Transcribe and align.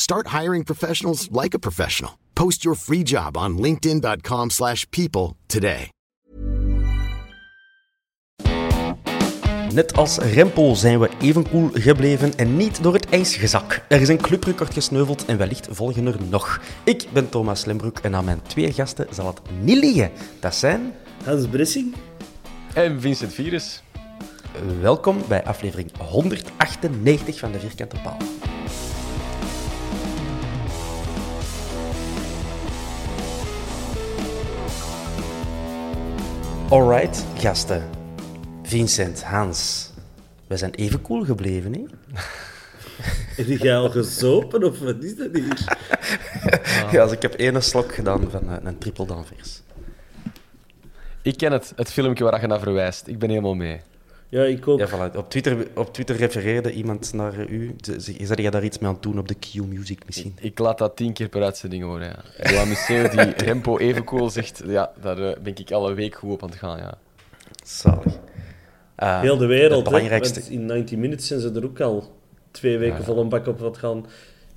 Start 0.00 0.28
hiring 0.28 0.64
professionals 0.64 1.28
like 1.30 1.52
a 1.54 1.58
professional. 1.58 2.12
Post 2.32 2.64
your 2.64 2.74
free 2.76 3.02
job 3.02 3.36
on 3.36 3.58
linkedin.com/people 3.58 4.50
slash 4.50 4.86
people 4.90 5.36
today. 5.46 5.90
Net 9.72 9.96
als 9.96 10.18
Rempo 10.18 10.74
zijn 10.74 11.00
we 11.00 11.10
even 11.20 11.48
cool 11.50 11.70
gebleven 11.72 12.36
en 12.36 12.56
niet 12.56 12.82
door 12.82 12.92
het 12.92 13.08
ijs 13.08 13.36
gezak. 13.36 13.84
Er 13.88 14.00
is 14.00 14.08
een 14.08 14.20
clubrecord 14.20 14.72
gesneuveld 14.72 15.24
en 15.24 15.38
wellicht 15.38 15.68
volgen 15.70 16.06
er 16.06 16.16
nog. 16.28 16.60
Ik 16.84 17.06
ben 17.12 17.28
Thomas 17.28 17.64
Lembroek 17.64 17.98
en 17.98 18.14
aan 18.14 18.24
mijn 18.24 18.42
twee 18.42 18.72
gasten 18.72 19.06
zal 19.10 19.26
het 19.26 19.40
niet 19.60 19.78
liggen. 19.78 20.10
Dat 20.40 20.54
zijn... 20.54 20.94
Hans 21.24 21.46
Bressing. 21.46 21.94
En 22.74 23.00
Vincent 23.00 23.32
Virus. 23.32 23.82
Welkom 24.80 25.18
bij 25.28 25.44
aflevering 25.44 25.90
198 25.98 27.38
van 27.38 27.52
de 27.52 27.58
Vierkante 27.60 27.96
Paal. 28.02 28.16
Alright, 36.70 37.24
gasten. 37.38 37.82
Vincent, 38.62 39.22
Hans. 39.22 39.90
We 40.46 40.56
zijn 40.56 40.74
even 40.74 41.02
cool 41.02 41.24
gebleven, 41.24 41.72
hè? 41.72 41.84
Heb 43.36 43.46
jij 43.58 43.76
al 43.76 43.90
gezopen 43.90 44.64
of 44.64 44.78
wat 44.78 45.02
is 45.02 45.16
dat 45.16 45.28
hier? 45.32 45.64
Ja, 46.92 47.04
dus 47.04 47.12
ik 47.12 47.22
heb 47.22 47.34
één 47.34 47.62
slok 47.62 47.94
gedaan 47.94 48.30
van 48.30 48.50
eh, 48.50 48.56
een 48.62 48.78
triple 48.78 49.06
danvers. 49.06 49.62
Ik 51.22 51.36
ken 51.36 51.52
het, 51.52 51.72
het 51.76 51.92
filmpje 51.92 52.24
waar 52.24 52.40
je 52.40 52.46
naar 52.46 52.60
verwijst. 52.60 53.06
Ik 53.06 53.18
ben 53.18 53.28
helemaal 53.28 53.54
mee. 53.54 53.80
Ja, 54.30 54.44
ik 54.44 54.68
ook. 54.68 54.78
Ja, 54.78 54.88
voilà. 54.88 55.16
op, 55.16 55.30
Twitter, 55.30 55.66
op 55.74 55.92
Twitter 55.92 56.16
refereerde 56.16 56.72
iemand 56.72 57.12
naar 57.12 57.48
u. 57.48 57.76
Zeg 57.96 58.38
jij 58.38 58.50
daar 58.50 58.64
iets 58.64 58.78
mee 58.78 58.88
aan 58.88 58.94
het 58.94 59.02
doen 59.02 59.18
op 59.18 59.28
de 59.28 59.34
Q-Music 59.34 60.06
misschien? 60.06 60.36
Ik 60.40 60.58
laat 60.58 60.78
dat 60.78 60.96
tien 60.96 61.12
keer 61.12 61.28
per 61.28 61.42
uitzending 61.42 61.82
horen. 61.82 62.16
Ja. 62.38 62.50
Johan 62.50 62.68
Museeuw 62.68 63.08
die 63.08 63.20
Rempo 63.46 63.78
even 63.78 64.04
cool 64.04 64.30
zegt, 64.30 64.62
ja, 64.66 64.92
daar 65.00 65.18
eh, 65.18 65.40
ben 65.42 65.56
ik 65.56 65.70
alle 65.70 65.94
week 65.94 66.14
goed 66.14 66.32
op 66.32 66.42
aan 66.42 66.48
het 66.48 66.58
gaan. 66.58 66.78
Ja. 66.78 66.98
Zalig. 67.64 68.18
Eh, 68.94 69.20
Heel 69.20 69.36
de 69.36 69.46
wereld, 69.46 69.74
het 69.80 69.84
belangrijkste... 69.84 70.40
hè? 70.40 70.50
In 70.50 70.66
90 70.66 70.98
Minutes 70.98 71.26
zijn 71.26 71.40
ze 71.40 71.52
er 71.52 71.64
ook 71.64 71.80
al 71.80 72.16
twee 72.50 72.78
weken 72.78 73.04
vol 73.04 73.18
een 73.18 73.28
bak 73.28 73.46
op 73.46 73.58
wat 73.58 73.78
gaan. 73.78 74.06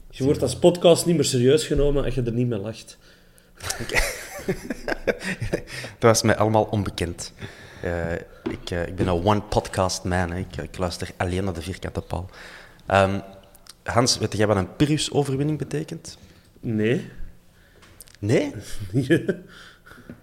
Je 0.10 0.24
wordt 0.24 0.42
als 0.42 0.56
podcast 0.56 1.06
niet 1.06 1.16
meer 1.16 1.26
serieus 1.26 1.68
genomen 1.68 2.04
als 2.04 2.16
je 2.16 2.22
er 2.22 2.34
niet 2.34 2.48
mee 2.48 2.60
lacht. 2.60 2.98
Dat 6.00 6.12
was 6.12 6.22
mij 6.22 6.38
allemaal 6.38 6.64
onbekend. 6.64 7.34
Eh, 7.84 8.14
ik, 8.52 8.70
eh, 8.70 8.88
ik 8.88 8.96
ben 8.96 9.08
een 9.08 9.26
one-podcast 9.26 10.04
man. 10.04 10.32
Hè. 10.32 10.38
Ik, 10.38 10.58
ik 10.58 10.78
luister 10.78 11.10
alleen 11.18 11.44
naar 11.44 11.54
de 11.54 11.62
vierkante 11.62 12.02
paal. 12.02 12.30
Ehm, 12.86 13.20
Hans, 13.84 14.18
weet 14.18 14.38
jij 14.38 14.48
wat 14.48 14.58
een 14.58 14.76
Pyrrhus-overwinning 14.76 15.58
betekent? 15.58 16.18
Nee. 16.60 17.10
Nee? 18.20 18.54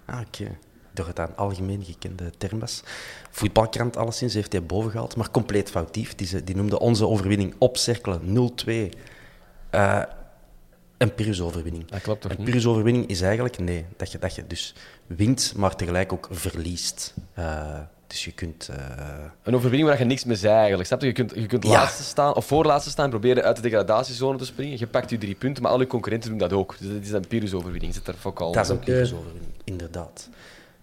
Ah, 0.04 0.21
oké. 0.21 0.56
Door 0.93 1.06
het 1.06 1.19
aan 1.21 1.37
algemeen 1.37 1.84
gekende 1.84 2.31
term 2.38 2.59
was. 2.59 2.82
Voetbalkrant 3.31 3.97
alleszins 3.97 4.34
heeft 4.34 4.53
hij 4.53 4.65
boven 4.65 4.91
gehaald, 4.91 5.16
maar 5.16 5.31
compleet 5.31 5.71
foutief. 5.71 6.15
Die, 6.15 6.27
ze- 6.27 6.44
die 6.44 6.56
noemde 6.56 6.78
onze 6.78 7.06
overwinning 7.06 7.54
opcirkelen 7.59 8.21
0-2 8.32 8.88
eh, 9.71 10.03
een 10.98 11.15
Pyrrhus-overwinning. 11.15 11.87
Dat 11.91 12.00
klopt 12.00 12.21
toch 12.21 12.31
Een? 12.31 12.44
Pyrrhus-overwinning 12.44 13.06
is 13.09 13.21
eigenlijk, 13.21 13.59
nee, 13.59 13.87
dat 13.97 14.12
je, 14.12 14.19
dat 14.19 14.34
je 14.34 14.47
dus 14.47 14.75
wint, 15.16 15.53
maar 15.56 15.76
tegelijk 15.76 16.12
ook 16.12 16.28
verliest. 16.31 17.15
Eh, 17.34 17.78
dus 18.06 18.25
je 18.25 18.32
kunt... 18.32 18.69
eh, 18.69 18.76
Een 19.43 19.54
overwinning 19.54 19.88
waar 19.88 19.98
je 19.98 20.04
niks 20.04 20.25
mee 20.25 20.37
zei 20.37 20.54
eigenlijk. 20.54 20.87
Snap 20.87 21.00
je? 21.00 21.06
Je 21.06 21.12
kunt, 21.12 21.32
je 21.34 21.47
kunt 21.47 21.65
Ja. 21.65 21.71
laatste 21.71 22.03
staan, 22.03 22.34
of 22.34 22.47
voorlaatste 22.47 22.91
staan 22.91 23.04
en 23.04 23.10
proberen 23.10 23.44
uit 23.44 23.56
de 23.56 23.62
degradatiezone 23.62 24.38
te 24.38 24.44
springen. 24.44 24.78
Je 24.78 24.87
pakt 24.87 25.10
je 25.10 25.19
drie 25.19 25.34
punten, 25.34 25.62
maar 25.62 25.72
alle 25.72 25.87
concurrenten 25.87 26.31
doen 26.31 26.38
dat 26.38 26.53
ook. 26.53 26.76
Dus 26.78 26.88
dat 26.88 27.03
is 27.03 27.10
een 27.10 27.26
Pyrrhus-overwinning. 27.26 27.94
Zit 27.94 28.04
daar 28.04 28.15
focaal 28.15 28.53
Dat 28.53 28.65
is 28.65 28.71
een. 28.71 28.78
Pyrrhus-overwinning, 28.78 29.53
inderdaad. 29.65 30.28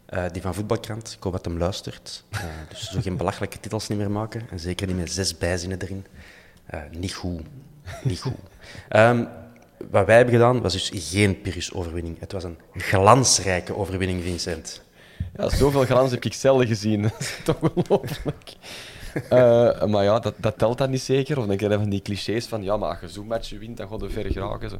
Eh, 0.06 0.24
die 0.32 0.42
van 0.42 0.54
Voetbalkrant, 0.54 1.14
ik 1.18 1.24
hoop 1.24 1.32
dat 1.34 1.46
hem 1.46 1.58
luistert. 1.58 2.24
Dus 2.70 2.92
zo 2.92 3.02
geen 3.02 3.18
belachelijke 3.18 3.60
titels 3.60 3.88
niet 3.88 3.98
meer 3.98 4.12
maken. 4.12 4.42
En 4.52 4.60
zeker 4.60 4.88
niet 4.88 4.96
met 4.98 5.12
zes 5.12 5.38
bijzinnen 5.38 5.82
erin. 5.82 6.06
Niet 6.92 7.14
goed. 7.14 7.42
Niet 8.04 8.22
goed. 8.22 8.34
Ehm, 8.90 9.26
wat 9.90 10.06
wij 10.06 10.16
hebben 10.16 10.34
gedaan, 10.34 10.62
was 10.62 10.74
dus 10.74 10.92
geen 10.94 11.42
Pyrrhus-overwinning. 11.42 12.20
Het 12.20 12.32
was 12.32 12.44
een 12.44 12.58
glansrijke 12.74 13.76
overwinning, 13.76 14.24
Vincent. 14.24 14.82
Ja, 15.38 15.50
zoveel 15.50 15.86
glans 15.86 16.12
heb 16.12 16.26
ik 16.26 16.34
zelden 16.34 16.68
gezien. 16.68 17.02
Dat 17.08 17.20
is 17.20 17.40
toch 17.44 17.60
ongelooflijk. 17.62 18.56
Eh, 19.30 19.84
maar 19.86 20.04
ja, 20.04 20.20
dat, 20.20 20.34
dat 20.38 20.58
telt 20.58 20.78
dan 20.78 20.90
niet 20.90 21.02
zeker. 21.02 21.38
Of 21.38 21.46
dan 21.46 21.58
krijg 21.58 21.72
je 21.72 21.80
van 21.80 21.90
die 21.90 22.02
clichés 22.02 22.46
van 22.46 22.64
ja, 22.64 22.78
maar 22.78 22.90
als 22.90 23.00
je 23.00 23.10
zo'n 23.10 23.28
match 23.28 23.50
wint, 23.60 23.78
dan 23.78 23.88
gaat 23.88 24.02
je 24.02 24.10
ver 24.10 24.32
geraken. 24.32 24.70
Zo. 24.70 24.78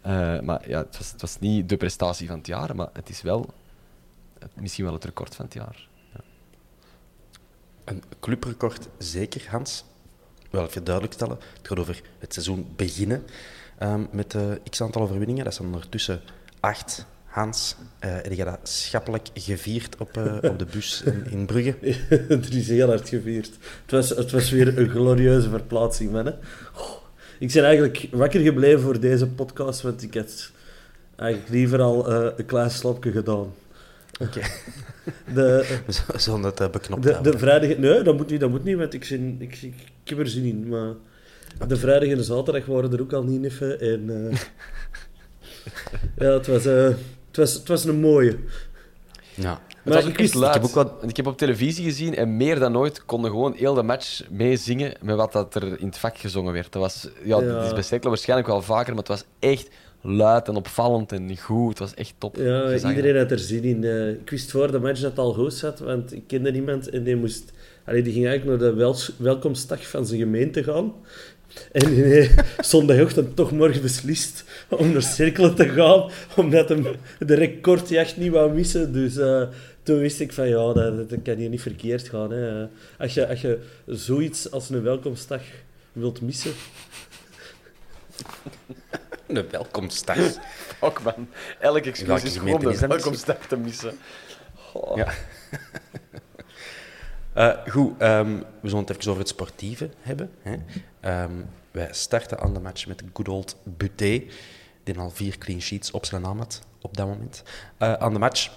Eh, 0.00 0.40
maar 0.40 0.68
ja, 0.68 0.78
het 0.78 0.98
was, 0.98 1.12
het 1.12 1.20
was 1.20 1.38
niet 1.38 1.68
de 1.68 1.76
prestatie 1.76 2.26
van 2.26 2.38
het 2.38 2.46
jaar, 2.46 2.76
maar 2.76 2.88
het 2.92 3.08
is 3.08 3.22
wel 3.22 3.54
misschien 4.54 4.84
wel 4.84 4.94
het 4.94 5.04
record 5.04 5.34
van 5.34 5.44
het 5.44 5.54
jaar. 5.54 5.88
Een 7.84 8.02
clubrecord, 8.20 8.88
zeker, 8.98 9.46
Hans. 9.50 9.84
Wel 10.50 10.64
even 10.64 10.84
duidelijk 10.84 11.14
stellen. 11.14 11.38
Het 11.56 11.68
gaat 11.68 11.78
over 11.78 12.02
het 12.18 12.32
seizoen 12.32 12.72
beginnen 12.76 13.24
ehm, 13.78 14.00
met 14.10 14.34
eh, 14.34 14.42
x 14.70 14.80
aantal 14.82 15.02
overwinningen. 15.02 15.44
Dat 15.44 15.54
zijn 15.54 15.68
ondertussen 15.68 16.20
acht. 16.60 17.06
Hans, 17.24 17.76
eh 17.98 18.10
heb 18.14 18.32
je 18.32 18.44
dat 18.44 18.58
schappelijk 18.62 19.28
gevierd 19.34 19.96
op, 19.98 20.16
eh, 20.16 20.50
op 20.50 20.58
de 20.58 20.64
bus 20.64 21.02
in, 21.04 21.26
in 21.30 21.46
Brugge? 21.46 21.74
er 22.28 22.56
is 22.56 22.68
heel 22.68 22.88
hard 22.88 23.08
gevierd. 23.08 23.50
Het 23.82 23.90
was, 23.90 24.08
het 24.08 24.30
was 24.30 24.50
weer 24.50 24.78
een 24.78 24.88
glorieuze 24.88 25.48
verplaatsing, 25.48 26.10
man. 26.12 26.26
Hè. 26.26 26.32
Oh, 26.76 26.90
ik 27.38 27.52
ben 27.52 27.64
eigenlijk 27.64 28.08
wakker 28.10 28.40
gebleven 28.40 28.80
voor 28.80 29.00
deze 29.00 29.26
podcast, 29.26 29.82
want 29.82 30.02
ik 30.02 30.14
had 30.14 30.50
eigenlijk 31.16 31.50
liever 31.50 31.80
al 31.80 32.12
eh, 32.12 32.32
een 32.36 32.46
klein 32.46 32.70
slapje 32.70 33.12
gedaan. 33.12 33.52
Oké. 34.20 34.40
De, 35.34 35.78
We 35.86 36.18
zullen- 36.18 36.42
het 36.42 36.60
eh, 36.60 36.70
beknopt 36.70 37.02
de, 37.02 37.18
de 37.22 37.38
vrijdag... 37.38 37.76
Nee, 37.78 38.02
dat 38.02 38.16
moet 38.16 38.30
niet, 38.30 38.40
dat 38.40 38.50
moet 38.50 38.64
niet, 38.64 38.76
want 38.76 38.94
ik, 38.94 39.04
zin, 39.04 39.36
ik, 39.38 39.52
ik, 39.62 39.74
ik 40.02 40.08
heb 40.08 40.18
er 40.18 40.28
zin 40.28 40.44
in. 40.44 40.68
Maar 40.68 40.92
de 41.68 41.76
vrijdag 41.76 42.08
en 42.08 42.16
de 42.16 42.22
zaterdag 42.22 42.66
waren 42.66 42.92
er 42.92 43.00
ook 43.00 43.12
al 43.12 43.22
niet 43.24 43.44
even. 43.44 43.80
En, 43.80 44.30
eh, 44.30 44.38
ja, 46.18 46.32
het 46.32 46.46
was, 46.46 46.66
eh, 46.66 46.84
het, 46.84 47.36
was, 47.36 47.52
het 47.54 47.68
was 47.68 47.84
een 47.84 48.00
mooie. 48.00 48.36
Ja. 49.34 49.60
Het 49.68 49.94
Maar 49.94 49.94
was 49.94 50.04
ik 50.12 50.18
wist- 50.18 50.34
ik 50.34 50.52
heb 50.52 50.64
ook 50.64 50.74
wat- 50.74 50.92
ik 51.06 51.16
heb 51.16 51.26
op 51.26 51.38
televisie 51.38 51.84
gezien 51.84 52.14
en 52.16 52.36
meer 52.36 52.58
dan 52.58 52.76
ooit 52.76 53.04
konden 53.04 53.30
gewoon 53.30 53.52
heel 53.54 53.74
de 53.74 53.82
match 53.82 54.22
meezingen 54.30 54.92
met 55.02 55.16
wat 55.16 55.32
dat 55.32 55.54
er 55.54 55.80
in 55.80 55.86
het 55.86 55.98
vak 55.98 56.18
gezongen 56.18 56.52
werd. 56.52 56.72
Dat 56.72 56.82
was, 56.82 57.08
ja, 57.24 57.40
Ja. 57.40 57.52
dat 57.54 57.64
is 57.64 57.72
bij 57.72 57.82
Cercle 57.82 58.08
waarschijnlijk 58.08 58.48
wel 58.48 58.62
vaker, 58.62 58.88
maar 58.88 58.98
het 58.98 59.08
was 59.08 59.24
echt 59.38 59.68
luid 60.00 60.48
en 60.48 60.56
opvallend 60.56 61.12
en 61.12 61.38
goed. 61.38 61.68
Het 61.68 61.78
was 61.78 61.94
echt 61.94 62.14
top. 62.18 62.36
Ja, 62.36 62.72
iedereen 62.72 63.12
dat. 63.12 63.22
had 63.22 63.30
er 63.30 63.38
zin 63.38 63.62
in. 63.64 63.84
Eh, 63.84 64.08
ik 64.08 64.30
wist 64.30 64.50
voor 64.50 64.70
de 64.72 64.78
match 64.78 65.00
dat 65.00 65.10
het 65.10 65.18
al 65.20 65.32
goed 65.32 65.54
zat, 65.54 65.78
want 65.78 66.12
ik 66.12 66.22
kende 66.26 66.50
niemand 66.50 66.88
en 66.88 67.02
die 67.02 67.16
moest... 67.16 67.52
Allee, 67.84 68.02
die 68.02 68.12
ging 68.12 68.26
eigenlijk 68.26 68.60
naar 68.60 68.70
de 68.70 68.76
wel- 68.76 68.96
welkomstdag 69.16 69.88
van 69.88 70.06
zijn 70.06 70.20
gemeente 70.20 70.62
gaan. 70.62 70.92
En 71.72 71.94
heeft 71.94 72.34
zondagochtend 72.58 73.36
toch 73.36 73.52
morgen 73.52 73.82
beslist 73.82 74.44
om 74.68 74.92
naar 74.92 75.02
cirkelen 75.02 75.54
te 75.54 75.68
gaan, 75.68 76.10
omdat 76.36 76.68
hem 76.68 76.86
de 77.18 77.34
recordjacht 77.34 78.16
niet 78.16 78.32
wou 78.32 78.52
missen. 78.52 78.92
Dus 78.92 79.16
eh, 79.16 79.42
toen 79.82 79.98
wist 79.98 80.20
ik 80.20 80.32
van, 80.32 80.48
ja, 80.48 80.72
dat, 80.72 81.10
dat 81.10 81.18
kan 81.22 81.36
hier 81.36 81.48
niet 81.48 81.62
verkeerd 81.62 82.08
gaan. 82.08 82.30
Hè. 82.30 82.66
Als, 82.98 83.14
je, 83.14 83.28
als 83.28 83.40
je 83.40 83.58
zoiets 83.86 84.50
als 84.50 84.70
een 84.70 84.82
welkomstdag 84.82 85.42
wilt 85.92 86.20
missen... 86.20 86.52
Een 89.26 89.50
welkomstdag. 89.50 90.18
Ook 90.80 91.02
man. 91.02 91.28
Elke 91.60 91.88
excuus 91.88 92.22
is 92.22 92.36
gewoon 92.36 92.60
dat 92.60 92.78
welkomstdag 92.78 93.46
te 93.48 93.56
missen. 93.56 93.98
Oh. 94.72 94.96
Ja. 94.96 95.12
Eh, 97.36 97.52
goed, 97.66 97.92
ehm, 97.98 98.36
we 98.60 98.68
zullen 98.68 98.84
het 98.84 98.96
even 98.96 99.10
over 99.10 99.20
het 99.22 99.28
sportieve 99.28 99.90
hebben. 100.00 100.30
Hè. 100.42 100.56
Ehm, 101.00 101.32
wij 101.70 101.88
starten 101.90 102.40
aan 102.40 102.54
de 102.54 102.60
match 102.60 102.86
met 102.86 103.02
good 103.12 103.28
old 103.28 103.56
Buté, 103.62 104.22
die 104.82 104.98
al 104.98 105.10
vier 105.10 105.38
clean 105.38 105.60
sheets 105.60 105.90
op 105.90 106.04
zijn 106.04 106.22
naam 106.22 106.38
had 106.38 106.60
op 106.80 106.96
dat 106.96 107.06
moment. 107.06 107.42
Eh, 107.78 107.92
aan 107.92 108.12
de 108.12 108.18
match 108.18 108.50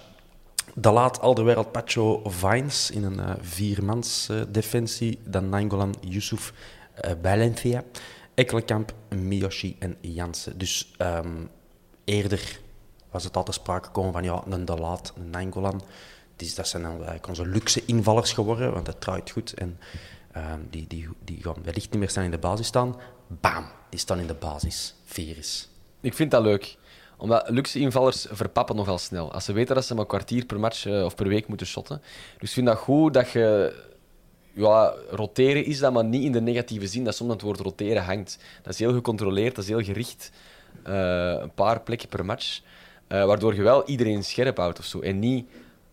de 0.74 0.90
laat 0.90 1.20
al 1.20 1.34
de 1.34 1.42
wereld 1.42 1.72
Pacho 1.72 2.20
Vines 2.24 2.90
in 2.90 3.04
een 3.04 3.20
eh, 3.20 3.30
viermans 3.40 4.30
defensie. 4.48 5.18
Dan 5.24 5.48
Nangolan, 5.48 5.94
Yusuf, 6.00 6.52
Valencia, 7.22 7.84
Ekkelenkamp, 8.34 8.94
Miyoshi 9.08 9.76
en 9.78 9.96
Jansen. 10.00 10.58
Dus 10.58 10.92
ehm, 10.96 11.44
eerder 12.04 12.60
was 13.10 13.24
het 13.24 13.36
altijd 13.36 13.56
sprake 13.56 13.86
gekomen 13.86 14.12
van 14.12 14.24
ja, 14.24 14.42
een 14.48 14.64
De 14.64 14.76
Laat, 14.76 15.12
een 15.16 15.30
Nangolan. 15.30 15.82
Dus 16.40 16.54
dat 16.54 16.68
zijn 16.68 16.82
dan 16.82 16.92
eigenlijk 16.92 17.26
onze 17.28 17.46
luxe 17.46 17.82
invallers 17.84 18.32
geworden, 18.32 18.72
want 18.72 18.86
dat 18.86 19.00
draait 19.00 19.30
goed. 19.30 19.54
En 19.54 19.78
ehm, 20.32 20.58
die, 20.70 20.86
die, 20.88 21.08
die 21.24 21.42
gaan 21.42 21.62
wellicht 21.62 21.90
niet 21.90 21.98
meer 21.98 22.08
staan 22.10 22.24
in 22.24 22.30
de 22.30 22.38
basis 22.38 22.66
staan. 22.66 22.96
Bam, 23.26 23.64
die 23.90 24.00
staan 24.00 24.18
in 24.18 24.26
de 24.26 24.34
basis. 24.34 24.94
Virus. 25.04 25.68
Ik 26.00 26.14
vind 26.14 26.30
dat 26.30 26.42
leuk. 26.42 26.76
Omdat 27.16 27.48
luxe 27.48 27.78
invallers 27.78 28.26
verpappen 28.30 28.76
nogal 28.76 28.98
snel. 28.98 29.32
Als 29.32 29.44
ze 29.44 29.52
weten 29.52 29.74
dat 29.74 29.84
ze 29.84 29.92
maar 29.92 30.02
een 30.02 30.08
kwartier 30.08 30.44
per 30.44 30.60
match 30.60 30.86
eh, 30.86 31.04
of 31.04 31.14
per 31.14 31.28
week 31.28 31.46
moeten 31.48 31.66
shotten. 31.66 32.02
Dus 32.38 32.48
ik 32.48 32.54
vind 32.54 32.66
dat 32.66 32.78
goed 32.78 33.14
dat 33.14 33.30
je... 33.30 33.74
Ja, 34.52 34.94
roteren 35.10 35.64
is 35.64 35.78
dat, 35.78 35.92
maar 35.92 36.04
niet 36.04 36.24
in 36.24 36.32
de 36.32 36.40
negatieve 36.40 36.86
zin 36.86 37.04
dat 37.04 37.14
soms 37.14 37.32
het 37.32 37.42
woord 37.42 37.60
roteren 37.60 38.04
hangt. 38.04 38.38
Dat 38.62 38.72
is 38.72 38.78
heel 38.78 38.92
gecontroleerd, 38.92 39.54
dat 39.54 39.64
is 39.64 39.70
heel 39.70 39.82
gericht. 39.82 40.30
Eh, 40.82 41.36
een 41.40 41.54
paar 41.54 41.80
plekken 41.80 42.08
per 42.08 42.24
match. 42.24 42.60
eh, 43.06 43.24
waardoor 43.24 43.54
je 43.54 43.62
wel 43.62 43.84
iedereen 43.88 44.24
scherp 44.24 44.56
houdt 44.56 44.78
of 44.78 44.84
zo. 44.84 45.00
En 45.00 45.18
niet 45.18 45.46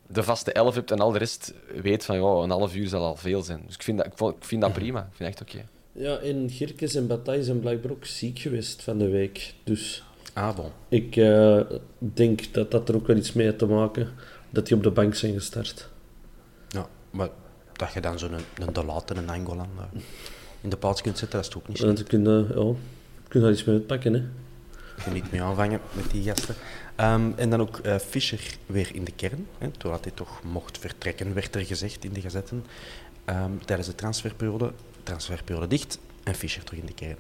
de 0.08 0.24
vaste 0.24 0.52
elf 0.52 0.76
hebt 0.76 0.92
en 0.92 1.00
al 1.00 1.12
de 1.12 1.18
rest 1.18 1.54
weet 1.82 2.06
van 2.06 2.16
ja, 2.16 2.22
een 2.44 2.50
half 2.50 2.76
uur 2.76 2.88
zal 2.88 3.06
al 3.06 3.16
veel 3.16 3.42
zijn. 3.42 3.62
Dus 3.66 3.76
ik 3.76 3.84
vind 3.84 3.98
dat, 3.98 4.06
ik 4.08 4.14
vond- 4.16 4.36
ik 4.36 4.44
vind 4.44 4.62
dat 4.62 4.74
prima. 4.74 5.00
Ik 5.00 5.16
vind 5.16 5.30
het 5.30 5.40
echt 5.40 5.56
oké. 5.56 5.66
Ja, 5.92 6.18
en 6.18 6.50
Girkes 6.50 6.96
en 6.96 7.08
Bataille 7.08 7.44
zijn 7.44 7.60
blijkbaar 7.60 7.92
ook 7.92 8.06
ziek 8.06 8.40
geweest 8.40 8.84
van 8.84 8.98
de 8.98 9.10
week. 9.10 9.54
Dus 9.64 10.04
Ah, 10.34 10.56
bon. 10.56 10.72
ik 10.90 11.16
eh, 11.16 11.60
denk 11.98 12.54
dat 12.54 12.72
dat 12.72 12.90
er 12.90 12.96
ook 12.96 13.08
wel 13.08 13.16
iets 13.18 13.34
mee 13.34 13.46
heeft 13.46 13.58
te 13.58 13.66
maken 13.66 14.10
dat 14.50 14.68
die 14.68 14.78
op 14.78 14.84
de 14.84 14.92
bank 14.92 15.16
zijn 15.16 15.34
gestart. 15.34 15.90
Ja, 16.70 16.88
maar 17.12 17.30
dat 17.74 17.94
je 17.94 18.02
dan 18.02 18.20
zo'n 18.20 18.34
een, 18.34 18.66
een 18.68 18.74
De 18.74 18.86
Laat 18.86 19.10
en 19.12 19.18
een 19.18 19.26
Nangolan 19.26 19.70
eh, 19.78 20.00
in 20.62 20.70
de 20.70 20.78
plaats 20.78 21.02
kunt 21.02 21.18
zetten, 21.18 21.38
dat 21.38 21.48
is 21.48 21.54
toch 21.54 21.62
ook 21.62 21.68
niet 21.68 21.78
zo. 21.78 21.86
Want 21.86 21.98
je 21.98 22.04
kunt, 22.04 22.28
eh, 22.28 22.34
ja, 22.56 22.74
kunt 23.28 23.44
daar 23.44 23.52
iets 23.54 23.64
mee 23.64 23.76
uitpakken, 23.76 24.14
hè. 24.14 24.24
Je 25.06 25.12
niet 25.12 25.32
mee 25.32 25.42
aanvangen 25.42 25.80
met 25.96 26.12
die 26.12 26.24
gasten. 26.24 26.56
Ehm, 26.98 27.32
en 27.36 27.50
dan 27.50 27.62
ook 27.62 27.78
eh, 27.78 27.96
Fischer 27.96 28.40
weer 28.66 28.90
in 28.94 29.04
de 29.04 29.12
kern. 29.12 29.48
Hè, 29.58 29.68
doordat 29.78 30.04
hij 30.04 30.14
toch 30.16 30.44
mocht 30.44 30.78
vertrekken, 30.78 31.34
werd 31.34 31.56
er 31.56 31.66
gezegd 31.66 32.04
in 32.04 32.14
de 32.14 32.22
gazetten. 32.22 32.64
Ehm, 33.26 33.52
tijdens 33.66 33.88
de 33.88 33.96
transferperiode. 33.96 34.72
Transferperiode 35.04 35.68
dicht 35.68 36.00
en 36.24 36.36
Fischer 36.36 36.64
terug 36.64 36.80
in 36.80 36.86
de 36.86 36.94
kern. 36.94 37.18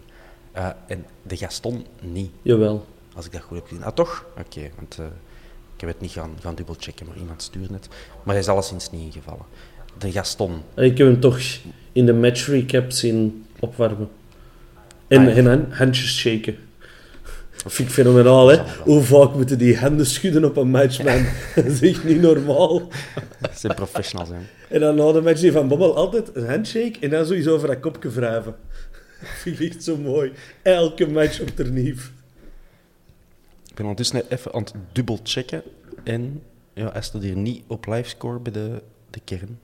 Eh, 0.51 0.69
en 0.87 1.05
de 1.23 1.37
Gaston 1.37 1.85
niet, 2.01 2.31
Jawel. 2.41 2.85
als 3.15 3.25
ik 3.25 3.31
dat 3.31 3.41
goed 3.41 3.57
heb 3.57 3.67
gezien. 3.67 3.83
Ah, 3.83 3.93
toch? 3.93 4.25
Oké, 4.39 4.69
want 4.75 4.97
eh, 4.99 5.05
ik 5.75 5.81
heb 5.81 5.89
het 5.89 5.99
niet 6.01 6.11
gaan, 6.11 6.31
gaan 6.41 6.55
dubbelchecken, 6.55 7.05
maar 7.07 7.17
iemand 7.17 7.41
stuurde 7.41 7.73
het. 7.73 7.87
Maar 8.23 8.33
hij 8.33 8.43
is 8.43 8.47
alleszins 8.47 8.91
niet 8.91 9.01
ingevallen. 9.15 9.45
De 9.97 10.11
Gaston. 10.11 10.61
Ik 10.75 10.97
heb 10.97 11.07
hem 11.07 11.19
toch 11.19 11.39
in 11.91 12.05
de 12.05 12.13
match 12.13 12.45
recap 12.47 12.91
zien 12.91 13.45
opwarmen. 13.59 14.09
En, 15.07 15.19
Ah, 15.19 15.25
ja. 15.27 15.33
en 15.35 15.45
han- 15.45 15.71
handjes 15.71 16.17
shaken. 16.17 16.57
Dat 17.63 17.73
vind 17.73 17.87
ik 17.87 17.93
fenomenaal, 17.93 18.47
hè. 18.47 18.81
Hoe 18.83 19.01
vaak 19.01 19.33
moeten 19.33 19.57
die 19.57 19.77
handen 19.77 20.05
schudden 20.05 20.45
op 20.45 20.57
een 20.57 20.69
match, 20.69 21.03
man? 21.03 21.25
Dat 21.55 21.65
is 21.65 21.81
echt 21.81 22.03
niet 22.03 22.21
normaal. 22.21 22.87
Dat 23.39 23.59
zijn 23.59 23.75
professionals, 23.75 24.29
hè. 24.29 24.35
En 24.69 24.79
dan 24.79 24.95
na 24.95 25.11
de 25.11 25.21
match 25.21 25.39
die 25.39 25.51
van 25.51 25.67
Bommel 25.67 25.95
altijd 25.95 26.35
een 26.35 26.47
handshake 26.47 26.99
en 26.99 27.09
dan 27.09 27.25
sowieso 27.25 27.53
over 27.53 27.67
dat 27.67 27.79
kopje 27.79 28.09
wrijven. 28.09 28.55
Dat 29.21 29.29
vind 29.29 29.59
ik 29.59 29.73
echt 29.73 29.83
zo 29.83 29.97
mooi. 29.97 30.31
Elke 30.61 31.07
match 31.07 31.41
op 31.41 31.47
ternief. 31.47 32.11
Ik 33.69 33.75
ben 33.75 33.85
ondertussen 33.85 34.23
even 34.29 34.53
aan 34.53 34.61
het 34.61 34.73
dubbelchecken. 34.91 35.61
En 36.03 36.41
ja, 36.73 36.91
hij 36.91 37.01
staat 37.01 37.21
hier 37.21 37.35
niet 37.35 37.63
op 37.67 37.85
livescore 37.85 38.39
bij 38.39 38.51
de, 38.51 38.81
de 39.09 39.19
kern. 39.23 39.59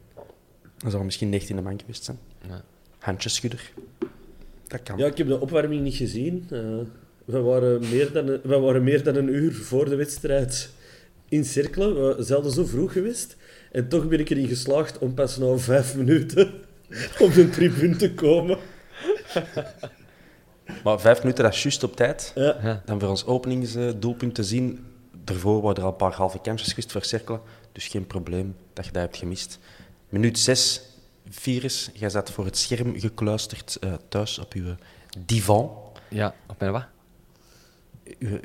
Dan 0.77 0.89
zal 0.89 0.91
hij 0.91 1.03
misschien 1.03 1.29
19 1.29 1.63
man 1.63 1.79
geweest 1.79 2.03
zijn. 2.03 2.17
Ja. 2.47 2.63
Handjeschudder. 2.99 3.71
Dat 4.67 4.83
kan. 4.83 4.97
Ja, 4.97 5.05
ik 5.05 5.17
heb 5.17 5.27
de 5.27 5.39
opwarming 5.39 5.81
niet 5.81 5.95
gezien. 5.95 6.47
Eh, 6.49 6.59
we, 7.25 7.41
waren 7.41 7.89
meer 7.89 8.11
dan 8.11 8.27
een, 8.27 8.39
we 8.43 8.59
waren 8.59 8.83
meer 8.83 9.03
dan 9.03 9.15
een 9.15 9.33
uur 9.35 9.53
voor 9.53 9.89
de 9.89 9.95
wedstrijd 9.95 10.69
in 11.29 11.45
cirkelen. 11.45 12.15
We 12.15 12.23
zelden 12.23 12.51
zo 12.51 12.65
vroeg 12.65 12.93
geweest. 12.93 13.35
En 13.71 13.87
toch 13.87 14.07
ben 14.07 14.19
ik 14.19 14.29
erin 14.29 14.47
geslaagd 14.47 14.97
om 14.97 15.13
pas 15.13 15.37
na 15.37 15.57
vijf 15.57 15.95
minuten 15.95 16.51
op 17.23 17.33
de 17.33 17.49
tribune 17.49 17.95
te 17.95 18.13
komen. 18.13 18.57
Maar 20.83 20.99
vijf 20.99 21.19
minuten, 21.19 21.43
dat 21.43 21.53
is 21.53 21.63
juist 21.63 21.83
op 21.83 21.95
tijd. 21.95 22.31
Ja. 22.35 22.81
Dan 22.85 22.99
voor 22.99 23.09
ons 23.09 23.25
openingsdoelpunt 23.25 24.35
te 24.35 24.43
zien. 24.43 24.85
Daarvoor 25.23 25.61
waren 25.61 25.77
er 25.77 25.83
al 25.83 25.89
een 25.89 25.95
paar 25.95 26.13
halve 26.13 26.39
kansjes 26.41 26.69
geweest 26.69 26.91
voor 26.91 27.03
cirkelen. 27.03 27.41
Dus 27.71 27.87
geen 27.87 28.07
probleem 28.07 28.55
dat 28.73 28.85
je 28.85 28.91
dat 28.91 29.01
hebt 29.01 29.17
gemist. 29.17 29.59
Minuut 30.09 30.39
6, 30.39 30.81
virus. 31.29 31.89
Jij 31.93 32.09
zat 32.09 32.31
voor 32.31 32.45
het 32.45 32.57
scherm 32.57 32.99
gekluisterd 32.99 33.77
eh, 33.79 33.93
thuis 34.09 34.39
op 34.39 34.53
uw 34.53 34.75
divan. 35.25 35.71
Ja, 36.09 36.35
op 36.47 36.59
mijn 36.59 36.71
wat? 36.71 36.92
Uw, 38.19 38.39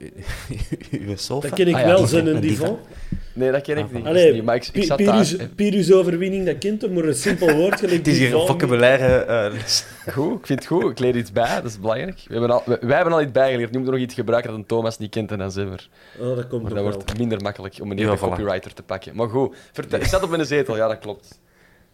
uw 1.07 1.17
sofa. 1.17 1.49
Dat 1.49 1.57
ken 1.59 1.69
ik 1.69 1.75
Ah 1.75 1.81
ja, 1.81 1.87
wel, 1.87 2.07
zijn 2.07 2.27
een 2.27 2.35
Een 2.35 2.41
divan. 2.41 2.67
divan. 2.69 2.79
Nee, 3.33 3.51
dat 3.53 3.63
ken 3.63 3.77
ik 3.79 3.85
Ah, 3.85 3.93
niet. 3.93 4.05
Allee, 4.07 4.33
niet, 4.33 4.43
maar 4.45 4.55
ik, 4.55 4.65
ik 4.67 4.73
Pi- 4.73 4.83
zat 4.85 4.97
Pirus, 4.97 5.37
daar. 5.37 5.49
Pirus 5.49 5.93
overwinning, 5.93 6.47
dat 6.47 6.59
kent 6.59 6.83
hem, 6.83 6.93
maar 6.93 7.05
een 7.05 7.15
simpel 7.15 7.53
woord 7.57 7.79
gelijk 7.79 7.97
Het 7.97 8.07
is 8.07 8.19
hier 8.19 8.35
een 8.35 8.47
vocabulaire... 8.47 9.07
eh, 9.25 9.53
les. 9.53 9.85
Goed, 10.15 10.39
ik 10.39 10.47
vind 10.47 10.59
het 10.59 10.69
goed. 10.69 10.91
Ik 10.91 10.99
leer 10.99 11.17
iets 11.17 11.33
bij, 11.33 11.55
dat 11.55 11.65
is 11.71 11.81
belangrijk. 11.81 12.21
We 12.27 12.33
hebben 12.33 12.51
al, 12.51 12.63
wij, 12.67 12.79
wij 12.81 12.95
hebben 12.97 13.15
al 13.15 13.21
iets 13.23 13.33
bijgeleerd. 13.33 13.71
Nu 13.71 13.77
moeten 13.77 13.93
we 13.95 13.99
nog 13.99 14.09
iets 14.09 14.15
gebruiken 14.19 14.51
dat 14.51 14.59
een 14.61 14.67
Thomas 14.67 14.99
niet 14.99 15.11
kent 15.11 15.31
en 15.33 15.39
dan 15.39 15.51
Zimmer. 15.53 15.89
Oh, 16.21 16.37
dat 16.37 16.47
komt 16.49 16.63
Maar 16.63 16.75
dat 16.75 16.83
wel. 16.83 16.93
wordt 16.93 17.19
minder 17.19 17.43
makkelijk 17.43 17.77
om 17.83 17.93
Ja, 17.93 18.11
de 18.11 18.17
voilà. 18.17 18.21
copywriter 18.21 18.75
te 18.75 18.83
pakken. 18.83 19.17
Maar 19.17 19.29
goed, 19.29 19.57
vertel, 19.73 19.99
ik 19.99 20.05
zat 20.07 20.23
op 20.23 20.31
mijn 20.31 20.47
zetel. 20.47 20.77
Ja, 20.77 20.89
dat 20.89 20.99
klopt. 20.99 21.41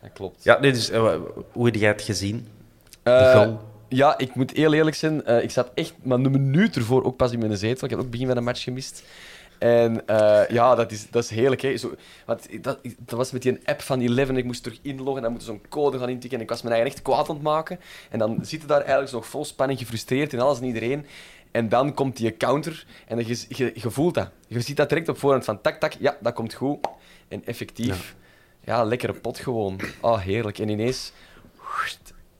Dat 0.02 0.10
klopt. 0.12 0.44
Ja, 0.44 0.60
nee, 0.60 0.72
dus, 0.72 0.90
eh, 0.90 1.14
hoe 1.52 1.64
heb 1.66 1.74
jij 1.74 1.88
het 1.88 2.02
gezien? 2.02 2.46
Eh. 3.02 3.48
Ja, 3.88 4.18
ik 4.18 4.34
moet 4.34 4.50
heel 4.50 4.72
eerlijk 4.72 4.96
zijn. 4.96 5.24
eh, 5.24 5.42
ik 5.42 5.50
zat 5.50 5.70
echt 5.74 5.94
maar 6.02 6.18
een 6.18 6.30
minuut 6.30 6.76
ervoor 6.76 7.04
ook 7.04 7.16
pas 7.16 7.32
in 7.32 7.38
mijn 7.38 7.56
zetel. 7.56 7.84
Ik 7.84 7.90
heb 7.90 7.92
ook 7.92 8.04
het 8.04 8.10
begin 8.10 8.26
van 8.26 8.36
de 8.36 8.42
match 8.42 8.62
gemist. 8.62 9.02
En 9.58 10.06
eh, 10.06 10.48
ja, 10.48 10.74
dat 10.74 10.92
is, 10.92 11.10
dat 11.10 11.24
is 11.24 11.30
heerlijk. 11.30 11.60
Hè. 11.60 11.76
Zo, 11.76 11.94
want 12.26 12.62
dat, 12.62 12.78
dat 12.98 13.18
was 13.18 13.30
met 13.30 13.42
die 13.42 13.58
app 13.64 13.80
van 13.80 14.00
Eleven. 14.00 14.36
Ik 14.36 14.44
moest 14.44 14.62
terug 14.62 14.78
inloggen 14.82 15.16
en 15.16 15.22
dan 15.22 15.30
moeten 15.30 15.48
zo'n 15.48 15.62
code 15.68 15.98
gaan 15.98 16.08
intikken. 16.08 16.38
En 16.38 16.44
ik 16.44 16.50
was 16.50 16.62
me 16.62 16.70
eigen 16.70 16.86
echt 16.86 17.02
kwaad 17.02 17.28
aan 17.28 17.34
het 17.34 17.44
maken. 17.44 17.80
En 18.10 18.18
dan 18.18 18.38
zitten 18.42 18.68
daar 18.68 18.78
eigenlijk 18.80 19.10
zo 19.10 19.16
nog 19.16 19.26
vol 19.26 19.44
spanning, 19.44 19.78
gefrustreerd 19.78 20.32
in 20.32 20.40
alles 20.40 20.58
en 20.58 20.64
iedereen. 20.64 21.06
En 21.50 21.68
dan 21.68 21.94
komt 21.94 22.16
die 22.16 22.36
counter 22.36 22.86
en 23.06 23.16
dan 23.16 23.26
je, 23.26 23.44
je, 23.48 23.72
je 23.74 23.90
voelt 23.90 24.14
dat. 24.14 24.30
Je 24.46 24.60
ziet 24.60 24.76
dat 24.76 24.88
direct 24.88 25.08
op 25.08 25.18
voorhand 25.18 25.44
van 25.44 25.60
tak, 25.60 25.80
tak, 25.80 25.92
ja, 25.92 26.16
dat 26.20 26.32
komt 26.32 26.54
goed. 26.54 26.86
En 27.28 27.42
effectief, 27.46 28.14
ja, 28.64 28.84
lekkere 28.84 29.12
pot 29.12 29.38
gewoon. 29.38 29.80
Oh, 30.00 30.18
heerlijk. 30.18 30.58
En 30.58 30.68
ineens 30.68 31.12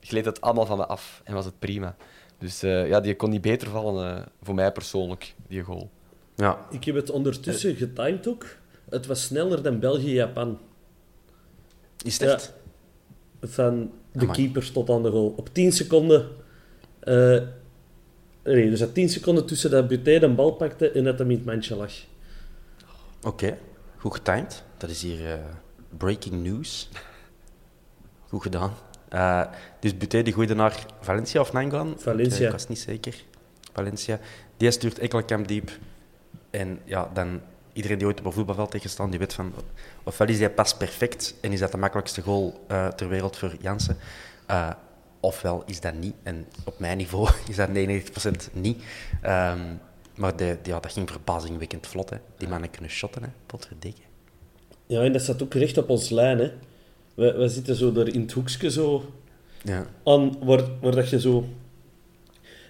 gleed 0.05 0.25
het 0.25 0.41
allemaal 0.41 0.65
van 0.65 0.77
me 0.77 0.85
af 0.85 1.21
en 1.23 1.33
was 1.33 1.45
het 1.45 1.59
prima. 1.59 1.95
Dus 2.37 2.63
eh, 2.63 2.87
ja, 2.87 2.99
die 2.99 3.15
kon 3.15 3.29
niet 3.29 3.41
beter 3.41 3.69
vallen 3.69 4.17
eh, 4.17 4.25
voor 4.41 4.55
mij 4.55 4.71
persoonlijk, 4.71 5.35
die 5.47 5.61
goal. 5.63 5.89
Ja, 6.35 6.65
Ik 6.69 6.83
heb 6.83 6.95
het 6.95 7.09
ondertussen 7.09 7.75
getimed 7.75 8.27
ook. 8.27 8.45
Het 8.89 9.05
was 9.05 9.23
sneller 9.23 9.61
dan 9.63 9.79
België-Japan. 9.79 10.59
is 12.03 12.19
het 12.19 12.53
Ja. 13.41 13.47
Van 13.47 13.91
de 14.11 14.19
Amai. 14.19 14.37
keeper 14.37 14.71
tot 14.71 14.89
aan 14.89 15.03
de 15.03 15.09
goal. 15.11 15.33
Op 15.37 15.49
10 15.53 15.71
seconden... 15.71 16.27
eh 16.99 17.41
nee, 18.43 18.69
dus 18.69 18.79
dat 18.79 18.93
10 18.93 19.09
seconden 19.09 19.45
tussen 19.45 19.71
dat 19.71 19.87
Buté 19.87 20.19
de 20.19 20.29
bal 20.29 20.51
pakte 20.51 20.91
en 20.91 21.03
dat 21.03 21.19
hem 21.19 21.29
in 21.31 21.37
het 21.37 21.45
mandje 21.45 21.75
lag. 21.75 21.91
Oké, 23.23 23.57
goed 23.97 24.13
getimed. 24.13 24.63
Dat 24.77 24.89
is 24.89 25.01
hier 25.01 25.31
eh, 25.31 25.39
breaking 25.97 26.43
news. 26.43 26.89
Goed 28.27 28.41
gedaan. 28.41 28.73
Eh, 29.09 29.41
dus 29.79 29.97
Buté 29.97 30.21
die 30.21 30.33
gooide 30.33 30.55
naar 30.55 30.85
Valencia 31.01 31.41
of 31.41 31.53
Nangolan? 31.53 31.95
Valencia. 31.97 32.39
Ik, 32.39 32.45
ik 32.45 32.51
was 32.51 32.67
niet 32.67 32.79
zeker. 32.79 33.23
Valencia. 33.73 34.19
Die 34.57 34.71
stuurt 34.71 34.99
Ekkelenkamp 34.99 35.47
diep. 35.47 35.71
En 36.49 36.79
ja, 36.83 37.09
dan 37.13 37.41
iedereen 37.73 37.97
die 37.97 38.07
ooit 38.07 38.19
op 38.19 38.25
een 38.25 38.31
voetbalveld 38.31 38.75
gestaan, 38.77 39.09
die 39.09 39.19
weet 39.19 39.33
van... 39.33 39.53
Ofwel 40.03 40.27
is 40.27 40.39
hij 40.39 40.49
pas 40.49 40.77
perfect 40.77 41.35
en 41.41 41.51
is 41.51 41.59
dat 41.59 41.71
de 41.71 41.77
makkelijkste 41.77 42.21
goal 42.21 42.63
eh, 42.67 42.87
ter 42.87 43.09
wereld 43.09 43.37
voor 43.37 43.55
Jansen. 43.61 43.97
eh, 44.45 44.69
ofwel 45.19 45.63
is 45.65 45.79
dat 45.81 45.93
niet. 45.93 46.13
En 46.23 46.47
op 46.65 46.79
mijn 46.79 46.97
niveau 46.97 47.29
is 47.49 47.55
dat 47.55 47.69
99% 47.69 48.53
niet. 48.53 48.83
Ehm, 49.21 49.59
maar 50.15 50.35
de, 50.35 50.57
ja, 50.63 50.79
dat 50.79 50.91
ging 50.91 51.09
verbazingwekkend 51.09 51.87
vlot. 51.87 52.09
Hè. 52.09 52.17
Die 52.37 52.47
mannen 52.47 52.69
kunnen 52.69 52.89
shotten, 52.89 53.23
hè. 53.23 53.29
Potverdikke. 53.45 54.01
Ja, 54.85 55.01
en 55.01 55.11
dat 55.11 55.21
staat 55.21 55.43
ook 55.43 55.53
recht 55.53 55.77
op 55.77 55.89
ons 55.89 56.09
lijn, 56.09 56.39
hè. 56.39 56.51
We, 57.15 57.33
we 57.33 57.47
zitten 57.47 57.75
zo 57.75 57.93
er 57.95 58.13
in 58.13 58.21
het 58.21 58.31
hoekje 58.31 58.71
zo 58.71 59.11
Ja. 59.63 59.85
aan, 60.03 60.37
waar, 60.43 60.63
waar 60.81 60.95
dat 60.95 61.09
je 61.09 61.19
zo 61.19 61.45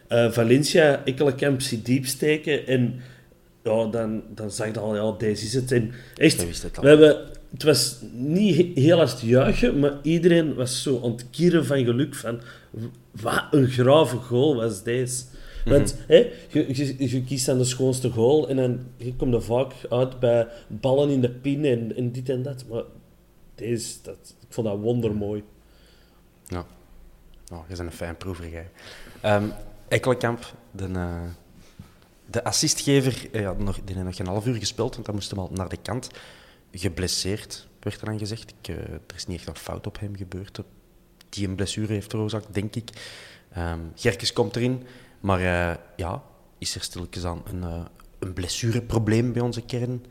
eh, 0.07 0.31
Valencia, 0.31 1.01
Ekkelenkamp 1.05 1.61
ziet 1.61 1.85
diep 1.85 2.05
steken 2.05 2.67
en 2.67 2.95
ja, 3.63 3.85
dan, 3.85 4.23
dan 4.35 4.51
zeg 4.51 4.73
je 4.73 4.79
al, 4.79 4.95
ja, 4.95 5.11
deze 5.17 5.45
is 5.45 5.53
het. 5.53 5.71
En 5.71 5.91
echt, 6.15 6.61
het 6.61 6.79
we 6.81 6.87
hebben, 6.87 7.17
het 7.51 7.63
was 7.63 7.97
niet 8.13 8.55
he- 8.55 8.81
heel 8.81 8.97
hard 8.97 9.21
juichen, 9.21 9.79
maar 9.79 9.93
iedereen 10.01 10.53
was 10.53 10.81
zo 10.83 11.01
aan 11.03 11.11
het 11.11 11.25
kieren 11.29 11.65
van 11.65 11.85
geluk 11.85 12.15
van 12.15 12.39
wat 13.21 13.43
een 13.51 13.67
grave 13.67 14.15
goal 14.17 14.55
was 14.55 14.83
deze. 14.83 15.23
Want 15.65 15.95
hè, 16.07 16.15
je, 16.49 16.65
je, 16.75 17.09
je 17.09 17.23
kiest 17.23 17.45
dan 17.45 17.57
de 17.57 17.63
schoonste 17.63 18.09
goal 18.09 18.49
en 18.49 18.55
dan 18.55 18.79
je 18.97 19.13
komt 19.15 19.33
er 19.33 19.43
vaak 19.43 19.71
uit 19.89 20.19
bij 20.19 20.47
ballen 20.67 21.09
in 21.09 21.21
de 21.21 21.29
pin 21.29 21.65
en, 21.65 21.95
en 21.95 22.11
dit 22.11 22.29
en 22.29 22.41
dat. 22.43 22.65
Maar 22.69 22.83
deze, 23.55 24.01
dat, 24.01 24.35
ik 24.39 24.53
vond 24.53 24.67
dat 24.67 24.79
wondermooi. 24.79 25.43
Ja. 26.47 26.65
Oh, 27.51 27.59
je 27.67 27.75
bent 27.75 27.89
een 27.89 27.91
fijn 27.91 28.17
proever, 28.17 28.49
jij. 28.49 28.71
Ehm 29.21 29.49
Ekkelenkamp, 29.87 30.53
de, 30.71 30.87
eh, 30.93 31.21
de 32.25 32.43
assistgever, 32.43 33.27
eh, 33.31 33.41
ja, 33.41 33.53
nog, 33.53 33.75
die 33.75 33.95
heeft 33.95 34.05
nog 34.05 34.15
geen 34.15 34.27
half 34.27 34.45
uur 34.45 34.55
gespeeld, 34.55 34.93
want 34.93 35.05
dan 35.05 35.15
moest 35.15 35.29
hem 35.29 35.39
al 35.39 35.49
naar 35.51 35.69
de 35.69 35.77
kant. 35.77 36.09
Geblesseerd, 36.71 37.67
werd 37.79 38.01
er 38.01 38.05
dan 38.05 38.19
gezegd. 38.19 38.53
Ik, 38.59 38.67
eh, 38.67 38.77
er 38.77 39.15
is 39.15 39.25
niet 39.25 39.37
echt 39.37 39.47
een 39.47 39.55
fout 39.55 39.87
op 39.87 39.99
hem 39.99 40.15
gebeurd. 40.15 40.59
Die 41.29 41.47
een 41.47 41.55
blessure 41.55 41.93
heeft 41.93 42.09
veroorzaakt, 42.09 42.53
denk 42.53 42.75
ik. 42.75 42.89
Gerkes 43.95 44.33
komt 44.33 44.55
erin, 44.55 44.83
maar 45.19 45.41
ja, 45.95 46.23
is 46.57 46.75
er 46.75 46.81
stilletjes 46.81 47.25
aan 47.25 47.41
een, 47.45 47.87
een 48.19 48.33
blessureprobleem 48.33 49.33
bij 49.33 49.41
onze 49.41 49.61
kern? 49.61 50.05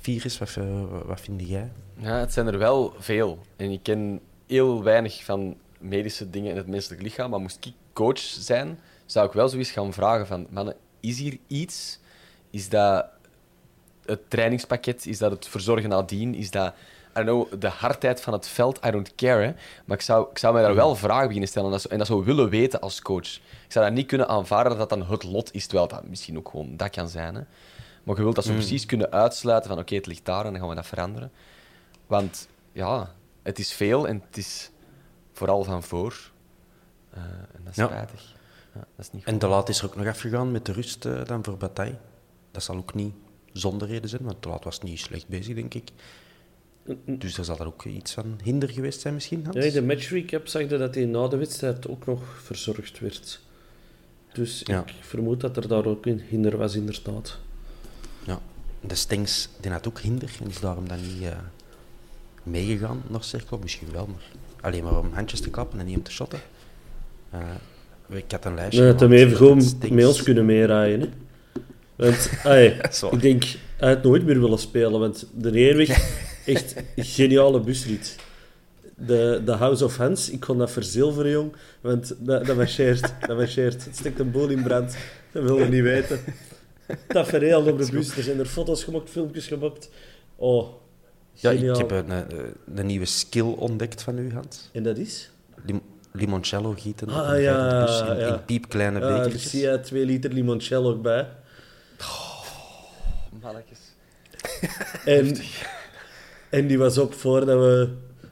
Virus, 0.00 0.38
wat, 0.38 0.56
eh, 0.58 0.64
wat 1.04 1.20
vind 1.20 1.48
jij? 1.48 1.72
Ja, 1.96 2.18
het 2.18 2.32
zijn 2.32 2.46
er 2.46 2.58
wel 2.58 2.94
veel. 2.98 3.38
En 3.56 3.70
ik 3.70 3.82
ken 3.82 4.20
heel 4.46 4.82
weinig 4.82 5.24
van 5.24 5.56
medische 5.78 6.30
dingen 6.30 6.50
in 6.50 6.56
het 6.56 6.66
menselijk 6.66 7.02
lichaam. 7.02 7.30
Maar 7.30 7.40
moest 7.40 7.64
ik 7.66 7.72
coach 7.92 8.18
zijn, 8.18 8.78
zou 9.06 9.26
ik 9.26 9.32
wel 9.32 9.48
zoiets 9.48 9.70
gaan 9.70 9.92
vragen 9.92 10.26
van... 10.26 10.46
Mannen, 10.50 10.74
is 11.00 11.18
hier 11.18 11.38
iets? 11.46 11.98
Is 12.50 12.68
dat 12.68 13.06
het 14.04 14.30
trainingspakket? 14.30 15.06
Is 15.06 15.18
dat 15.18 15.30
het 15.30 15.48
verzorgen 15.48 15.88
nadien? 15.88 16.34
Is 16.34 16.50
dat... 16.50 16.74
I 17.18 17.20
know, 17.22 17.60
de 17.60 17.68
hardheid 17.68 18.20
van 18.20 18.32
het 18.32 18.48
veld, 18.48 18.84
I 18.86 18.90
don't 18.90 19.14
care. 19.14 19.54
Maar 19.84 19.96
ik 19.96 20.02
zou, 20.02 20.30
ik 20.30 20.38
zou 20.38 20.54
mij 20.54 20.62
daar 20.62 20.74
wel 20.74 20.96
vragen 20.96 21.24
beginnen 21.26 21.48
stellen 21.48 21.66
en 21.66 21.72
dat, 21.72 21.82
zo- 21.82 21.88
en 21.88 21.98
dat 21.98 22.06
zou 22.06 22.24
willen 22.24 22.48
weten 22.48 22.80
als 22.80 23.02
coach. 23.02 23.34
Ik 23.36 23.72
zou 23.72 23.84
dat 23.84 23.94
niet 23.94 24.06
kunnen 24.06 24.28
aanvaarden 24.28 24.78
dat 24.78 24.88
dat 24.88 24.98
dan 24.98 25.10
het 25.10 25.22
lot 25.24 25.54
is, 25.54 25.66
terwijl 25.66 25.88
dat 25.88 26.08
misschien 26.08 26.38
ook 26.38 26.48
gewoon 26.48 26.76
dat 26.76 26.90
kan 26.90 27.08
zijn. 27.08 27.34
Hè. 27.34 27.40
Maar 28.02 28.16
je 28.16 28.22
wilt 28.22 28.34
dat 28.34 28.44
zo 28.44 28.52
precies 28.52 28.86
kunnen 28.86 29.12
uitsluiten 29.12 29.70
van 29.70 29.78
oké, 29.78 29.94
het 29.94 30.06
ligt 30.06 30.24
daar 30.24 30.44
en 30.44 30.50
dan 30.52 30.60
gaan 30.60 30.68
we 30.68 30.74
dat 30.74 30.86
veranderen. 30.86 31.30
Want 32.06 32.48
ja, 32.72 33.14
het 33.42 33.58
is 33.58 33.72
veel 33.72 34.08
en 34.08 34.22
het 34.26 34.36
is 34.36 34.70
vooral 35.32 35.64
van 35.64 35.82
voor. 35.82 36.30
Eh, 37.10 37.22
en 37.22 37.60
dat 37.64 37.70
is 37.70 37.76
Ja. 37.76 37.86
spijtig. 37.86 38.34
Ja, 38.74 38.80
dat 38.96 39.06
is 39.06 39.12
niet 39.12 39.24
En 39.24 39.32
goed. 39.32 39.40
de 39.40 39.46
laat 39.46 39.68
is 39.68 39.78
er 39.78 39.84
ook 39.84 39.96
nog 39.96 40.06
afgegaan 40.06 40.50
met 40.52 40.66
de 40.66 40.72
rust 40.72 41.04
eh, 41.04 41.24
dan 41.24 41.44
voor 41.44 41.56
Bataille. 41.56 41.96
Dat 42.50 42.62
zal 42.62 42.76
ook 42.76 42.94
niet 42.94 43.14
zonder 43.52 43.88
reden 43.88 44.08
zijn, 44.10 44.22
want 44.22 44.42
de 44.42 44.48
laat 44.48 44.64
was 44.64 44.80
niet 44.80 45.00
slecht 45.00 45.28
bezig, 45.28 45.54
denk 45.54 45.74
ik. 45.74 45.90
Dus 47.04 47.38
er 47.38 47.44
zal 47.44 47.58
er 47.58 47.66
ook 47.66 47.84
iets 47.84 48.12
van 48.12 48.38
hinder 48.42 48.68
geweest 48.70 49.00
zijn 49.00 49.14
misschien, 49.14 49.44
Hans? 49.44 49.56
Ja, 49.56 49.62
in 49.62 49.72
de 49.72 49.82
matchrecap 49.82 50.46
zag 50.46 50.62
je 50.62 50.78
dat 50.78 50.94
hij 50.94 51.04
na 51.04 51.28
de 51.28 51.36
wedstrijd 51.36 51.88
ook 51.88 52.06
nog 52.06 52.22
verzorgd 52.42 52.98
werd. 52.98 53.40
Dus 54.32 54.60
Ja. 54.64 54.80
ik 54.86 54.94
vermoed 55.00 55.40
dat 55.40 55.56
er 55.56 55.68
daar 55.68 55.84
ook 55.86 56.06
een 56.06 56.20
hinder 56.20 56.56
was, 56.56 56.74
inderdaad. 56.74 57.38
De 58.80 58.94
Stengs 58.94 59.48
die 59.60 59.70
had 59.70 59.88
ook 59.88 60.00
hinder 60.00 60.30
en 60.42 60.48
is 60.48 60.60
daarom 60.60 60.88
dan 60.88 60.98
niet 61.02 61.22
eh, 61.22 61.36
meegegaan 62.42 63.02
naar 63.08 63.24
Cirkel. 63.24 63.58
Misschien 63.62 63.88
wel, 63.92 64.06
maar 64.06 64.30
alleen 64.60 64.84
maar 64.84 64.98
om 64.98 65.10
handjes 65.12 65.40
te 65.40 65.50
klappen 65.50 65.78
en 65.78 65.86
niet 65.86 65.96
om 65.96 66.02
te 66.02 66.10
shotten. 66.10 66.40
Eh, 67.30 67.40
ik 68.08 68.30
had 68.30 68.44
een 68.44 68.54
lijstje 68.54 68.80
Nee, 68.80 68.90
het 68.90 69.00
hem 69.00 69.12
even 69.12 69.36
gewoon 69.36 69.62
Stengs. 69.62 69.94
met 69.94 70.06
ons 70.06 70.22
kunnen 70.22 70.44
meeraaien. 70.44 71.00
Hè. 71.00 71.08
Want, 71.96 72.30
ai, 72.44 72.80
ik 73.10 73.20
denk, 73.20 73.44
hij 73.76 73.88
had 73.88 74.02
nooit 74.02 74.24
meer 74.24 74.40
willen 74.40 74.58
spelen. 74.58 75.00
Want 75.00 75.26
de 75.34 75.50
Heerweg, 75.50 75.88
echt 76.46 76.74
geniale 76.96 77.60
busrit. 77.60 78.16
De, 78.96 79.42
de 79.44 79.52
House 79.52 79.84
of 79.84 79.96
Hands, 79.96 80.30
ik 80.30 80.40
kon 80.40 80.58
dat 80.58 80.70
verzilveren, 80.70 81.30
jong. 81.30 81.52
Want 81.80 82.14
dat, 82.18 82.46
dat 82.46 82.56
marcheert, 82.56 83.12
dat 83.26 83.36
marcheert. 83.36 83.84
Het 83.84 83.96
steekt 83.96 84.18
een 84.18 84.30
boel 84.30 84.48
in 84.48 84.62
brand. 84.62 84.96
Dat 85.32 85.42
wil 85.42 85.58
je 85.58 85.64
niet 85.64 85.82
weten. 85.82 86.20
Dat 87.08 87.28
verhaal 87.28 87.66
op 87.66 87.78
de 87.78 87.88
bus. 87.92 88.16
Er 88.16 88.22
zijn 88.22 88.38
er 88.38 88.46
foto's 88.46 88.84
gemaakt, 88.84 89.10
filmpjes 89.10 89.46
gemaakt. 89.46 89.90
Oh, 90.36 90.68
Ja, 91.32 91.50
ik 91.50 91.76
heb 91.76 91.90
een, 91.90 92.10
eh, 92.10 92.38
een 92.74 92.86
nieuwe 92.86 93.04
skill 93.06 93.42
ontdekt 93.56 94.02
van 94.02 94.18
u, 94.18 94.32
Hans. 94.32 94.68
En 94.72 94.82
dat 94.82 94.98
is? 94.98 95.30
Lim 95.66 95.80
limoncello 96.12 96.74
gieten 96.78 97.08
op 97.08 97.14
Ah, 97.14 97.28
een 97.34 97.40
ja, 97.40 97.84
bus 97.84 98.00
in, 98.00 98.06
ja. 98.06 98.34
in 98.34 98.44
piepkleine 98.44 99.00
Ja, 99.00 99.06
er 99.08 99.16
bekertjes. 99.22 99.50
zie 99.50 99.60
je 99.60 99.80
twee 99.80 100.04
liter 100.04 100.32
limoncello 100.32 100.90
ook 100.90 101.02
bij. 101.02 101.28
Mannetjes. 103.42 103.78
En, 105.04 105.36
en 106.50 106.66
die 106.66 106.78
was 106.78 106.98
op 106.98 107.14
voordat 107.14 107.58
we 107.58 107.88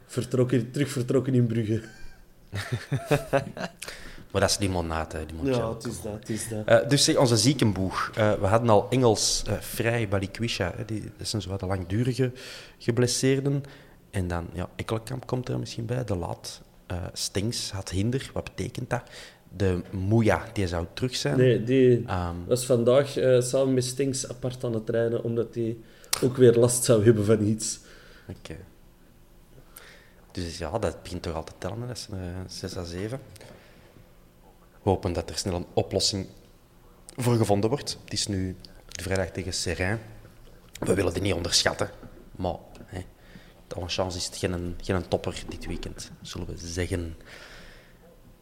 vertrokken, 0.06 0.70
terug 0.70 0.88
vertrokken 0.90 1.34
in 1.34 1.46
Brugge. 1.46 1.82
Maar 4.32 4.40
dat 4.40 4.50
is 4.50 4.58
limonade. 4.58 5.18
Ja, 5.42 5.72
het 5.74 5.84
is 5.86 6.02
dat, 6.02 6.12
het 6.12 6.28
is 6.28 6.48
dat. 6.48 6.64
Eh, 6.66 6.88
dus 6.88 7.04
zeg, 7.04 7.16
onze 7.16 7.36
ziekenboeg. 7.36 8.10
Eh, 8.14 8.32
we 8.32 8.46
hadden 8.46 8.70
al 8.70 8.86
Engels 8.90 9.42
eh, 9.46 9.52
vrij 9.60 10.08
Balikwisha. 10.08 10.74
Die, 10.86 11.02
dat 11.16 11.28
zijn 11.28 11.42
zo 11.42 11.48
wat 11.48 11.60
de 11.60 11.66
langdurige 11.66 12.32
geblesseerden. 12.78 13.62
En 14.10 14.28
dan, 14.28 14.46
ja, 14.52 14.68
Ekkelenkamp 14.76 15.26
komt 15.26 15.48
er 15.48 15.58
misschien 15.58 15.86
bij. 15.86 16.04
De 16.04 16.16
laat. 16.16 16.60
eh 16.86 16.96
Stings 17.12 17.70
had 17.70 17.90
hinder. 17.90 18.30
Wat 18.32 18.44
betekent 18.44 18.90
dat? 18.90 19.02
De 19.56 19.82
Moeja, 19.90 20.42
die 20.52 20.66
zou 20.66 20.86
terug 20.94 21.16
zijn. 21.16 21.36
Nee, 21.36 21.64
die 21.64 22.04
Ehm, 22.06 22.34
was 22.46 22.66
vandaag 22.66 23.16
eh, 23.16 23.40
samen 23.40 23.74
met 23.74 23.84
Stinks 23.84 24.28
apart 24.28 24.64
aan 24.64 24.72
het 24.74 24.86
trainen, 24.86 25.22
omdat 25.24 25.54
hij 25.54 25.76
ook 26.22 26.36
weer 26.36 26.54
last 26.54 26.84
zou 26.84 27.04
hebben 27.04 27.24
van 27.24 27.42
iets. 27.42 27.78
Oké. 28.28 28.56
Dus 30.32 30.58
ja, 30.58 30.78
dat 30.78 31.02
begint 31.02 31.22
toch 31.22 31.34
al 31.34 31.44
te 31.44 31.52
tellen. 31.58 31.86
Dat 31.86 31.96
is 31.96 32.06
een 32.10 32.44
6 32.48 32.76
à 32.76 32.84
7. 32.84 33.20
Hopen 34.88 35.12
dat 35.12 35.30
er 35.30 35.38
snel 35.38 35.54
een 35.54 35.66
oplossing 35.72 36.26
voor 37.16 37.36
gevonden 37.36 37.70
wordt. 37.70 37.98
Het 38.04 38.12
is 38.12 38.26
nu 38.26 38.56
de 38.88 39.02
vrijdag 39.02 39.30
tegen 39.30 39.52
Serrain. 39.52 39.98
We 40.78 40.94
willen 40.94 41.12
die 41.12 41.22
niet 41.22 41.32
onderschatten. 41.32 41.90
Maar 42.36 42.54
hè, 42.84 43.00
alle 43.76 43.88
chance 43.88 44.16
is 44.16 44.26
het 44.26 44.36
geen, 44.36 44.76
geen 44.82 45.08
topper 45.08 45.42
dit 45.48 45.66
weekend, 45.66 46.10
zullen 46.22 46.46
we 46.46 46.56
zeggen. 46.56 47.16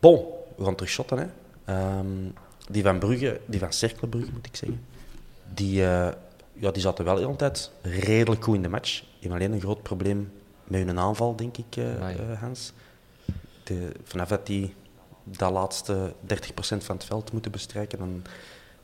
Bon, 0.00 0.24
we 0.56 0.64
gaan 0.64 0.74
terug 0.74 0.92
shotten. 0.92 1.18
Hè. 1.18 1.26
Ehm, 1.64 2.30
die 2.70 2.82
van 2.82 2.98
Brugge, 2.98 3.40
die 3.46 3.60
van 3.60 3.72
Cerkelenbrugge 3.72 4.32
moet 4.32 4.46
ik 4.46 4.56
zeggen, 4.56 4.84
die, 5.54 5.82
eh, 5.86 6.12
ja, 6.52 6.70
die 6.70 6.82
zaten 6.82 7.04
wel 7.04 7.14
de 7.14 7.20
hele 7.20 7.36
tijd 7.36 7.70
redelijk 7.82 8.44
goed 8.44 8.54
in 8.54 8.62
de 8.62 8.68
match. 8.68 9.00
Die 9.00 9.08
hebben 9.20 9.38
alleen 9.38 9.52
een 9.52 9.60
groot 9.60 9.82
probleem 9.82 10.32
met 10.64 10.86
hun 10.86 10.98
aanval, 10.98 11.36
denk 11.36 11.56
ik, 11.56 11.76
eh, 11.76 11.94
Amai. 11.94 12.16
eh, 12.16 12.40
Hans. 12.40 12.72
De, 13.64 13.92
vanaf 14.04 14.28
dat 14.28 14.46
die 14.46 14.74
dat 15.26 15.52
laatste 15.52 16.12
30% 16.26 16.34
van 16.58 16.96
het 16.96 17.04
veld 17.04 17.32
moeten 17.32 17.50
bestrijken, 17.50 17.98
dan, 17.98 18.22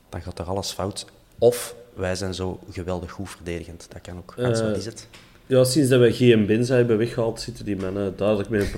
dan 0.09 0.21
gaat 0.21 0.39
er 0.39 0.45
alles 0.45 0.71
fout. 0.71 1.05
Of 1.37 1.75
wij 1.93 2.15
zijn 2.15 2.33
zo 2.33 2.59
geweldig 2.71 3.11
goed 3.11 3.29
verdedigend. 3.29 3.87
Dat 3.89 4.01
kan 4.01 4.17
ook. 4.17 4.33
Hans, 4.37 4.59
Eh, 4.59 4.65
wat 4.67 4.77
is 4.77 4.85
het? 4.85 5.07
Ja, 5.45 5.63
sinds 5.63 5.89
dat 5.89 5.99
we 5.99 6.11
GM 6.11 6.45
Benza 6.45 6.75
hebben 6.75 6.97
weggehaald, 6.97 7.41
zitten 7.41 7.65
die 7.65 7.75
mannen 7.75 8.17
duidelijk 8.17 8.49
met. 8.49 8.61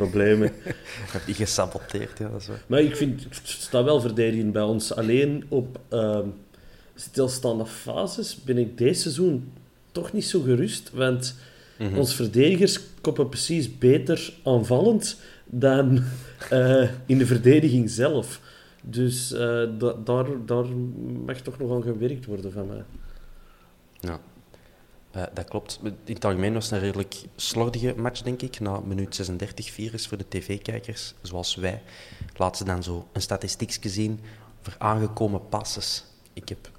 Ik 1.05 1.11
heb 1.11 1.25
die 1.25 1.35
gesaboteerd, 1.35 2.17
ja, 2.17 2.29
dat 2.29 2.41
is 2.41 2.47
waar. 2.47 2.63
maar 2.67 2.81
ik 2.81 2.95
vind, 2.95 3.23
het 3.23 3.39
staat 3.43 3.83
wel 3.83 4.01
verdedigend 4.01 4.51
bij 4.51 4.61
ons. 4.61 4.95
Alleen 4.95 5.45
op 5.49 5.79
ehm, 5.89 6.27
stilstaande 6.95 7.65
fases 7.65 8.43
ben 8.43 8.57
ik 8.57 8.77
deze 8.77 9.01
seizoen 9.01 9.51
toch 9.91 10.13
niet 10.13 10.25
zo 10.25 10.41
gerust. 10.41 10.91
Want 10.93 11.35
onze 11.95 12.15
verdedigers 12.15 12.79
koppen 13.01 13.29
precies 13.29 13.77
beter 13.77 14.33
aanvallend 14.43 15.17
dan 15.45 16.03
eh, 16.49 16.89
in 17.05 17.17
de 17.17 17.25
verdediging 17.25 17.89
zelf. 17.89 18.39
Dus 18.83 19.31
eh, 19.31 19.39
da- 19.77 19.93
daar, 20.03 20.25
daar 20.45 20.65
mag 21.25 21.37
toch 21.41 21.57
nog 21.57 21.71
aan 21.71 21.81
gewerkt 21.83 22.25
worden 22.25 22.51
van 22.51 22.67
mij. 22.67 22.83
Ja, 23.99 24.19
Eh, 25.11 25.23
dat 25.33 25.45
klopt. 25.49 25.79
In 25.83 26.13
het 26.13 26.25
algemeen 26.25 26.53
was 26.53 26.63
het 26.65 26.73
een 26.73 26.79
redelijk 26.79 27.15
slordige 27.35 27.93
match, 27.97 28.21
denk 28.21 28.41
ik. 28.41 28.59
Na 28.59 28.79
minuut 28.79 29.15
36 29.15 29.71
virus 29.71 30.07
voor 30.07 30.17
de 30.17 30.25
tv-kijkers, 30.29 31.13
zoals 31.21 31.55
wij. 31.55 31.81
Laten 32.35 32.57
ze 32.57 32.63
dan 32.63 32.83
zo 32.83 33.07
een 33.13 33.21
statistiekje 33.21 33.89
zien. 33.89 34.19
voor 34.61 34.75
aangekomen 34.77 35.49
passes. 35.49 36.03
Ik 36.33 36.49
heb 36.49 36.69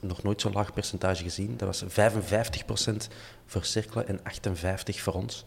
nog 0.00 0.22
nooit 0.22 0.40
zo'n 0.40 0.52
laag 0.52 0.72
percentage 0.72 1.22
gezien. 1.22 1.54
Dat 1.56 1.68
was 1.68 1.84
55% 1.84 3.08
voor 3.46 3.64
Cercle 3.64 4.04
en 4.04 4.18
58% 4.18 5.00
voor 5.00 5.12
ons. 5.12 5.44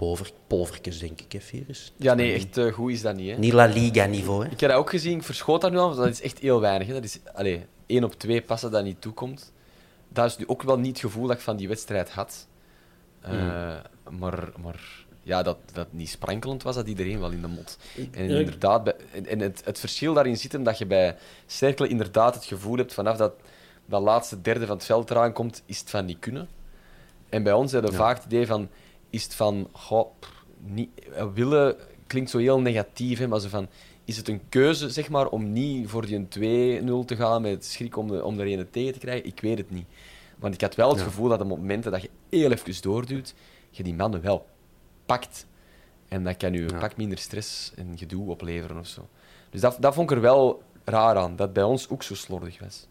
Pover, 0.00 0.30
polverkes, 0.46 0.98
denk 0.98 1.20
ik, 1.20 1.32
hè, 1.32 1.40
Virus? 1.40 1.92
Ja, 1.96 2.14
nee, 2.14 2.34
echt 2.34 2.56
eh, 2.56 2.72
goed 2.72 2.90
is 2.92 3.02
dat 3.02 3.16
niet. 3.16 3.30
Hè. 3.30 3.38
Niet 3.38 3.52
La 3.52 3.64
Liga-niveau, 3.66 4.44
hè? 4.44 4.50
Ik 4.50 4.60
heb 4.60 4.70
dat 4.70 4.78
ook 4.78 4.90
gezien, 4.90 5.16
ik 5.16 5.22
verschoot 5.22 5.60
dat 5.60 5.70
nu 5.70 5.78
al, 5.78 5.84
want 5.86 5.96
dat 5.98 6.08
is 6.08 6.22
echt 6.22 6.38
heel 6.38 6.60
weinig. 6.60 6.86
Hè. 6.86 6.92
Dat 6.92 7.04
is 7.04 7.18
allee, 7.34 7.66
één 7.86 8.04
op 8.04 8.14
twee 8.14 8.42
passen 8.42 8.70
dat 8.70 8.84
niet 8.84 9.00
toekomt. 9.00 9.52
Dat 10.08 10.26
is 10.26 10.36
nu 10.36 10.44
ook 10.46 10.62
wel 10.62 10.78
niet 10.78 10.90
het 10.90 11.00
gevoel 11.00 11.26
dat 11.26 11.36
ik 11.36 11.42
van 11.42 11.56
die 11.56 11.68
wedstrijd 11.68 12.10
had. 12.10 12.46
Eh, 13.20 13.32
maar, 14.18 14.52
maar 14.62 15.04
ja, 15.22 15.42
dat, 15.42 15.56
dat 15.72 15.86
niet 15.90 16.08
sprankelend 16.08 16.62
was, 16.62 16.74
dat 16.74 16.86
iedereen 16.88 17.20
wel 17.20 17.30
in 17.30 17.40
de 17.40 17.48
mot. 17.48 17.78
En 18.10 18.28
Ja, 18.30 18.38
inderdaad, 18.38 18.84
bij, 18.84 18.94
en- 19.24 19.40
het, 19.40 19.62
het 19.64 19.78
verschil 19.78 20.14
daarin 20.14 20.36
zit 20.36 20.52
hem 20.52 20.64
dat 20.64 20.78
je 20.78 20.86
bij 20.86 21.16
Cercle 21.46 21.88
inderdaad 21.88 22.34
het 22.34 22.44
gevoel 22.44 22.76
hebt 22.76 22.94
vanaf 22.94 23.16
dat 23.16 23.32
dat 23.86 24.02
laatste 24.02 24.40
derde 24.40 24.66
van 24.66 24.76
het 24.76 24.84
veld 24.86 25.10
eraan 25.10 25.32
komt, 25.32 25.62
is 25.66 25.78
het 25.78 25.90
van 25.90 26.04
niet 26.04 26.18
kunnen. 26.18 26.48
En 27.28 27.42
bij 27.42 27.52
ons 27.52 27.72
hebben 27.72 27.90
we 27.90 27.96
vaak 27.96 28.16
het 28.16 28.24
idee 28.24 28.46
van, 28.46 28.68
is 29.10 29.22
het 29.22 29.34
van, 29.34 29.68
goh, 29.72 30.06
pff, 30.18 30.44
niet, 30.58 30.88
eh, 31.14 31.26
willen 31.34 31.76
klinkt 32.06 32.30
zo 32.30 32.38
heel 32.38 32.60
negatief, 32.60 33.18
hè, 33.18 33.28
maar 33.28 33.40
zo 33.40 33.48
van, 33.48 33.68
is 34.04 34.16
het 34.16 34.28
een 34.28 34.40
keuze 34.48 34.90
zeg 34.90 35.08
maar, 35.08 35.28
om 35.28 35.52
niet 35.52 35.88
voor 35.88 36.06
die 36.06 36.28
2-0 36.28 37.04
te 37.04 37.16
gaan 37.16 37.42
met 37.42 37.64
schrik 37.64 37.96
om, 37.96 38.08
de, 38.08 38.24
om 38.24 38.40
er 38.40 38.46
een 38.46 38.70
tegen 38.70 38.92
te 38.92 38.98
krijgen? 38.98 39.26
Ik 39.26 39.40
weet 39.40 39.58
het 39.58 39.70
niet. 39.70 39.86
Want 40.38 40.54
ik 40.54 40.60
had 40.60 40.74
wel 40.74 40.90
het 40.90 41.00
gevoel 41.00 41.28
dat 41.28 41.40
op 41.40 41.46
momenten 41.46 41.92
dat 41.92 42.02
je 42.02 42.10
heel 42.28 42.50
even 42.50 42.82
doorduwt, 42.82 43.34
je 43.70 43.82
die 43.82 43.94
mannen 43.94 44.22
wel 44.22 44.46
pakt. 45.06 45.46
En 46.08 46.24
dat 46.24 46.36
kan 46.36 46.52
je 46.52 46.60
een 46.60 46.78
pak 46.78 46.96
minder 46.96 47.18
stress 47.18 47.72
en 47.76 47.98
gedoe 47.98 48.30
opleveren 48.30 48.78
of 48.78 48.86
zo. 48.86 49.08
Dus 49.50 49.60
dat, 49.60 49.76
dat 49.80 49.94
vond 49.94 50.10
ik 50.10 50.16
er 50.16 50.22
wel 50.22 50.62
raar 50.84 51.16
aan, 51.16 51.36
dat 51.36 51.52
bij 51.52 51.62
ons 51.62 51.88
ook 51.88 52.02
zo 52.02 52.14
slordig 52.14 52.58
was. 52.58 52.86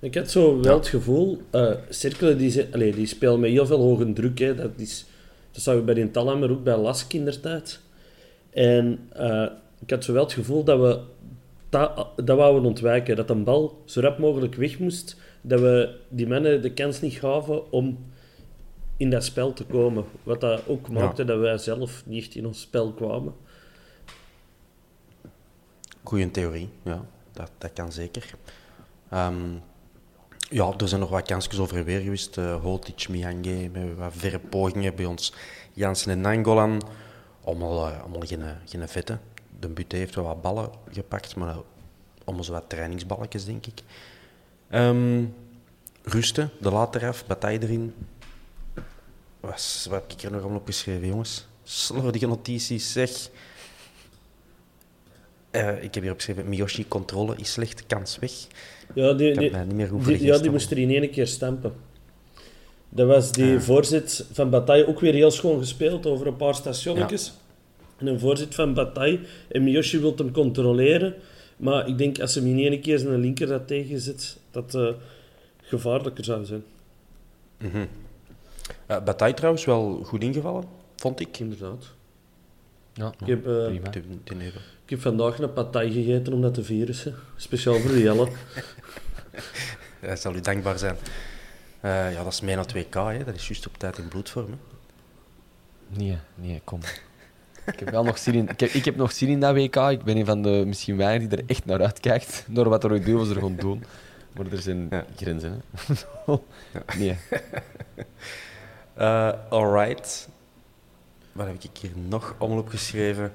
Ik 0.00 0.14
had 0.14 0.30
zo 0.30 0.60
wel 0.60 0.76
het 0.76 0.88
gevoel, 0.88 1.40
eh 1.50 1.72
Cercle 1.88 2.36
die, 2.36 2.66
allee, 2.72 2.92
die 2.92 3.06
spelen 3.06 3.40
met 3.40 3.50
heel 3.50 3.66
veel 3.66 3.80
hoge 3.80 4.12
druk. 4.12 4.38
Hè. 4.38 4.54
Dat, 4.54 4.70
is, 4.76 5.06
dat 5.56 5.64
zagen 5.64 5.80
we 5.80 5.86
bij 5.86 5.94
die 5.94 6.10
Talhammer 6.10 6.50
ook 6.50 6.62
bij 6.62 6.76
Lask 6.76 7.12
in 7.12 7.24
der 7.24 7.40
tijd. 7.40 7.80
En 8.50 9.08
eh, 9.12 9.46
ik 9.80 9.90
had 9.90 10.04
zo 10.04 10.12
wel 10.12 10.22
het 10.22 10.32
gevoel 10.32 10.64
dat 10.64 10.80
we 10.80 11.00
dat, 11.68 12.08
dat 12.16 12.36
wouden 12.36 12.64
ontwijken. 12.64 13.16
Dat 13.16 13.30
een 13.30 13.44
bal 13.44 13.82
zo 13.84 14.00
rap 14.00 14.18
mogelijk 14.18 14.54
weg 14.54 14.78
moest. 14.78 15.16
Dat 15.40 15.60
we 15.60 15.96
die 16.08 16.26
mannen 16.26 16.62
de 16.62 16.72
kans 16.72 17.00
niet 17.00 17.14
gaven 17.14 17.72
om 17.72 17.98
in 18.96 19.10
dat 19.10 19.24
spel 19.24 19.52
te 19.52 19.64
komen. 19.64 20.04
Wat 20.22 20.40
dat 20.40 20.62
ook 20.66 20.88
maakte 20.88 21.24
dat 21.24 21.38
wij 21.38 21.58
zelf 21.58 22.02
niet 22.06 22.24
echt 22.24 22.34
in 22.34 22.46
ons 22.46 22.60
spel 22.60 22.92
kwamen. 22.92 23.34
Goeie 26.02 26.30
theorie, 26.30 26.68
ja. 26.82 27.04
Dat, 27.32 27.50
dat 27.58 27.72
kan 27.72 27.92
zeker. 27.92 28.34
Ehm, 29.10 29.54
ja, 30.48 30.74
er 30.78 30.88
zijn 30.88 31.00
nog 31.00 31.10
wat 31.10 31.26
kansjes 31.26 31.58
over 31.58 31.84
weer 31.84 32.00
geweest. 32.00 32.36
Uh, 32.36 32.62
Hotic, 32.62 33.08
Mihange, 33.08 33.68
met 33.68 33.96
wat 33.96 34.12
verre 34.16 34.38
pogingen 34.38 34.94
bij 34.94 35.04
ons. 35.04 35.32
Jansen 35.72 36.10
en 36.10 36.20
Nangolan. 36.20 36.82
Allemaal, 37.44 37.88
eh, 37.88 38.00
allemaal 38.00 38.26
geen, 38.26 38.42
geen 38.64 38.88
vette. 38.88 39.18
De 39.60 39.68
Butte 39.68 39.96
heeft 39.96 40.14
wel 40.14 40.24
wat 40.24 40.42
ballen 40.42 40.70
gepakt, 40.92 41.36
maar 41.36 41.56
allemaal 42.24 42.44
zo 42.44 42.52
wat 42.52 42.68
trainingsballetjes, 42.68 43.44
denk 43.44 43.66
ik. 43.66 43.82
Ehm, 44.68 45.24
rusten, 46.02 46.50
de 46.60 46.70
later 46.70 47.08
af, 47.08 47.26
bataille 47.26 47.62
erin. 47.62 47.94
Was, 49.40 49.86
wat 49.90 50.00
heb 50.00 50.12
ik 50.12 50.22
er 50.22 50.30
nog 50.30 50.40
allemaal 50.40 50.58
opgeschreven, 50.58 51.06
jongens? 51.06 51.46
Slordige 51.62 52.26
notities, 52.26 52.92
zeg. 52.92 53.28
Eh, 55.50 55.82
ik 55.82 55.94
heb 55.94 56.02
hier 56.02 56.12
opgeschreven, 56.12 56.48
Miyoshi, 56.48 56.88
controle 56.88 57.36
is 57.36 57.52
slecht, 57.52 57.86
kans 57.86 58.18
weg. 58.18 58.32
Ja, 58.94 59.12
die, 59.12 59.38
die, 59.38 59.50
mij 59.50 59.64
niet 59.64 59.74
meer 59.74 59.88
goed 59.88 60.02
voor 60.02 60.12
die, 60.12 60.24
ja, 60.26 60.38
die 60.38 60.50
moest 60.50 60.70
er 60.70 60.78
in 60.78 60.90
één 60.90 61.10
keer 61.10 61.26
stampen. 61.26 61.72
Dat 62.88 63.06
was 63.06 63.32
die 63.32 63.54
Ah. 63.54 63.60
voorzet 63.60 64.26
van 64.32 64.50
Bataille 64.50 64.86
ook 64.86 65.00
weer 65.00 65.12
heel 65.14 65.30
schoon 65.30 65.58
gespeeld 65.58 66.06
over 66.06 66.26
een 66.26 66.36
paar 66.36 66.54
stationnetjes. 66.54 67.32
En 67.96 68.06
een 68.06 68.20
voorzet 68.20 68.54
van 68.54 68.74
Bataille. 68.74 69.20
En 69.48 69.64
Miyoshi 69.64 69.98
wil 69.98 70.14
hem 70.16 70.32
controleren. 70.32 71.14
Maar 71.56 71.88
ik 71.88 71.98
denk 71.98 72.20
als 72.20 72.32
ze 72.32 72.38
hem 72.40 72.48
in 72.58 72.72
één 72.72 72.80
keer 72.80 72.98
zijn 72.98 73.20
linker 73.20 73.46
dat 73.46 73.66
tegenzet, 73.66 74.38
dat 74.50 74.72
het 74.72 74.96
gevaarlijker 75.62 76.24
zou 76.24 76.44
zijn. 76.44 76.64
Eh, 78.86 79.04
Bataille 79.04 79.34
trouwens 79.34 79.64
wel 79.64 80.00
goed 80.04 80.22
ingevallen, 80.22 80.64
vond 80.96 81.20
ik. 81.20 81.38
Inderdaad. 81.38 81.84
Ja, 82.96 83.12
Ik 83.20 83.26
heb, 83.26 83.46
eh, 83.46 83.64
prima. 83.66 83.90
Ik 84.84 84.90
heb 84.90 85.00
vandaag 85.00 85.38
een 85.38 85.54
Bataille 85.54 85.92
gegeten 85.92 86.32
om 86.32 86.42
dat 86.42 86.54
te 86.54 86.64
virussen. 86.64 87.14
Speciaal 87.36 87.78
voor 87.78 87.90
de 87.90 88.00
Jelle. 88.00 88.28
Hij 90.00 90.16
zal 90.16 90.34
u 90.34 90.40
dankbaar 90.40 90.78
zijn. 90.78 90.96
Eh, 91.80 92.12
ja, 92.12 92.22
dat 92.24 92.32
is 92.32 92.40
naar 92.40 92.66
2K, 92.66 92.94
hè. 92.94 93.24
dat 93.24 93.34
is 93.34 93.46
juist 93.48 93.66
op 93.66 93.78
tijd 93.78 93.98
in 93.98 94.08
bloedvorm. 94.08 94.50
Hè. 94.50 94.56
Nee, 95.98 96.18
nee, 96.34 96.60
kom. 96.64 96.80
Ik 97.66 97.78
heb 97.78 97.90
wel 97.90 98.04
nog 98.04 98.18
zin 98.18 98.34
in, 98.34 98.48
ik 98.48 98.60
heb, 98.60 98.70
ik 98.70 98.84
heb 98.84 98.96
nog 98.96 99.12
zin 99.12 99.28
in 99.28 99.40
dat 99.40 99.54
WK. 99.54 99.76
Ik 99.76 100.02
ben 100.04 100.16
een 100.16 100.26
van 100.26 100.42
de 100.42 100.62
misschien 100.66 100.96
weinigen 100.96 101.28
die 101.28 101.38
er 101.38 101.44
echt 101.46 101.64
naar 101.64 101.80
uitkijkt. 101.82 102.44
Door 102.48 102.68
wat 102.68 102.84
er 102.84 103.04
duivels 103.04 103.28
er 103.28 103.40
gaan 103.40 103.56
doen. 103.56 103.84
Maar 104.36 104.46
er 104.52 104.58
zijn 104.62 104.86
Ja. 104.90 105.04
grenzen, 105.16 105.62
hè. 106.26 106.34
Nee. 106.98 107.16
Eh, 108.94 109.32
alright. 109.48 110.28
Wat 111.36 111.46
heb 111.46 111.62
ik 111.62 111.76
hier 111.80 111.98
nog 112.08 112.34
allemaal 112.38 112.58
opgeschreven? 112.58 113.32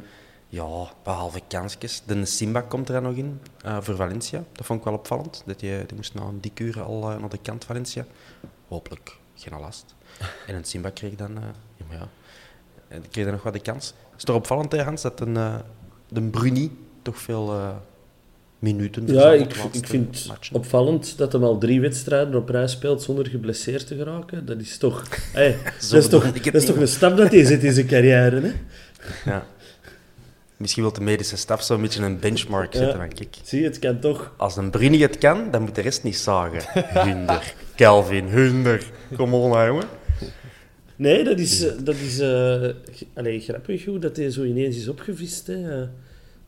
Ja, 0.47 0.67
behalve 1.03 1.41
kansjes. 1.47 2.01
De 2.05 2.25
Simba 2.25 2.61
komt 2.61 2.87
er 2.87 2.93
dan 2.93 3.03
nog 3.03 3.15
in 3.15 3.41
eh, 3.63 3.77
voor 3.81 3.95
Valencia. 3.95 4.43
Dat 4.51 4.65
vond 4.65 4.79
ik 4.79 4.85
wel 4.85 4.93
opvallend. 4.93 5.43
Dat 5.45 5.59
die, 5.59 5.85
die 5.85 5.95
moest 5.95 6.13
na 6.13 6.21
een 6.21 6.41
dik 6.41 6.59
uur 6.59 6.81
al 6.81 7.11
eh, 7.11 7.19
naar 7.19 7.29
de 7.29 7.37
kant 7.37 7.65
Valencia. 7.65 8.05
Hopelijk 8.67 9.17
geen 9.35 9.59
last. 9.59 9.95
En 10.47 10.55
een 10.55 10.63
Simba 10.63 10.89
kreeg 10.89 11.15
dan, 11.15 11.37
eh, 11.37 11.43
ja, 11.75 11.85
maar 11.87 12.07
kreeg 13.09 13.23
dan 13.25 13.33
nog 13.33 13.43
wat 13.43 13.53
de 13.53 13.59
kans. 13.59 13.87
Het 13.87 14.17
is 14.17 14.23
toch 14.23 14.35
opvallend, 14.35 14.71
hè, 14.71 14.83
Hans, 14.83 15.01
dat 15.01 15.19
een, 15.19 15.61
de 16.07 16.21
Bruni 16.21 16.87
toch 17.01 17.17
veel 17.17 17.75
minuten 18.61 19.13
Ja, 19.13 19.31
ik, 19.31 19.55
ik 19.71 19.87
vind 19.87 20.23
het 20.27 20.49
opvallend 20.51 21.17
dat 21.17 21.31
hij 21.31 21.41
al 21.41 21.57
drie 21.57 21.81
wedstrijden 21.81 22.35
op 22.35 22.49
rij 22.49 22.67
speelt 22.67 23.01
zonder 23.01 23.27
geblesseerd 23.27 23.87
te 23.87 23.95
geraken. 23.95 24.45
Dat 24.45 24.59
is 24.59 24.77
toch, 24.77 25.03
hey, 25.33 25.57
dat 25.89 25.93
is 25.93 26.07
toch, 26.07 26.25
ik 26.25 26.43
dat 26.43 26.61
is 26.61 26.65
toch 26.65 26.75
een 26.75 26.87
stap 26.87 27.17
dat 27.17 27.31
hij 27.31 27.43
zet 27.43 27.63
in 27.63 27.73
zijn 27.73 27.87
carrière. 27.87 28.41
Hè? 28.41 28.51
Ja. 29.31 29.45
Misschien 30.57 30.83
wil 30.83 30.93
de 30.93 31.01
medische 31.01 31.37
staf 31.37 31.63
zo 31.63 31.73
een 31.73 31.81
beetje 31.81 32.03
een 32.03 32.19
benchmark 32.19 32.73
zetten. 32.73 32.99
Ja. 32.99 33.07
kijk, 33.07 33.35
Zie 33.43 33.59
je, 33.59 33.65
het 33.65 33.79
kan 33.79 33.99
toch. 33.99 34.33
Als 34.37 34.57
een 34.57 34.69
Bruni 34.69 35.01
het 35.01 35.17
kan, 35.17 35.51
dan 35.51 35.61
moet 35.61 35.75
de 35.75 35.81
rest 35.81 36.03
niet 36.03 36.17
zagen. 36.17 36.61
Hunder, 37.03 37.53
Kelvin, 37.75 38.27
Hunder. 38.27 38.85
Kom 39.15 39.33
on, 39.33 39.49
nou, 39.49 39.67
jongen. 39.67 39.87
Nee, 40.95 41.23
dat 41.23 41.39
is, 41.39 41.65
eh, 41.65 41.73
dat 41.83 41.95
is 41.95 42.21
allee, 43.13 43.39
grappig 43.39 43.85
hoe 43.85 43.99
dat 43.99 44.17
hij 44.17 44.29
zo 44.29 44.43
ineens 44.43 44.77
is 44.77 44.87
opgevist 44.87 45.47
hè, 45.47 45.81
eh, 45.81 45.87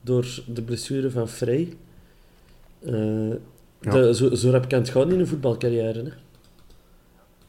door 0.02 0.44
de 0.48 0.62
blessure 0.62 1.12
van 1.12 1.30
Frey. 1.30 1.74
Eh, 2.86 3.92
de- 3.92 4.16
zo, 4.16 4.36
zo 4.36 4.50
rap 4.52 4.70
kan 4.70 4.80
het 4.80 4.90
gaan 4.90 5.12
in 5.12 5.20
een 5.20 5.28
voetbalcarrière. 5.28 6.04
Hè? 6.04 6.10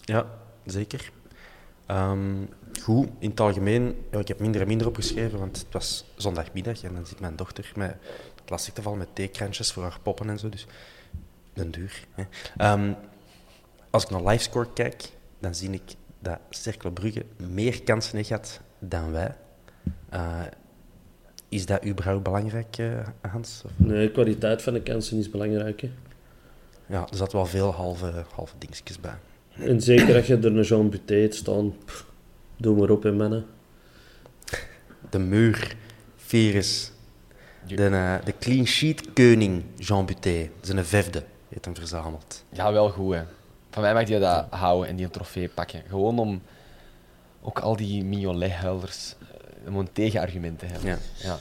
Ja, 0.05 0.27
zeker. 0.65 1.11
Ehm, 1.87 2.35
goed, 2.83 3.09
in 3.19 3.31
het 3.31 3.41
algemeen, 3.41 3.97
ja, 4.11 4.19
ik 4.19 4.29
heb 4.29 4.41
minder 4.41 4.61
en 4.61 4.67
minder 4.67 4.87
opgeschreven, 4.87 5.39
want 5.39 5.59
het 5.59 5.67
was 5.73 6.05
zondagmiddag 6.17 6.83
en 6.83 6.95
dan 6.95 7.07
zit 7.07 7.21
mijn 7.21 7.37
dochter 7.37 7.73
met 7.77 7.97
lastig 8.47 8.75
te 8.75 8.83
vallen 8.83 8.99
met 8.99 9.09
theekrantjes 9.15 9.73
voor 9.73 9.83
haar 9.83 9.99
poppen 10.03 10.29
en 10.31 10.39
zo, 10.39 10.49
dus 10.49 10.67
den 11.53 11.71
duur. 11.71 12.05
Hè. 12.11 12.25
Ehm, 12.57 12.93
als 13.91 14.03
ik 14.05 14.11
naar 14.11 14.23
livescore 14.25 14.73
kijk, 14.75 15.11
dan 15.39 15.55
zie 15.55 15.71
ik 15.71 15.83
dat 16.19 16.39
Cercle 16.51 16.91
Brugge 16.91 17.25
meer 17.37 17.83
kansen 17.83 18.17
heeft 18.17 18.29
gehad 18.29 18.61
dan 18.79 19.13
wij. 19.13 19.37
Eh, 20.09 20.41
is 21.55 21.67
dat 21.67 21.85
überhaupt 21.87 22.23
belangrijk, 22.23 22.79
eh, 22.79 22.87
Hans? 23.31 23.63
Of- 23.65 23.71
Nee, 23.77 24.07
de 24.07 24.13
kwaliteit 24.13 24.63
van 24.63 24.73
de 24.73 24.83
kansen 24.83 25.19
is 25.19 25.31
belangrijk. 25.31 25.81
Hè? 25.81 25.91
Ja, 26.87 27.01
er 27.11 27.17
zat 27.17 27.33
wel 27.33 27.47
veel 27.47 27.73
halve, 27.73 28.25
halve 28.35 28.55
dingetjes 28.59 29.01
bij. 29.01 29.15
En 29.59 29.81
zeker 29.81 30.17
als 30.17 30.27
je 30.27 30.37
er 30.37 30.45
een 30.57 30.63
Jean 30.63 30.91
Buté 30.91 31.15
hebt 31.15 31.35
staan, 31.35 31.75
pff, 31.85 32.07
doe 32.57 32.77
maar 32.79 32.91
op, 32.91 33.03
hè, 33.03 33.13
mannen. 33.13 33.45
De 35.11 35.19
muur, 35.19 35.77
virus, 36.17 36.93
de, 37.67 37.85
eh, 37.87 38.15
de 38.25 38.35
clean 38.39 38.67
sheet 38.67 39.13
koning 39.13 39.63
Jean 39.77 40.07
Buté, 40.07 40.51
zijn 40.61 40.85
vijfde, 40.85 41.23
heeft 41.49 41.65
hem 41.65 41.75
verzameld. 41.75 42.45
Ja, 42.53 42.73
wel 42.73 42.89
goed, 42.91 43.15
hè. 43.15 43.23
Van 43.71 43.83
mij 43.83 43.95
mag 43.95 44.09
je 44.09 44.19
dat 44.19 44.47
houden 44.51 44.89
en 44.89 44.97
die 44.97 45.05
een 45.05 45.11
trofee 45.11 45.49
pakken. 45.49 45.83
Gewoon 45.89 46.19
om 46.19 46.43
ook 47.43 47.59
al 47.59 47.77
die 47.77 48.05
Mignolet-huilders 48.05 49.15
om 49.67 49.77
een 49.77 49.93
tegenargument 49.93 50.59
te 50.59 50.67
hebben. 50.67 50.91
Ja. 50.91 50.99
Ja. 51.17 51.39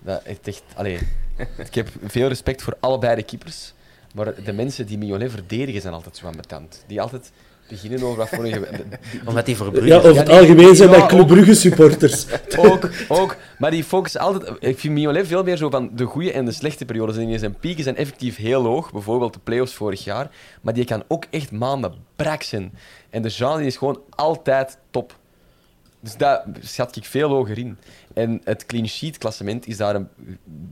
Dat 0.00 0.22
is 0.24 0.36
echt... 0.44 0.62
Allee, 0.74 0.98
ik 1.68 1.74
heb 1.74 1.88
veel 2.06 2.28
respect 2.28 2.62
voor 2.62 2.76
allebei 2.80 3.14
de 3.16 3.22
keepers, 3.22 3.72
maar 4.14 4.42
de 4.44 4.52
mensen 4.52 4.86
die 4.86 4.98
Mignolet 4.98 5.30
verdedigen 5.30 5.80
zijn 5.80 5.94
altijd 5.94 6.16
zo 6.16 6.26
ambetant. 6.26 6.84
Die 6.86 7.00
altijd 7.00 7.32
beginnen 7.68 8.02
over 8.02 8.16
wat 8.18 8.28
vorige... 8.28 8.60
de- 8.60 8.68
die- 9.10 9.20
Omdat 9.24 9.46
die 9.46 9.56
voor 9.56 9.70
Brugge... 9.70 9.88
Ja, 9.88 9.96
over 9.96 10.16
het 10.16 10.28
algemeen 10.28 10.76
zijn 10.76 10.90
ja, 10.90 10.96
dat 10.98 11.06
Club 11.08 11.20
ook- 11.20 11.26
Brugge 11.26 11.54
supporters. 11.54 12.26
ook, 12.56 12.88
ook. 13.08 13.36
Maar 13.58 13.70
die 13.70 13.84
focussen 13.84 14.20
altijd... 14.20 14.56
Ik 14.60 14.78
vind 14.78 14.94
Mignolet 14.94 15.26
veel 15.26 15.42
meer 15.42 15.56
zo 15.56 15.70
van 15.70 15.90
de 15.94 16.04
goede 16.04 16.32
en 16.32 16.44
de 16.44 16.52
slechte 16.52 16.84
periodes. 16.84 17.16
En 17.16 17.38
zijn 17.38 17.54
pieken 17.58 17.84
zijn 17.84 17.96
effectief 17.96 18.36
heel 18.36 18.64
hoog. 18.64 18.92
Bijvoorbeeld 18.92 19.32
de 19.32 19.40
play-offs 19.44 19.74
vorig 19.74 20.04
jaar. 20.04 20.30
Maar 20.62 20.74
die 20.74 20.84
kan 20.84 21.02
ook 21.08 21.24
echt 21.30 21.50
maanden 21.50 21.94
brak 22.16 22.42
zijn. 22.42 22.72
En 23.10 23.22
de 23.22 23.28
Jean 23.28 23.56
die 23.58 23.66
is 23.66 23.76
gewoon 23.76 24.00
altijd 24.10 24.78
top. 24.90 25.16
Dus 26.02 26.16
daar 26.16 26.44
schat 26.60 26.96
ik 26.96 27.04
veel 27.04 27.28
hoger 27.28 27.58
in. 27.58 27.78
En 28.14 28.40
het 28.44 28.66
clean 28.66 28.88
sheet 28.88 29.18
klassement 29.18 29.66
is 29.66 29.76
daar 29.76 29.94
een 29.94 30.08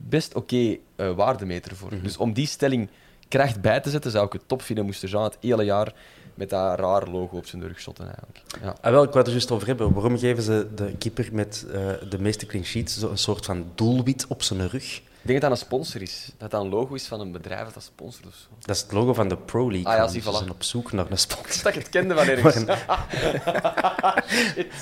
best 0.08 0.34
oké 0.34 0.76
eh, 0.96 1.12
waardemeter 1.12 1.76
voor. 1.76 1.90
Dus 2.02 2.16
om 2.16 2.32
die 2.32 2.46
stelling 2.46 2.88
kracht 3.28 3.60
bij 3.60 3.80
te 3.80 3.90
zetten, 3.90 4.10
zou 4.10 4.26
ik 4.26 4.32
het 4.32 4.42
top 4.46 4.62
vinden 4.62 4.84
moest 4.84 5.02
Jean 5.02 5.24
het 5.24 5.36
hele 5.40 5.64
jaar 5.64 5.92
met 6.34 6.50
dat 6.50 6.78
raar 6.78 7.08
logo 7.08 7.36
op 7.36 7.46
zijn 7.46 7.62
rug 7.62 7.80
shotten 7.80 8.04
eigenlijk. 8.04 8.40
Ja. 8.62 8.74
Ah, 8.80 8.92
wel, 8.92 9.02
ik 9.02 9.08
wou 9.08 9.18
het 9.18 9.26
er 9.26 9.32
juist 9.32 9.50
over 9.50 9.66
hebben. 9.66 9.92
Waarom 9.92 10.18
geven 10.18 10.42
ze 10.42 10.68
de 10.74 10.94
keeper 10.98 11.28
met 11.32 11.66
eh, 11.72 11.90
de 12.08 12.18
meeste 12.18 12.46
clean 12.46 12.64
sheets 12.64 13.02
een 13.02 13.18
soort 13.18 13.44
van 13.44 13.72
doelwit 13.74 14.26
op 14.26 14.42
zijn 14.42 14.68
rug? 14.68 15.02
Ik 15.22 15.26
denk 15.26 15.40
dat 15.40 15.50
dat 15.50 15.59
een 15.61 15.66
sponsor 15.66 16.02
is. 16.02 16.30
Dat 16.38 16.50
dat 16.50 16.62
een 16.62 16.68
logo 16.68 16.94
is 16.94 17.06
van 17.06 17.20
een 17.20 17.33
bedrijf 17.33 17.64
dat 17.64 17.74
dat 17.74 17.83
sponsort 17.83 18.26
of 18.26 18.35
zo. 18.35 18.46
Dat 18.59 18.76
is 18.76 18.83
het 18.83 18.92
logo 18.92 19.14
van 19.14 19.28
de 19.28 19.37
Pro 19.37 19.70
League. 19.70 19.92
Ah 19.92 19.96
ja, 19.96 20.09
zie, 20.09 20.22
Ze 20.22 20.28
voilà. 20.28 20.33
zijn 20.33 20.50
op 20.50 20.62
zoek 20.62 20.92
naar 20.92 21.11
een 21.11 21.18
sponsor. 21.18 21.62
Dat 21.64 21.74
ik 21.74 21.78
het 21.78 21.88
kende 21.88 22.14
van 22.14 22.26
ergens. 22.28 22.64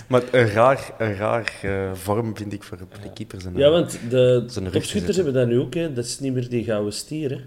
Maar 0.08 0.22
een 0.30 0.48
raar, 0.48 0.90
een 0.98 1.14
raar 1.14 1.58
eh, 1.62 1.94
vorm 1.94 2.36
vind 2.36 2.52
ik 2.52 2.62
voor 2.62 2.76
de 2.76 3.12
keepers. 3.14 3.44
En, 3.44 3.56
Ja, 3.56 3.70
want 3.70 3.98
de 4.10 4.44
topschutters 4.72 5.16
te 5.16 5.22
hebben 5.22 5.32
dat 5.32 5.46
nu 5.48 5.60
ook. 5.60 5.74
Hè. 5.74 5.92
Dat 5.92 6.04
is 6.04 6.18
niet 6.18 6.32
meer 6.32 6.48
die 6.48 6.64
gouden 6.64 6.92
stier. 6.92 7.30
Hè. 7.30 7.40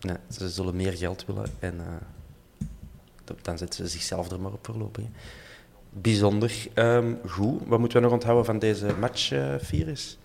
Nee, 0.00 0.16
ze 0.30 0.48
zullen 0.48 0.76
meer 0.76 0.92
geld 0.92 1.24
willen 1.26 1.46
en 1.58 1.74
eh, 1.78 3.34
dan 3.42 3.58
zetten 3.58 3.84
ze 3.84 3.90
zichzelf 3.90 4.30
er 4.30 4.40
maar 4.40 4.52
op 4.52 4.66
voorlopig. 4.66 5.04
Bijzonder 5.90 6.52
Ehm, 6.74 7.12
goed. 7.26 7.60
Wat 7.66 7.78
moeten 7.78 7.98
we 7.98 8.04
nog 8.04 8.12
onthouden 8.12 8.44
van 8.44 8.58
deze 8.58 8.86
match, 9.00 9.32
eh 9.32 9.54
Virus? 9.58 10.18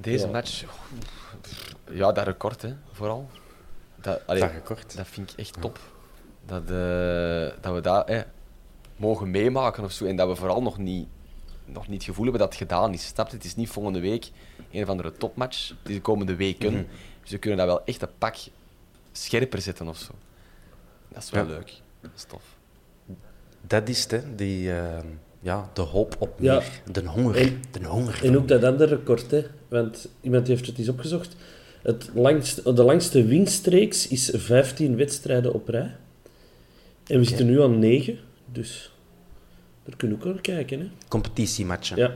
Deze 0.00 0.26
Ja. 0.26 0.32
match... 0.32 0.64
Ja, 1.90 2.12
dat 2.12 2.26
record, 2.26 2.62
hè, 2.62 2.74
vooral. 2.92 3.30
Dat, 3.96 4.20
allee, 4.26 4.40
Van 4.42 4.50
gekort. 4.50 4.96
dat 4.96 5.06
vind 5.06 5.32
ik 5.32 5.38
echt 5.38 5.60
top. 5.60 5.78
Dat, 6.46 6.62
eh, 6.62 7.60
dat 7.62 7.74
we 7.74 7.80
dat 7.82 8.08
eh, 8.08 8.20
mogen 8.96 9.30
meemaken 9.30 9.84
of 9.84 9.92
zo. 9.92 10.04
En 10.06 10.16
dat 10.16 10.28
we 10.28 10.34
vooral 10.36 10.62
nog 10.62 10.78
niet, 10.78 11.08
nog 11.64 11.86
niet 11.88 11.96
het 11.96 12.04
gevoel 12.08 12.22
hebben 12.22 12.40
dat 12.40 12.48
het 12.48 12.58
gedaan 12.58 12.92
is. 12.92 13.06
Snap 13.06 13.28
je? 13.28 13.36
Het 13.36 13.44
is 13.44 13.56
niet 13.56 13.68
volgende 13.68 14.00
week 14.00 14.30
een 14.70 14.82
of 14.82 14.88
andere 14.88 15.12
topmatch. 15.12 15.68
Het 15.68 15.88
is 15.88 15.94
de 15.94 16.00
komende 16.00 16.36
weken. 16.36 16.72
Mhm. 16.72 16.84
Dus 17.22 17.30
we 17.30 17.38
kunnen 17.38 17.58
dat 17.58 17.66
wel 17.66 17.84
echt 17.84 18.02
een 18.02 18.18
pak 18.18 18.36
scherper 19.12 19.60
zetten 19.60 19.88
of 19.88 19.96
zo. 19.98 20.12
Dat 21.08 21.22
is 21.22 21.30
wel 21.30 21.42
Ja. 21.44 21.48
leuk. 21.50 21.72
Dat 22.00 22.10
is 22.16 22.24
tof. 22.24 22.42
Dat 23.60 23.88
is 23.88 24.02
het, 24.02 24.10
hè. 24.10 24.34
Die, 24.34 24.72
ehm, 24.78 25.06
ja, 25.40 25.70
de 25.74 25.80
hoop 25.82 26.16
op 26.18 26.34
Ja. 26.40 26.54
meer. 26.54 26.80
De 26.92 27.06
honger. 27.08 27.36
En- 27.36 27.62
de 27.70 27.86
honger. 27.86 28.24
En 28.24 28.36
ook 28.36 28.48
dat 28.48 28.64
andere 28.64 28.94
record. 28.94 29.30
Hè. 29.30 29.44
Want 29.68 30.08
iemand 30.20 30.46
heeft 30.46 30.66
het 30.66 30.78
eens 30.78 30.88
opgezocht. 30.88 31.36
Het 31.82 32.10
langste, 32.14 32.72
de 32.74 32.82
langste 32.82 33.24
winstreeks 33.24 34.08
is 34.08 34.30
15 34.34 34.96
wedstrijden 34.96 35.52
op 35.54 35.68
rij. 35.68 35.96
En 37.06 37.18
we 37.18 37.24
zitten 37.24 37.46
nu 37.46 37.62
aan 37.62 37.78
9. 37.78 38.18
Dus 38.52 38.92
daar 39.84 39.96
kunnen 39.96 40.18
we 40.18 40.24
ook 40.26 40.32
naar 40.32 40.42
kijken. 40.42 40.80
Hè. 40.80 40.90
Competitiematchen. 41.08 41.96
Ja. 41.96 42.14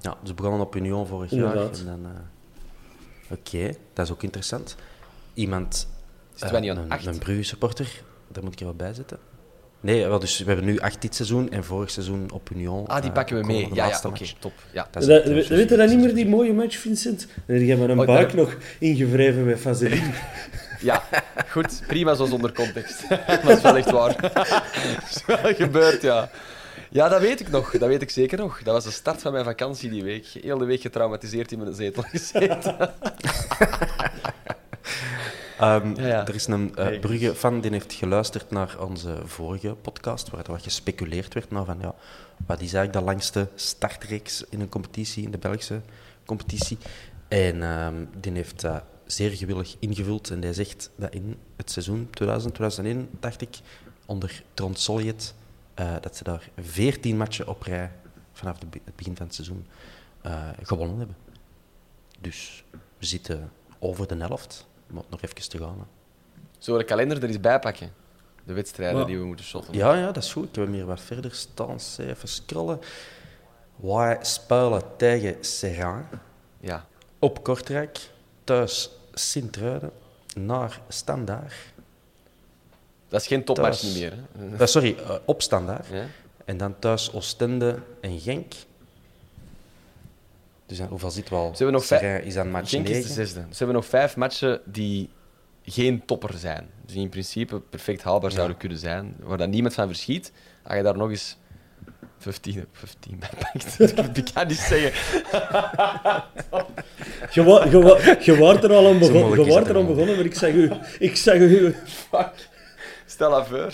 Ja, 0.00 0.16
ze 0.24 0.34
begonnen 0.34 0.60
op 0.60 0.76
Union 0.76 1.06
vorig 1.06 1.32
Inderdaad. 1.32 1.78
jaar. 1.84 1.94
En 1.94 2.02
dan, 2.02 2.12
eh, 2.12 2.20
Oké, 3.38 3.74
dat 3.92 4.06
is 4.06 4.12
ook 4.12 4.22
interessant. 4.22 4.76
Iemand, 5.34 5.88
Zitten 6.34 6.70
aan 6.70 6.76
een, 6.90 7.06
een 7.08 7.18
Brugge-supporter, 7.18 8.02
daar 8.28 8.42
moet 8.42 8.52
ik 8.52 8.58
er 8.58 8.64
wel 8.64 8.74
bij 8.74 8.94
zetten. 8.94 9.18
Nee, 9.80 10.06
wel, 10.06 10.18
dus 10.18 10.38
we 10.38 10.44
hebben 10.44 10.64
nu 10.64 10.78
acht 10.78 11.02
dit 11.02 11.14
seizoen 11.14 11.50
en 11.50 11.64
vorig 11.64 11.90
seizoen 11.90 12.30
op 12.32 12.50
Union. 12.54 12.86
Ah, 12.86 12.96
die 13.00 13.08
eh, 13.08 13.14
pakken 13.14 13.40
we 13.40 13.46
mee. 13.46 13.68
Ja, 13.72 13.86
ja 13.86 14.00
oké, 14.06 14.24
top. 14.38 14.52
Ja. 14.70 14.88
Dat 14.90 15.02
is 15.02 15.08
Dat, 15.08 15.18
echt, 15.18 15.48
we, 15.48 15.56
weet 15.56 15.68
je 15.68 15.76
dat 15.76 15.88
niet 15.88 15.98
meer, 15.98 16.14
die 16.14 16.28
mooie 16.28 16.52
match, 16.52 16.76
Vincent? 16.76 17.26
Dan 17.46 17.56
heb 17.56 17.66
je 17.66 17.76
maar 17.76 17.90
een 17.90 18.00
Oh, 18.00 18.06
buik 18.06 18.34
nog 18.34 18.56
ingevreven 18.78 19.44
met 19.44 19.60
vaseline. 19.60 20.10
Ja, 20.80 21.02
goed. 21.52 21.82
Prima 21.86 22.14
zo 22.14 22.26
zonder 22.26 22.52
context. 22.52 23.08
dat 23.44 23.56
is 23.56 23.62
wel 23.62 23.76
echt 23.76 23.90
waar. 23.90 24.20
dat 24.22 24.46
is 25.10 25.22
wel 25.26 25.54
gebeurd, 25.54 26.02
ja. 26.02 26.30
Ja, 26.90 27.08
dat 27.08 27.20
weet 27.20 27.40
ik 27.40 27.48
nog. 27.50 27.70
Dat 27.70 27.88
weet 27.88 28.02
ik 28.02 28.10
zeker 28.10 28.38
nog. 28.38 28.62
Dat 28.62 28.74
was 28.74 28.84
de 28.84 28.90
start 28.90 29.20
van 29.22 29.32
mijn 29.32 29.44
vakantie 29.44 29.90
die 29.90 30.02
week. 30.02 30.26
Heel 30.26 30.58
de 30.58 30.64
week 30.64 30.80
getraumatiseerd 30.80 31.52
in 31.52 31.58
mijn 31.58 31.74
zetel 31.74 32.02
gezeten. 32.02 32.76
Ehm, 35.58 36.00
Ja, 36.00 36.06
ja. 36.06 36.26
Er 36.26 36.34
is 36.34 36.46
een 36.46 36.76
eh. 36.76 37.00
Brugge-fan 37.00 37.60
die 37.60 37.70
heeft 37.70 37.92
geluisterd 37.92 38.50
naar 38.50 38.76
onze 38.80 39.16
vorige 39.24 39.74
podcast, 39.74 40.30
waar 40.30 40.44
er 40.44 40.52
wat 40.52 40.62
gespeculeerd 40.62 41.34
werd 41.34 41.50
naar 41.50 41.64
van, 41.64 41.78
ja, 41.80 41.94
wat 42.46 42.60
is 42.60 42.72
eigenlijk 42.72 42.92
de 42.92 43.12
langste 43.12 43.48
startreeks 43.54 44.44
in 44.48 44.60
een 44.60 44.68
competitie, 44.68 45.24
in 45.24 45.30
de 45.30 45.38
Belgische 45.38 45.80
competitie. 46.24 46.78
En 47.28 47.62
ehm, 47.62 48.04
die 48.20 48.32
heeft 48.32 48.60
dat 48.60 48.82
zeer 49.06 49.30
gewillig 49.30 49.76
ingevuld 49.78 50.30
en 50.30 50.40
die 50.40 50.52
zegt 50.52 50.90
dat 50.96 51.12
in 51.12 51.36
het 51.56 51.70
seizoen 51.70 52.10
2000-2001, 52.10 53.10
dacht 53.20 53.40
ik, 53.40 53.58
onder 54.06 54.42
Trond 54.54 54.78
Soljet, 54.78 55.34
eh, 55.74 55.94
dat 56.00 56.16
ze 56.16 56.24
daar 56.24 56.48
14 56.60 57.16
matchen 57.16 57.48
op 57.48 57.62
rij 57.62 57.90
vanaf 58.32 58.58
de 58.58 58.66
het 58.84 58.96
begin 58.96 59.16
van 59.16 59.26
het 59.26 59.34
seizoen 59.34 59.66
eh, 60.20 60.48
gewonnen 60.62 60.98
hebben. 60.98 61.16
Dus 62.20 62.64
we 62.98 63.06
zitten 63.06 63.50
over 63.78 64.06
de 64.06 64.16
helft, 64.16 64.66
maar 64.90 65.02
nog 65.08 65.22
even 65.22 65.48
te 65.48 65.58
gaan. 65.58 65.76
hè. 65.78 65.84
Zullen 66.58 66.80
we 66.80 66.86
de 66.86 66.92
kalender 66.94 67.16
er 67.22 67.28
eens 67.28 67.40
bij 67.40 67.58
pakken? 67.58 67.92
De 68.44 68.52
wedstrijden 68.52 69.00
Ja. 69.00 69.06
die 69.06 69.18
we 69.18 69.24
moeten 69.24 69.44
shotten. 69.44 69.74
Ja, 69.74 69.94
ja, 69.94 70.06
dat 70.12 70.22
is 70.22 70.32
goed. 70.32 70.48
Ik 70.48 70.54
heb 70.54 70.64
hem 70.64 70.74
hier 70.74 70.86
wat 70.86 71.00
verder 71.00 71.34
staan. 71.34 71.76
Even 71.98 72.28
scrollen. 72.28 72.80
Wij 73.76 74.18
spelen 74.20 74.82
tegen 74.96 75.36
Serrain 75.44 76.06
Ja. 76.60 76.86
op 77.18 77.42
Kortrijk, 77.44 78.10
thuis 78.44 78.90
Sint-Truiden, 79.14 79.90
naar 80.36 80.80
Standaard. 80.88 81.52
Dat 83.08 83.20
is 83.20 83.26
geen 83.26 83.44
topmatch 83.44 83.80
Thuis. 83.80 83.94
meer. 83.94 84.12
Hè? 84.38 84.56
Eh, 84.56 84.66
sorry, 84.66 84.96
eh, 84.98 85.14
op 85.24 85.42
Standaard. 85.42 85.86
Ja. 85.92 86.04
En 86.44 86.56
dan 86.56 86.78
thuis 86.78 87.12
Oostende 87.12 87.78
en 88.00 88.20
Genk. 88.20 88.54
Dus 90.68 90.78
dan, 90.78 90.86
hoeveel 90.88 91.10
zit 91.10 91.28
wel? 91.28 91.50
Ze 91.50 91.56
hebben 91.56 91.72
nog 91.72 91.84
vijf- 91.84 92.24
is 92.24 92.36
aan 92.36 92.50
match 92.50 92.70
Genk 92.70 92.88
is 92.88 92.92
de 92.92 92.98
9. 92.98 93.14
zesde. 93.14 93.40
Dus 93.40 93.48
we 93.50 93.56
hebben 93.56 93.74
nog 93.74 93.86
vijf 93.86 94.16
matchen 94.16 94.60
die 94.64 95.08
geen 95.64 96.02
topper 96.04 96.34
zijn. 96.38 96.66
Dus 96.84 96.92
die 96.94 97.02
in 97.02 97.08
principe 97.08 97.60
perfect 97.60 98.02
haalbaar 98.02 98.30
zouden 98.30 98.56
kunnen 98.56 98.78
zijn. 98.78 99.16
Waar 99.20 99.38
dan 99.38 99.50
niemand 99.50 99.74
van 99.74 99.86
verschiet. 99.86 100.32
Als 100.64 100.76
je 100.76 100.82
daar 100.82 100.96
nog 100.96 101.10
eens 101.10 101.36
15, 102.18 102.64
15 102.72 103.18
bij 103.18 103.28
pakt. 103.38 103.78
Dat 103.78 103.94
kan 104.32 104.42
ik 104.42 104.48
niet 104.48 104.56
zeggen. 104.58 104.92
Je, 107.30 107.42
wa, 107.44 107.64
je, 107.64 107.78
wa, 107.82 108.16
je 108.20 108.36
waart 108.38 108.64
er 108.64 108.72
al 108.72 108.88
aan 108.88 108.98
begonnen, 108.98 109.30
je 109.30 109.36
dat 109.36 109.56
er 109.56 109.66
aan 109.68 109.72
wel. 109.74 109.84
begonnen, 109.86 110.16
maar 110.16 110.24
ik 110.24 110.34
zeg 110.34 110.54
u, 110.54 110.70
ik 110.98 111.16
zeg 111.16 111.40
u 111.40 111.74
Stel 113.06 113.36
aan 113.36 113.46
voor. 113.46 113.72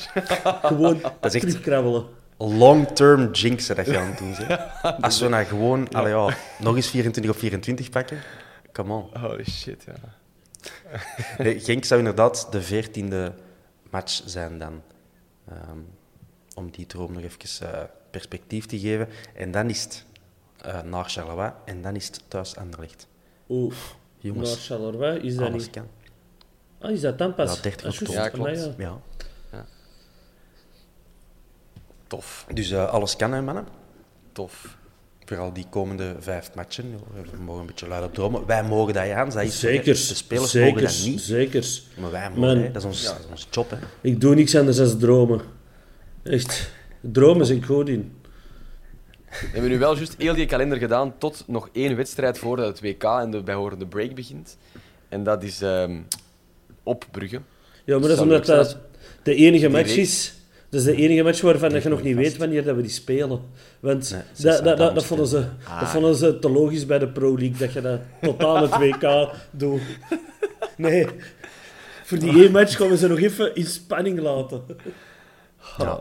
gewoon 0.63 1.01
Dat 1.21 1.35
is 1.35 1.35
echt- 1.35 1.49
terugkrabbelen. 1.49 2.05
Long-term 2.38 3.31
jinxen 3.33 3.77
dat 3.77 3.87
je 3.87 3.99
aan 3.99 4.07
het 4.07 4.18
doen 4.18 4.35
bent. 4.49 4.61
Als 5.03 5.20
we 5.20 5.29
nou 5.29 5.44
gewoon 5.44 5.88
allee, 5.92 6.12
ja, 6.14 6.37
nog 6.59 6.77
eens 6.77 6.88
24 6.88 7.33
of 7.33 7.38
24 7.38 7.90
pakken, 7.90 8.18
come 8.73 8.92
on. 8.94 9.20
Holy 9.20 9.44
shit, 9.44 9.85
ja. 9.87 9.94
Nee, 11.44 11.61
Genk 11.61 11.85
zou 11.85 12.01
inderdaad 12.01 12.47
de 12.51 12.62
veertiende 12.62 13.33
match 13.90 14.23
zijn 14.25 14.59
dan. 14.59 14.83
Ehm, 15.49 15.79
om 16.55 16.70
die 16.70 16.87
droom 16.87 17.12
nog 17.12 17.23
even 17.23 17.73
eh, 17.73 17.83
perspectief 18.11 18.66
te 18.66 18.79
geven. 18.79 19.09
En 19.35 19.51
dan 19.51 19.70
is 19.70 19.83
het 19.83 20.05
eh, 20.61 20.83
naar 20.83 21.05
Charleroi 21.05 21.51
en 21.64 21.83
dan 21.83 21.97
is 21.97 22.07
het 22.07 22.20
thuis 22.29 22.57
Anderlecht. 22.57 23.07
Oeh, 23.49 23.75
Jongens, 24.18 24.49
naar 24.51 24.59
Charleroi 24.59 25.18
is 25.20 25.37
dat 25.37 25.49
alles 25.49 25.62
niet. 25.62 25.70
kan. 25.70 25.87
Ah, 26.81 26.90
is 26.90 27.01
dat 27.01 27.18
dan 27.18 27.35
pas? 27.35 27.55
Ja, 27.57 27.62
30 27.62 27.87
Ah, 27.87 27.92
juist. 27.92 28.01
oktober. 28.03 28.23
Ja, 28.53 28.62
klopt. 28.62 28.79
Ja. 28.79 28.99
Ja. 32.09 32.17
Tof. 32.17 32.47
Dus 32.55 32.71
eh, 32.71 32.88
alles 32.88 33.17
kan, 33.17 33.33
hè, 33.33 33.43
mannen. 33.43 33.67
Tof. 34.33 34.77
Vooral 35.25 35.53
die 35.53 35.67
komende 35.71 36.14
vijf 36.19 36.51
matchen. 36.55 36.90
Ja, 36.90 37.21
We 37.37 37.43
mogen 37.43 37.61
een 37.61 37.67
beetje 37.67 37.88
luid 37.88 38.05
op 38.05 38.14
dromen. 38.14 38.47
Wij 38.47 38.64
mogen 38.64 38.95
dat, 38.95 39.07
Jans. 39.07 39.35
Dat 39.35 39.43
is 39.43 39.59
Zekers, 39.61 40.09
De 40.09 40.14
spelers 40.14 40.51
zekers, 40.51 40.73
mogen 40.73 40.87
dat 40.87 41.05
niet. 41.05 41.21
Zekers. 41.21 41.87
Maar 41.99 42.11
wij 42.11 42.29
mogen, 42.29 42.40
Man. 42.40 42.57
hè. 42.57 42.71
Dat, 42.71 42.83
is 42.83 42.88
ons, 42.88 43.05
dat 43.05 43.19
is 43.19 43.31
ons 43.31 43.49
job. 43.51 43.71
Hè. 43.71 43.77
Ik 44.01 44.21
doe 44.21 44.35
niks 44.35 44.57
anders 44.57 44.77
dan 44.77 44.99
dromen. 44.99 45.40
Echt. 46.23 46.71
Dromen 47.01 47.47
zijn 47.47 47.59
ik 47.59 47.64
goed 47.64 47.88
in. 47.88 48.12
We 49.31 49.47
hebben 49.53 49.71
nu 49.71 49.79
wel 49.79 49.97
juist 49.97 50.14
heel 50.19 50.35
die 50.35 50.47
kalender 50.47 50.79
gedaan 50.79 51.19
tot 51.19 51.45
nog 51.47 51.69
één 51.73 51.97
wedstrijd 51.97 52.38
voordat 52.38 52.67
het 52.67 52.81
WK 52.81 53.03
en 53.05 53.31
de 53.31 53.43
bijhorende 53.43 53.87
break 53.87 54.14
begint. 54.14 54.57
En 55.09 55.23
dat 55.25 55.43
is 55.43 55.61
ehm, 55.62 56.01
op 56.83 57.05
Brugge. 57.11 57.40
Ja, 57.85 57.99
maar 57.99 58.09
dat 58.09 58.17
is 58.17 58.23
omdat 58.23 58.47
dat 58.47 58.77
de 59.23 59.35
enige 59.35 59.69
match 59.69 59.97
is. 59.97 60.35
Dat 60.75 60.87
is 60.87 60.95
de 60.97 61.03
enige 61.03 61.23
match 61.23 61.41
waarvan 61.41 61.71
dat 61.71 61.83
je 61.83 61.89
nog 61.89 62.03
niet 62.03 62.15
vast. 62.17 62.27
weet 62.29 62.37
wanneer 62.37 62.65
dat 62.65 62.77
we 62.77 62.83
die 62.83 62.91
spelen. 62.91 63.41
Want 63.81 64.11
Nee, 64.11 64.23
dat, 64.63 64.65
dat, 64.79 64.95
dat, 64.95 65.05
vonden 65.05 65.27
ze, 65.27 65.45
Ah. 65.69 65.81
dat 65.81 65.89
vonden 65.89 66.15
ze 66.15 66.39
te 66.39 66.51
logisch 66.51 66.87
bij 66.87 66.99
de 66.99 67.09
Pro 67.09 67.39
League, 67.39 67.57
dat 67.59 67.73
je 67.73 67.81
dat 67.81 68.01
tot 68.23 68.45
aan 68.45 68.63
het 68.63 68.77
WK 68.77 69.31
doet. 69.51 69.81
Nee. 70.77 71.07
Voor 72.05 72.19
die 72.19 72.43
één 72.43 72.53
match 72.53 72.77
gaan 72.77 72.89
we 72.89 72.97
ze 72.97 73.09
nog 73.09 73.19
even 73.19 73.55
in 73.55 73.67
spanning 73.67 74.21
laten. 74.21 74.63
Ja. 75.79 76.01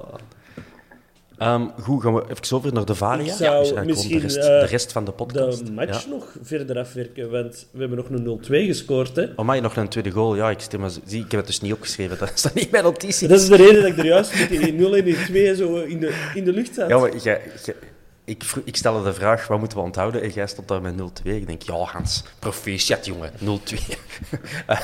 Ehm, 1.44 1.66
goed, 1.82 2.02
gaan 2.02 2.14
we 2.14 2.22
even 2.30 2.56
over 2.58 2.74
naar 2.74 2.86
de 2.86 2.96
Varia. 2.96 3.26
Ik 3.26 3.32
zou 3.32 3.56
eigenlijk 3.56 3.86
misschien, 3.88 4.16
de, 4.18 4.22
rest, 4.24 4.36
de 4.36 4.66
rest 4.66 4.92
van 4.92 5.06
de 5.06 5.12
podcast. 5.12 5.66
De 5.66 5.72
match 5.72 6.04
Ja. 6.04 6.10
nog 6.10 6.36
verder 6.42 6.78
afwerken, 6.80 7.32
want 7.32 7.68
we 7.72 7.80
hebben 7.80 7.98
nog 7.98 8.10
een 8.10 8.24
0-2 8.24 8.66
gescoord. 8.66 9.16
Hè. 9.16 9.26
Oh, 9.36 9.46
maar 9.46 9.62
nog 9.62 9.76
een 9.76 9.88
tweede 9.88 10.12
goal. 10.12 10.36
Ja, 10.36 10.50
ik, 10.50 10.60
stem, 10.60 10.90
zie, 11.06 11.24
ik 11.26 11.32
heb 11.32 11.40
het 11.40 11.48
dus 11.48 11.62
niet 11.62 11.74
opgeschreven. 11.74 12.18
Dat 12.24 12.32
staat 12.36 12.54
niet 12.54 12.70
bij 12.72 12.82
notities. 12.82 13.28
Dat 13.28 13.40
is 13.42 13.48
de 13.48 13.56
reden 13.56 13.82
dat 13.82 13.92
ik 13.92 13.98
er 13.98 14.06
juist 14.06 14.40
met 14.40 14.50
die 14.50 14.74
0 14.74 14.96
en 14.96 15.04
die 15.04 15.24
2 15.24 15.56
zo 15.56 15.76
in 15.76 16.00
de, 16.00 16.32
in 16.34 16.44
de 16.44 16.54
lucht 16.54 16.74
zat. 16.76 16.90
Ja, 16.90 16.98
maar 16.98 17.18
jij- 17.18 17.42
ik, 18.26 18.44
ik 18.64 18.76
stelde 18.76 19.04
de 19.04 19.14
vraag, 19.14 19.48
wat 19.48 19.60
moeten 19.60 19.78
we 19.78 19.84
onthouden? 19.84 20.22
En 20.22 20.30
jij 20.30 20.48
stond 20.48 20.68
daar 20.68 20.82
met 20.82 20.94
0-2. 20.94 21.24
Ik 21.24 21.48
denk, 21.48 21.62
ja, 21.62 21.74
Hans, 21.74 22.24
proficiat, 22.40 23.06
jongen, 23.06 23.32
0-2. 23.32 23.36
Eh, 24.68 24.80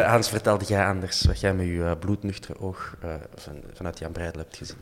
eh, 0.00 0.10
Hans, 0.10 0.28
vertelde 0.28 0.64
jij 0.64 0.86
anders 0.86 1.22
wat 1.24 1.40
jij 1.40 1.54
met 1.54 1.66
je 1.66 1.82
eh, 1.84 1.92
bloednuchtere 1.98 2.60
oog 2.60 2.96
van, 3.34 3.52
vanuit 3.72 3.98
Jan 3.98 4.12
Breidel 4.12 4.40
hebt 4.40 4.56
gezien? 4.56 4.76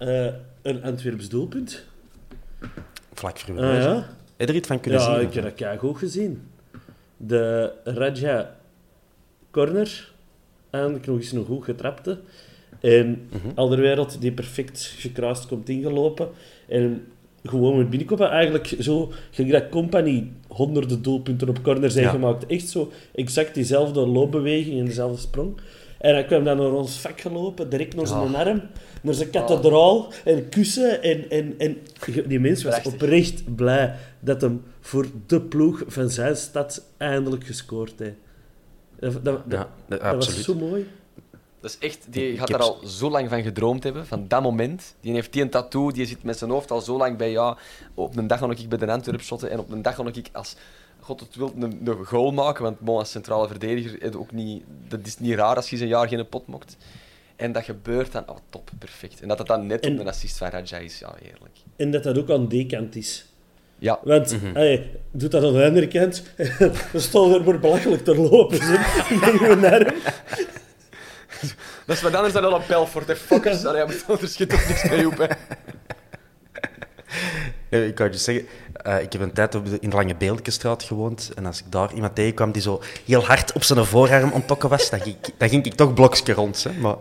Een 0.62 0.82
Antwerps 0.84 1.28
doelpunt. 1.28 1.84
Vlak 3.12 3.38
voor 3.38 3.54
uw 3.54 3.62
Ah, 3.62 3.82
ja? 3.82 3.94
Heb 3.94 4.06
je 4.36 4.46
er 4.46 4.54
iets 4.54 4.68
van 4.68 4.80
kunnen 4.80 5.00
Ja, 5.00 5.14
zien? 5.18 5.26
ik 5.28 5.34
heb 5.34 5.44
dat 5.44 5.54
keigoed 5.54 5.98
gezien. 5.98 6.48
De 7.16 7.72
Raja 7.84 8.56
corner. 9.50 10.12
Eindelijk 10.70 11.06
nog 11.06 11.16
eens 11.16 11.32
een 11.32 11.44
goed 11.44 11.64
getrapte. 11.64 12.20
En 12.80 13.28
Mhm. 13.30 13.48
Alderwereld 13.54 14.20
die 14.20 14.32
perfect 14.32 14.80
gekruist 14.98 15.46
komt 15.46 15.68
ingelopen. 15.68 16.28
En 16.68 17.06
gewoon 17.48 17.76
met 17.76 17.90
binnenkomen. 17.90 18.30
Eigenlijk 18.30 18.74
zo, 18.80 19.12
gelijk 19.30 19.52
dat 19.52 19.68
Company 19.70 20.30
honderden 20.48 21.02
doelpunten 21.02 21.48
op 21.48 21.62
corner 21.62 21.90
zijn 21.90 22.04
Ja. 22.04 22.10
gemaakt. 22.10 22.46
Echt 22.46 22.68
zo 22.68 22.90
exact 23.14 23.54
diezelfde 23.54 24.06
loopbeweging 24.06 24.78
en 24.78 24.84
dezelfde 24.84 25.20
sprong. 25.20 25.56
En 25.98 26.12
hij 26.14 26.24
kwam 26.24 26.44
dan 26.44 26.56
naar 26.56 26.72
ons 26.72 26.98
vak 27.00 27.20
gelopen, 27.20 27.70
direct 27.70 27.96
naar 27.96 28.06
zijn 28.06 28.34
arm, 28.34 28.62
naar 29.02 29.14
zijn 29.14 29.30
kathedraal 29.30 30.12
en 30.24 30.48
kussen. 30.48 31.02
En, 31.02 31.30
en, 31.30 31.54
en 31.58 31.76
die 32.26 32.40
mens 32.40 32.62
was 32.62 32.72
Prachtig. 32.80 32.92
oprecht 32.92 33.54
blij 33.54 33.94
dat 34.20 34.40
hem 34.40 34.62
voor 34.80 35.06
de 35.26 35.40
ploeg 35.40 35.82
van 35.86 36.10
zijn 36.10 36.36
stad 36.36 36.84
eindelijk 36.96 37.44
gescoord 37.44 37.92
heeft. 37.96 38.14
Dat, 39.00 39.12
dat, 39.12 39.24
dat, 39.24 39.58
Ja, 39.58 39.68
dat 39.88 40.00
absoluut. 40.00 40.46
was 40.46 40.56
zo 40.56 40.66
mooi. 40.68 40.86
Dat 41.66 41.76
is 41.80 41.88
echt, 41.88 42.06
die 42.10 42.32
Ik 42.32 42.38
gaat 42.38 42.48
heb 42.48 42.58
er 42.58 42.64
al 42.64 42.80
zo 42.86 43.10
lang 43.10 43.28
van 43.28 43.42
gedroomd 43.42 43.82
hebben, 43.82 44.06
van 44.06 44.28
dat 44.28 44.42
moment. 44.42 44.94
Die 45.00 45.12
heeft 45.12 45.32
die 45.32 45.42
een 45.42 45.50
tattoo, 45.50 45.90
die 45.92 46.06
zit 46.06 46.22
met 46.22 46.38
zijn 46.38 46.50
hoofd 46.50 46.70
al 46.70 46.80
zo 46.80 46.96
lang 46.96 47.16
bij, 47.16 47.30
ja, 47.30 47.56
op 47.94 48.16
een 48.16 48.26
dag 48.26 48.38
ga 48.38 48.50
ik 48.50 48.68
bij 48.68 48.78
de 48.78 48.86
Antwerp 48.86 49.20
shotten 49.22 49.50
en 49.50 49.58
op 49.58 49.70
een 49.70 49.82
dag 49.82 49.94
ga 49.94 50.04
ik 50.12 50.28
als, 50.32 50.56
god 51.00 51.20
het 51.20 51.36
wil, 51.36 51.52
een, 51.58 51.80
een 51.84 52.04
goal 52.04 52.30
maken, 52.30 52.62
want 52.62 52.80
bon, 52.80 52.98
als 52.98 53.10
centrale 53.10 53.48
verdediger, 53.48 54.18
ook 54.18 54.32
niet, 54.32 54.62
dat 54.88 55.00
is 55.04 55.18
niet 55.18 55.34
raar 55.34 55.56
als 55.56 55.70
je 55.70 55.80
een 55.80 55.86
jaar 55.86 56.08
geen 56.08 56.28
pot 56.28 56.46
mokt. 56.46 56.76
En 57.36 57.52
dat 57.52 57.64
gebeurt 57.64 58.12
dan, 58.12 58.28
oh 58.28 58.36
top, 58.50 58.70
perfect. 58.78 59.20
En 59.20 59.28
dat 59.28 59.38
het 59.38 59.46
dan 59.46 59.66
net 59.66 59.84
En- 59.84 59.92
op 59.92 59.98
een 59.98 60.08
assist 60.08 60.38
van 60.38 60.48
Raja 60.48 60.78
is, 60.78 60.98
ja, 60.98 61.14
heerlijk. 61.22 61.56
En 61.76 61.90
dat 61.90 62.02
dat 62.02 62.18
ook 62.18 62.30
aan 62.30 62.48
die 62.48 62.66
kant 62.66 62.96
is. 62.96 63.26
Ja, 63.78 64.00
Want, 64.02 64.36
allee, 64.54 64.90
doet 65.10 65.30
dat 65.30 65.44
aan 65.44 65.52
de 65.52 65.64
andere 65.64 65.88
kant. 65.88 66.22
We 66.92 67.00
stonden 67.00 67.38
er 67.38 67.46
maar 67.46 67.60
belachelijk 67.60 68.04
te 68.04 68.16
lopen. 68.16 68.56
Zo. 68.56 68.74
Arm. 71.42 71.50
dat 71.86 71.96
is 71.96 72.02
wat 72.02 72.14
anders 72.14 72.34
dan 72.34 72.44
al 72.44 72.62
een 72.68 72.86
voor 72.86 73.06
de 73.06 73.16
fuckers. 73.16 73.64
Allee, 73.64 73.80
ja, 73.80 73.94
maar 74.08 74.20
er 74.20 74.28
schiet 74.28 74.50
toch 74.50 74.68
niks 74.68 74.88
mee 74.88 75.06
op, 75.06 75.18
hè. 75.18 75.26
Ik 77.86 77.94
kan 77.94 78.10
je 78.10 78.18
zeggen, 78.18 78.46
eh, 78.72 79.02
ik 79.02 79.12
heb 79.12 79.22
een 79.22 79.32
tijd 79.32 79.54
op 79.54 79.66
de, 79.66 79.78
in 79.80 79.90
de 79.90 79.96
Lange 79.96 80.14
Beeldkestraat 80.14 80.82
gewoond. 80.82 81.32
En 81.34 81.46
als 81.46 81.58
ik 81.58 81.72
daar 81.72 81.94
iemand 81.94 82.14
tegenkwam 82.14 82.52
die 82.52 82.62
zo 82.62 82.82
heel 83.04 83.24
hard 83.24 83.52
op 83.52 83.62
zijn 83.62 83.84
voorarm 83.84 84.32
onttokken 84.32 84.68
was, 84.68 84.90
dan 84.90 85.00
ging, 85.00 85.16
dan 85.36 85.48
ging 85.48 85.64
ik 85.64 85.74
toch 85.74 85.94
blokje 85.94 86.32
rond. 86.32 86.64
Hè. 86.64 86.72
Maar 86.72 86.96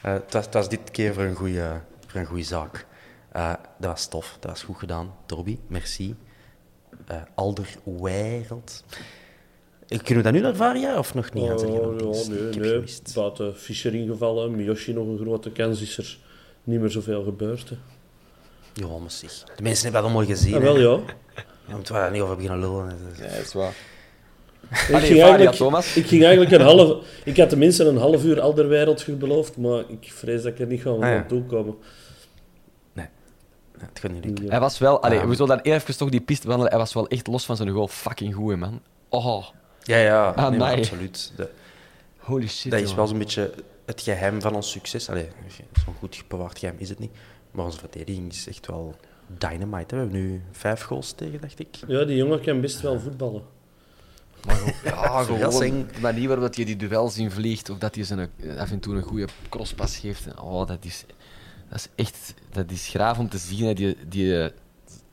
eh, 0.00 0.12
het, 0.12 0.32
was, 0.32 0.44
het 0.44 0.54
was 0.54 0.68
dit 0.68 0.90
keer 0.90 1.14
voor 1.14 1.22
een 1.22 1.34
goede 1.34 1.80
voor 2.06 2.20
een 2.20 2.26
goeie 2.26 2.44
zaak. 2.44 2.86
Eh, 3.32 3.52
dat 3.78 3.90
was 3.90 4.06
tof, 4.06 4.36
dat 4.40 4.50
was 4.50 4.62
goed 4.62 4.78
gedaan. 4.78 5.14
Toby, 5.26 5.58
merci. 5.66 6.16
Alder 7.34 7.68
Wereld. 7.84 8.84
Kunnen 9.88 10.16
we 10.16 10.22
dat 10.22 10.32
nu 10.32 10.40
naar 10.40 10.54
Varia 10.54 10.98
of 10.98 11.14
nog 11.14 11.32
niet? 11.32 11.44
Oh, 11.44 11.52
iets? 11.52 12.26
ja, 12.26 12.34
nee, 12.34 12.70
nee. 12.70 12.84
Buiten 13.14 13.56
Fischer 13.56 13.94
ingevallen, 13.94 14.56
Miyoshi 14.56 14.92
nog 14.92 15.06
een 15.06 15.18
grote 15.18 15.50
kans, 15.50 15.80
is 15.80 15.98
er 15.98 16.18
niet 16.64 16.80
meer 16.80 16.90
zoveel 16.90 17.22
gebeurd. 17.24 17.68
Hè. 17.68 17.76
Ja, 18.72 18.86
maar 18.86 19.10
zeg. 19.10 19.30
De 19.56 19.62
mensen 19.62 19.82
hebben 19.84 20.02
dat 20.02 20.10
allemaal 20.10 20.24
gezien. 20.34 20.54
Ah, 20.54 20.60
hè. 20.60 20.64
wel 20.72 20.78
ja. 20.78 21.00
Daar 21.66 21.76
moeten 21.76 21.94
we 21.94 22.00
daar 22.00 22.10
niet 22.10 22.20
over 22.22 22.36
beginnen 22.36 22.60
lullen. 22.60 22.96
Ja, 23.16 23.22
dat 23.22 23.44
is 23.44 23.52
waar. 23.52 23.74
Ik 24.70 24.76
Allee, 24.88 24.88
ging, 24.88 25.06
Varia, 25.06 25.24
eigenlijk, 25.24 25.56
Thomas. 25.56 25.96
ik 25.96 26.06
ging 26.06 26.22
eigenlijk 26.22 26.52
een 26.52 26.60
half... 26.60 27.04
Ik 27.24 27.36
had 27.36 27.50
de 27.50 27.56
mensen 27.56 27.86
een 27.86 27.96
half 27.96 28.24
uur 28.24 28.40
Alderwereld 28.40 29.18
beloofd, 29.18 29.56
maar 29.56 29.84
ik 29.88 30.12
vrees 30.12 30.42
dat 30.42 30.52
ik 30.52 30.58
er 30.58 30.66
niet 30.66 30.80
ga 30.80 30.90
Ah, 30.90 30.98
ja. 31.00 31.16
aan 31.16 31.26
toe 31.26 31.42
komen. 31.44 31.74
Ja, 32.94 33.10
het 33.78 33.98
gaat 33.98 34.10
niet 34.12 34.24
lukken. 34.24 34.50
Hij 34.50 34.60
was 34.60 34.78
wel, 34.78 35.02
allee, 35.02 35.18
Ja. 35.18 35.26
we 35.26 35.34
zullen 35.34 35.62
dan 35.62 35.72
even 35.74 35.96
toch 35.96 36.08
die 36.08 36.20
piste 36.20 36.46
wandelen. 36.46 36.70
Hij 36.70 36.80
was 36.80 36.92
wel 36.94 37.08
echt 37.08 37.26
los 37.26 37.44
van 37.44 37.56
zijn 37.56 37.68
goal 37.68 37.88
fucking 37.88 38.34
goed, 38.34 38.56
man. 38.56 38.80
Oh, 39.08 39.44
Ja, 39.88 39.96
ja, 39.96 40.28
Ah, 40.28 40.48
nee, 40.50 40.58
maar 40.58 40.68
nee. 40.70 40.78
absoluut. 40.78 41.32
Dat, 41.36 41.48
holy 42.16 42.48
shit. 42.48 42.70
dat 42.70 42.80
is 42.80 42.94
wel 42.94 43.06
zo'n 43.06 43.18
beetje 43.18 43.54
het 43.86 44.00
geheim 44.00 44.40
van 44.40 44.54
ons 44.54 44.70
succes. 44.70 45.08
Allee, 45.10 45.28
zo'n 45.84 45.94
goed 45.98 46.22
bewaard 46.28 46.58
geheim 46.58 46.76
is 46.78 46.88
het 46.88 46.98
niet. 46.98 47.10
Maar 47.50 47.64
onze 47.64 47.78
verdediging 47.78 48.32
is 48.32 48.46
echt 48.48 48.66
wel 48.66 48.94
dynamite. 49.38 49.94
Hè. 49.94 50.06
We 50.06 50.10
hebben 50.10 50.12
nu 50.30 50.42
vijf 50.50 50.82
goals 50.82 51.12
tegen, 51.12 51.40
dacht 51.40 51.58
ik. 51.58 51.68
Ja, 51.86 52.04
die 52.04 52.16
jongen 52.16 52.40
kan 52.40 52.60
best 52.60 52.80
wel 52.80 53.00
voetballen. 53.00 53.42
Ja, 54.84 55.22
gewoon 55.24 55.86
de 55.92 56.00
manier 56.00 56.28
waarop 56.28 56.54
hij 56.54 56.64
die 56.64 56.76
duels 56.76 57.18
in 57.18 57.30
vliegt, 57.30 57.70
of 57.70 57.78
dat 57.78 57.94
hij 57.94 58.04
zijn, 58.04 58.30
eh, 58.40 58.56
af 58.56 58.70
en 58.70 58.80
toe 58.80 58.94
een 58.94 59.02
goede 59.02 59.26
crosspas 59.48 59.96
geeft. 59.96 60.26
Oh, 60.40 60.66
dat 60.66 60.84
is, 60.84 61.04
dat 61.68 61.78
is 61.78 61.88
echt 61.94 62.34
dat 62.52 62.70
is 62.70 62.88
graaf 62.88 63.18
om 63.18 63.28
te 63.28 63.38
zien. 63.38 63.66
Hè. 63.66 63.72
Die, 63.74 63.96
die 64.08 64.42
eh, 64.42 64.50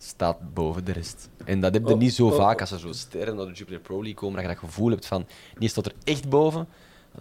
staat 0.06 0.54
boven 0.54 0.86
de 0.86 0.92
rest. 0.92 1.30
En 1.46 1.60
dat 1.60 1.74
heb 1.74 1.88
je 1.88 1.94
Oh, 1.94 2.00
niet 2.00 2.14
zo 2.14 2.28
oh. 2.28 2.36
vaak 2.36 2.60
als 2.62 2.72
er 2.72 2.80
zo 2.80 2.92
sterren 2.92 3.36
naar 3.36 3.46
de 3.46 3.52
Jupiler 3.54 3.80
Pro 3.80 3.96
League 3.96 4.14
komen, 4.14 4.36
dat 4.36 4.44
je 4.44 4.50
dat 4.60 4.70
gevoel 4.70 4.90
hebt 4.90 5.06
van, 5.06 5.26
die 5.58 5.70
staat 5.70 5.86
er 5.86 5.94
echt 6.04 6.30
boven, 6.30 6.68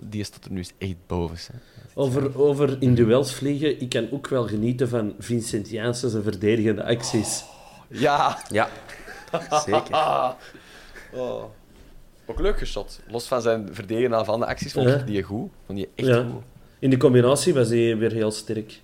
die 0.00 0.24
staat 0.24 0.44
er 0.44 0.50
nu 0.52 0.64
echt 0.78 0.94
boven. 1.06 1.36
Hè. 1.52 1.58
Over, 1.94 2.38
over 2.40 2.76
in 2.82 2.94
duels 2.94 3.34
vliegen, 3.34 3.80
ik 3.80 3.88
kan 3.88 4.08
ook 4.10 4.28
wel 4.28 4.46
genieten 4.46 4.88
van 4.88 5.14
Vincent 5.18 5.70
Janssen 5.70 6.10
zijn 6.10 6.22
verdedigende 6.22 6.84
acties. 6.84 7.44
Ja, 7.88 8.38
Ja, 8.50 8.68
zeker. 9.66 9.96
Oh. 11.14 11.42
Ook 12.26 12.40
leuk 12.40 12.58
geschot. 12.58 13.00
Los 13.08 13.26
van 13.26 13.42
zijn 13.42 13.68
verdedigende 13.72 14.16
aanvallende 14.16 14.46
acties 14.46 14.72
vond 14.72 14.88
Ja. 14.88 14.94
ik 14.94 15.06
die 15.06 15.22
goed. 15.22 15.50
Vond 15.66 15.78
die 15.78 15.88
echt 15.94 16.08
Ja. 16.08 16.22
goed. 16.22 16.42
In 16.78 16.90
de 16.90 16.96
combinatie 16.96 17.54
was 17.54 17.68
hij 17.68 17.96
weer 17.96 18.12
heel 18.12 18.30
sterk. 18.30 18.80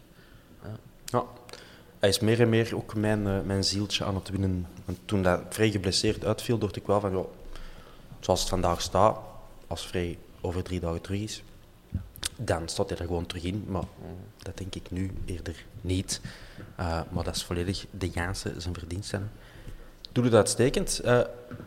Hij 2.01 2.09
is 2.09 2.19
meer 2.21 2.41
en 2.41 2.49
meer 2.49 2.77
ook 2.77 2.95
mijn, 2.95 3.27
eh, 3.27 3.41
mijn 3.41 3.65
zieltje 3.65 4.05
aan 4.05 4.15
het 4.15 4.29
winnen. 4.29 4.67
Toen 5.05 5.23
dat 5.23 5.41
vrij 5.49 5.71
geblesseerd 5.71 6.25
uitviel, 6.25 6.59
dacht 6.59 6.77
ik 6.77 6.87
wel 6.87 7.01
van, 7.01 7.17
ja, 7.17 7.25
zoals 8.21 8.41
het 8.41 8.49
vandaag 8.49 8.81
staat, 8.81 9.19
als 9.67 9.87
vrij 9.87 10.19
over 10.41 10.63
drie 10.63 10.81
dagen 10.81 11.01
terug 11.01 11.21
is, 11.21 11.43
dan 12.37 12.69
staat 12.69 12.89
hij 12.89 12.99
er 12.99 13.07
gewoon 13.07 13.27
terug 13.27 13.45
in. 13.45 13.65
Maar 13.69 13.85
dat 14.39 14.57
denk 14.59 14.75
ik 14.75 14.91
nu 14.91 15.11
eerder 15.25 15.65
niet. 15.81 16.21
Eh, 16.77 17.01
maar 17.11 17.25
dat 17.25 17.37
is 17.37 17.45
volledig 17.45 17.87
de 17.91 18.11
Jaanse 18.11 18.55
zijn 18.57 18.75
verdienste. 18.75 19.17
hè. 19.17 19.23
Doe 20.13 20.25
het 20.25 20.35
uitstekend. 20.35 21.01
Eh 21.01 21.21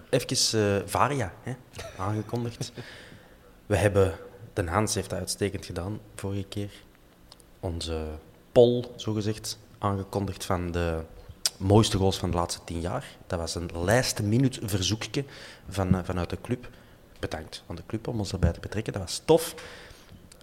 even 0.10 0.90
Varia, 0.90 1.34
hè, 1.42 1.56
aangekondigd. 1.98 2.72
We 3.66 3.76
hebben, 3.76 4.14
Den 4.54 4.68
Hans 4.68 4.96
heeft 4.96 5.10
dat 5.10 5.20
uitstekend 5.20 5.66
gedaan 5.66 6.00
vorige 6.16 6.44
keer. 6.44 6.72
Onze 7.60 8.08
poll, 8.52 8.84
zogezegd, 8.96 9.58
aangekondigd 9.84 10.46
van 10.46 10.72
de 10.72 11.02
mooiste 11.58 11.98
goals 11.98 12.18
van 12.18 12.32
de 12.32 12.38
laatste 12.38 12.60
tien 12.64 12.82
jaar. 12.82 13.18
Dat 13.28 13.40
was 13.40 13.56
een 13.56 13.70
lijst 13.84 14.22
minuut 14.22 14.60
verzoekje 14.64 15.26
van, 15.70 15.96
eh, 15.96 16.04
vanuit 16.04 16.30
de 16.30 16.38
club. 16.42 16.70
Bedankt 17.20 17.64
aan 17.68 17.76
de 17.76 17.84
club 17.88 18.08
om 18.08 18.20
ons 18.20 18.30
daarbij 18.30 18.52
te 18.52 18.60
betrekken. 18.60 18.94
Dat 18.94 19.02
was 19.02 19.22
tof. 19.26 19.56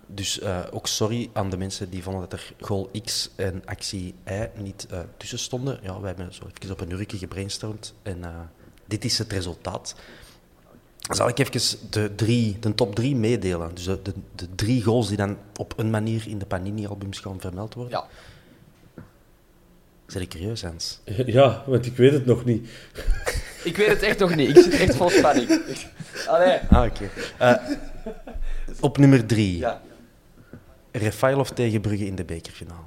Dus 0.07 0.41
eh, 0.41 0.59
ook 0.71 0.87
sorry 0.87 1.31
aan 1.33 1.51
de 1.51 1.57
mensen 1.57 1.91
die 1.91 2.03
vonden 2.03 2.21
dat 2.21 2.33
er 2.33 2.53
goal 2.61 2.91
X 3.05 3.31
en 3.37 3.63
actie 3.65 4.15
Y 4.27 4.47
niet 4.55 4.87
eh, 4.91 4.99
tussen 5.17 5.39
stonden. 5.39 5.79
Ja, 5.83 6.01
we 6.01 6.07
hebben 6.07 6.35
zo 6.35 6.43
even 6.61 6.73
op 6.73 6.81
een 6.81 6.91
uurtje 6.91 7.19
gebrainstormd 7.19 7.95
en 8.03 8.51
dit 8.87 9.05
is 9.05 9.19
het 9.19 9.33
resultaat. 9.33 9.95
Zal 11.01 11.29
ik 11.29 11.39
even 11.39 11.91
de, 11.91 12.15
drie, 12.15 12.59
de 12.59 12.75
top 12.75 12.95
drie 12.95 13.17
meedelen. 13.17 13.75
Dus 13.75 13.85
de, 13.85 14.03
de, 14.03 14.13
de 14.35 14.55
drie 14.55 14.83
goals 14.83 15.09
die 15.09 15.17
dan 15.17 15.37
op 15.57 15.79
een 15.79 15.91
manier 15.91 16.29
in 16.29 16.39
de 16.39 16.47
Panini-albums 16.47 17.19
gaan 17.19 17.41
vermeld 17.41 17.75
worden. 17.75 17.99
Ja. 17.99 18.07
Zijn 20.11 20.23
ik 20.23 20.29
curieus, 20.29 20.63
Hans? 20.63 21.01
Ja, 21.37 21.63
want 21.67 21.87
ik 21.87 21.97
weet 21.97 22.13
het 22.13 22.27
nog 22.27 22.45
niet. 22.45 22.69
Ik 23.65 23.77
weet 23.77 23.89
het 23.89 24.03
echt 24.03 24.19
nog 24.19 24.35
niet. 24.35 24.57
Ik 24.57 24.63
zit 24.63 24.73
echt 24.73 24.97
vol 24.97 25.11
spanning. 25.11 25.63
Allee. 26.27 26.59
Ah, 26.71 26.85
oké. 26.85 27.11
Eh, 27.39 27.57
op 28.81 28.99
nummer 28.99 29.27
drie. 29.27 29.59
Ja. 29.59 29.83
Refailov 30.93 31.49
tegen 31.49 31.81
Brugge 31.81 32.07
in 32.07 32.15
de 32.15 32.25
bekerfinale. 32.25 32.85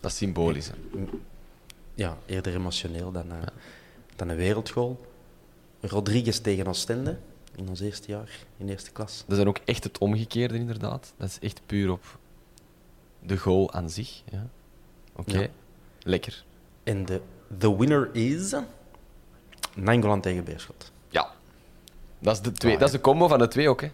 Dat 0.00 0.10
is 0.10 0.16
symbolisch. 0.16 0.66
Hè. 0.66 0.74
Ja, 1.94 2.16
eerder 2.26 2.54
emotioneel 2.54 3.12
dan, 3.12 3.30
eh, 3.30 3.36
dan 4.16 4.28
een 4.28 4.36
wereldgoal. 4.36 5.06
Rodriguez 5.80 6.38
tegen 6.38 6.66
Oostende 6.66 7.18
in 7.56 7.68
ons 7.68 7.80
eerste 7.80 8.10
jaar, 8.10 8.30
in 8.56 8.66
de 8.66 8.72
eerste 8.72 8.92
klas. 8.92 9.24
Dat 9.26 9.30
is 9.30 9.44
dan 9.44 9.48
ook 9.48 9.60
echt 9.64 9.84
het 9.84 9.98
omgekeerde, 9.98 10.54
inderdaad. 10.54 11.12
Dat 11.16 11.28
is 11.28 11.38
echt 11.40 11.60
puur 11.66 11.90
op 11.90 12.18
de 13.20 13.36
goal 13.36 13.72
aan 13.72 13.90
zich. 13.90 14.22
Ja. 14.30 14.48
Oké, 15.16 15.38
Ja. 15.38 15.46
lekker. 16.02 16.44
En 16.82 17.04
de 17.04 17.20
the 17.58 17.76
winner 17.76 18.08
is... 18.12 18.54
Nangolan 19.74 20.20
tegen 20.20 20.44
Beerschot. 20.44 20.92
Ja. 21.08 21.30
Dat 22.18 22.34
is, 22.34 22.40
de 22.42 22.52
twee, 22.52 22.72
Ah, 22.72 22.78
dat 22.78 22.88
is 22.88 22.94
de 22.94 23.00
combo 23.00 23.28
van 23.28 23.38
de 23.38 23.48
twee 23.48 23.68
ook. 23.68 23.80
Hè. 23.80 23.90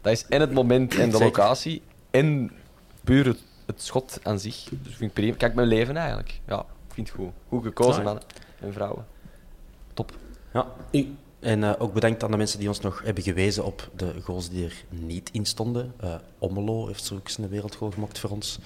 Dat 0.00 0.12
is 0.12 0.26
en 0.26 0.40
het 0.40 0.52
moment 0.52 0.94
en 0.94 1.10
de 1.10 1.18
locatie 1.18 1.82
en 2.10 2.50
puur 3.04 3.26
het, 3.26 3.38
het 3.66 3.82
schot 3.82 4.20
aan 4.22 4.38
zich. 4.38 4.68
Dus 4.70 4.94
vind 4.94 5.00
ik 5.10 5.12
prima. 5.12 5.36
Kijk, 5.36 5.54
mijn 5.54 5.68
leven 5.68 5.96
eigenlijk. 5.96 6.40
Ja, 6.46 6.58
ik 6.60 6.94
vind 6.94 7.08
het 7.08 7.16
goed. 7.16 7.30
Goed 7.48 7.62
gekozen, 7.62 8.02
mannen 8.02 8.22
en 8.60 8.72
vrouwen. 8.72 9.06
Top. 9.94 10.12
Ja. 10.52 10.66
En 11.40 11.64
eh, 11.64 11.72
ook 11.78 11.92
bedankt 11.92 12.24
aan 12.24 12.30
de 12.30 12.36
mensen 12.36 12.58
die 12.58 12.68
ons 12.68 12.80
nog 12.80 13.02
hebben 13.04 13.22
gewezen 13.22 13.64
op 13.64 13.90
de 13.96 14.14
goals 14.22 14.50
die 14.50 14.64
er 14.64 14.84
niet 14.88 15.30
in 15.32 15.44
stonden. 15.44 15.94
Ommelo 16.38 16.86
heeft 16.86 17.04
zo 17.04 17.14
ook 17.14 17.28
een 17.36 17.48
wereldgoal 17.48 17.90
gemaakt 17.90 18.18
voor 18.18 18.30
ons. 18.30 18.58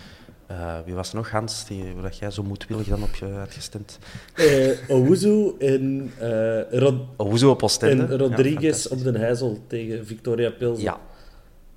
Eh, 0.48 0.78
wie 0.84 0.94
was 0.94 1.08
er 1.08 1.16
nog, 1.16 1.30
Hans, 1.30 1.64
die, 1.64 1.92
waar 1.94 2.02
dat 2.02 2.18
jij 2.18 2.30
zo 2.30 2.42
moedwillig 2.42 2.87
dan 2.87 3.02
op 3.02 3.14
je 3.14 3.24
had 3.24 3.52
gestemd? 3.52 3.98
eh, 4.34 4.90
Owuzu 4.90 5.52
en, 5.58 6.12
eh, 6.18 6.78
Rod 6.78 6.94
hoezo 7.16 7.50
op 7.50 7.62
Oostende? 7.62 8.02
en 8.02 8.11
Ja, 8.11 8.16
Rodriguez 8.16 8.87
op 8.87 9.02
den 9.02 9.14
Heijzel 9.14 9.58
tegen 9.66 10.06
Victoria 10.06 10.50
Pilsen. 10.50 10.82
Ja, 10.82 11.00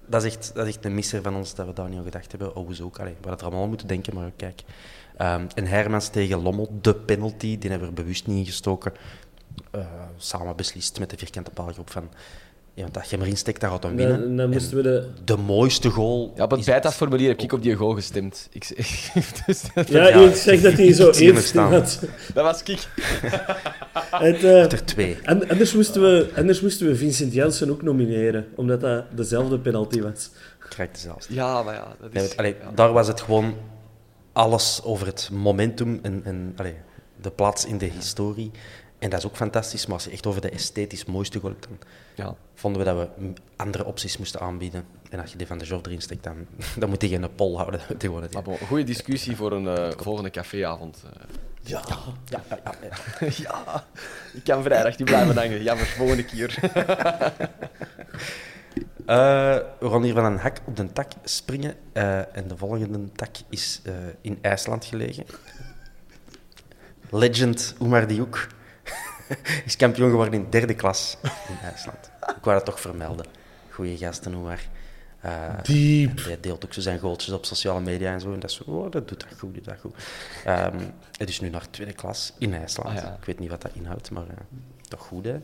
dat 0.06 0.24
is, 0.24 0.36
echt, 0.36 0.52
dat 0.54 0.68
is 0.68 0.76
echt 0.76 0.86
een 0.86 0.96
misser 0.96 1.22
van 1.22 1.36
ons 1.36 1.56
dat 1.56 1.66
we 1.66 1.74
daar 1.74 1.90
niet 1.90 1.98
aan 1.98 2.04
gedacht 2.04 2.32
hebben. 2.32 2.50
Hoezo 2.50 2.84
ook. 2.86 3.00
Allee, 3.00 3.14
we 3.22 3.28
hadden 3.28 3.38
er 3.38 3.44
allemaal 3.44 3.64
aan 3.64 3.70
moeten 3.70 3.88
denken, 3.88 4.16
maar 4.16 4.32
kijk. 4.36 4.62
Ehm, 5.18 5.46
en 5.56 5.66
Hermans 5.66 6.10
tegen 6.10 6.42
Lommel, 6.42 6.78
de 6.82 6.96
penalty, 6.96 7.58
die 7.58 7.70
hebben 7.70 7.90
we 7.90 7.96
er 7.96 8.02
bewust 8.04 8.28
niet 8.28 8.38
ingestoken. 8.38 8.94
Samen 10.18 10.56
beslist 10.56 11.00
met 11.00 11.10
de 11.10 11.18
vierkante 11.18 11.52
paalgroep 11.52 11.90
van... 11.90 12.10
Ja, 12.74 12.84
want 12.84 12.98
als 12.98 13.10
je 13.10 13.16
hem 13.16 13.26
erin 13.26 13.38
steekt, 13.38 13.62
dan 13.62 13.70
gaat 13.70 13.84
hij 13.84 13.96
winnen. 13.96 14.20
Dan, 14.20 14.36
dan 14.36 14.46
En 14.46 14.52
moesten 14.52 14.78
we 14.78 14.84
de... 14.84 15.08
de 15.24 15.38
mooiste 15.38 15.90
goal... 15.90 16.34
Ja, 16.36 16.44
op 16.44 16.52
het 16.52 16.66
bijtafformulier 16.66 17.30
heb 17.30 17.40
ik 17.40 17.54
op 17.54 17.62
die 17.62 17.76
goal 17.76 17.94
gestemd. 17.94 18.48
Ik, 18.52 18.68
dus, 19.46 19.64
dat, 19.74 19.88
Ja, 19.88 20.08
Ja, 20.08 20.30
ik 20.30 20.36
zeg 20.36 20.62
dat 20.62 20.74
hij 20.74 20.94
zo 20.94 21.12
eerst 21.12 21.48
staan. 21.48 21.74
had. 21.74 22.00
dat 22.34 22.44
was 22.44 22.64
ik. 22.64 22.80
Het, 24.12 24.44
eh, 24.44 24.72
Er 24.72 24.86
twee. 24.86 25.18
en, 25.24 25.50
anders, 25.50 25.74
moesten 25.74 26.02
we, 26.02 26.30
anders 26.36 26.62
moesten 26.62 26.88
we 26.88 26.96
Vincent 26.96 27.34
Janssen 27.34 27.70
ook 27.70 27.82
nomineren, 27.82 28.48
omdat 28.56 28.82
dat 28.82 29.06
dezelfde 29.16 29.60
penalty 29.60 30.02
was. 30.02 30.30
Krijgt 30.70 30.94
dezelfde. 30.94 31.34
Ja, 31.34 31.64
maar 31.64 31.74
ja. 31.74 31.96
Dat 32.00 32.10
is, 32.14 32.22
want, 32.22 32.38
allee, 32.38 32.56
ja. 32.62 32.72
Daar 32.76 32.92
was 32.94 33.08
het 33.08 33.22
gewoon 33.22 33.56
alles 34.32 34.82
over 34.84 35.08
het 35.08 35.30
momentum 35.32 36.00
en, 36.02 36.22
en 36.24 36.54
allee, 36.56 36.76
de 37.22 37.32
plaats 37.32 37.66
in 37.66 37.78
de 37.78 37.86
historie. 37.86 38.52
En 39.00 39.10
dat 39.10 39.20
is 39.20 39.26
ook 39.26 39.36
fantastisch, 39.36 39.86
maar 39.86 39.96
als 39.96 40.04
je 40.04 40.12
echt 40.12 40.26
over 40.26 40.42
de 40.42 40.50
esthetisch 40.50 41.06
mooiste 41.06 41.40
goal 41.40 41.52
hebt, 41.52 41.68
dan 41.68 41.78
Ja. 42.22 42.36
vonden 42.54 42.82
we 42.86 42.88
dat 42.94 42.98
we 43.18 43.34
andere 43.56 43.86
opties 43.86 44.18
moesten 44.18 44.40
aanbieden. 44.40 44.86
En 45.10 45.20
als 45.20 45.32
je 45.32 45.38
die 45.38 45.48
van 45.48 45.58
de 45.58 45.66
Job 45.66 45.86
erin 45.86 46.02
steekt, 46.02 46.24
dan, 46.24 46.46
dan 46.80 46.90
moet 46.90 47.02
je 47.02 47.08
geen 47.08 47.36
pol 47.36 47.58
houden. 47.58 47.80
Gewoon 48.00 48.28
bon, 48.44 48.58
goede 48.68 48.84
discussie 48.84 49.36
voor 49.36 49.52
een 49.52 49.68
eh, 49.68 49.92
volgende 49.98 50.30
caféavond. 50.30 51.04
eh. 51.06 51.12
ja, 51.64 51.82
ja, 52.30 52.44
ja, 52.50 52.58
ja, 52.64 52.74
ja. 53.20 53.28
ja, 53.38 53.84
ik 54.38 54.44
kan 54.44 54.64
vrijdag 54.64 54.98
niet 54.98 55.08
blijven 55.08 55.36
hangen. 55.38 55.64
Jammer, 55.64 55.86
volgende 55.86 56.26
keer. 56.26 56.60
Eh, 59.06 59.58
we 59.80 59.90
gaan 59.90 60.04
hier 60.04 60.14
van 60.14 60.26
een 60.26 60.38
hak 60.38 60.58
op 60.66 60.76
de 60.76 60.92
tak 60.92 61.12
springen. 61.24 61.76
eh, 61.94 62.36
en 62.36 62.48
de 62.48 62.58
volgende 62.58 63.12
tak 63.12 63.36
is 63.50 63.82
eh, 63.84 63.94
in 64.22 64.38
IJsland 64.42 64.86
gelegen. 64.86 65.26
Legend 67.10 67.76
Oemar 67.80 68.08
Diouk 68.08 68.48
is 69.66 69.76
kampioen 69.76 70.10
geworden 70.10 70.34
in 70.34 70.50
derde 70.50 70.74
klas 70.74 71.18
in 71.24 71.58
IJsland. 71.64 72.12
Ik 72.20 72.44
wou 72.44 72.58
dat 72.58 72.66
toch 72.66 72.80
vermelden. 72.80 73.26
Goeie 73.70 73.98
gasten, 73.98 74.34
Oemar. 74.34 74.60
Eh, 75.22 75.64
Diep. 75.64 76.24
hij 76.24 76.38
deelt 76.40 76.66
ook 76.66 76.74
zo 76.74 76.82
zijn 76.82 77.00
goaltjes 77.00 77.34
op 77.34 77.46
sociale 77.46 77.82
media 77.82 78.14
en 78.14 78.22
zo. 78.22 78.34
En 78.34 78.40
dat 78.40 78.50
is 78.50 78.56
zo, 78.56 78.64
oh, 78.64 78.92
dat 78.92 79.08
doet 79.08 79.20
dat 79.20 79.40
goed, 79.40 79.54
doet 79.54 79.66
dat 79.66 79.80
goed. 79.80 79.96
Ehm, 80.46 80.80
het 81.18 81.30
is 81.30 81.40
nu 81.40 81.50
naar 81.50 81.70
tweede 81.70 81.94
klas 81.94 82.34
in 82.38 82.54
IJsland. 82.54 82.90
Ah, 82.90 82.96
ja. 82.96 83.18
Ik 83.20 83.26
weet 83.26 83.40
niet 83.40 83.50
wat 83.50 83.62
dat 83.62 83.72
inhoudt, 83.74 84.12
maar 84.12 84.28
eh, 84.28 84.36
toch 84.88 85.02
goed, 85.02 85.26
hè? 85.26 85.40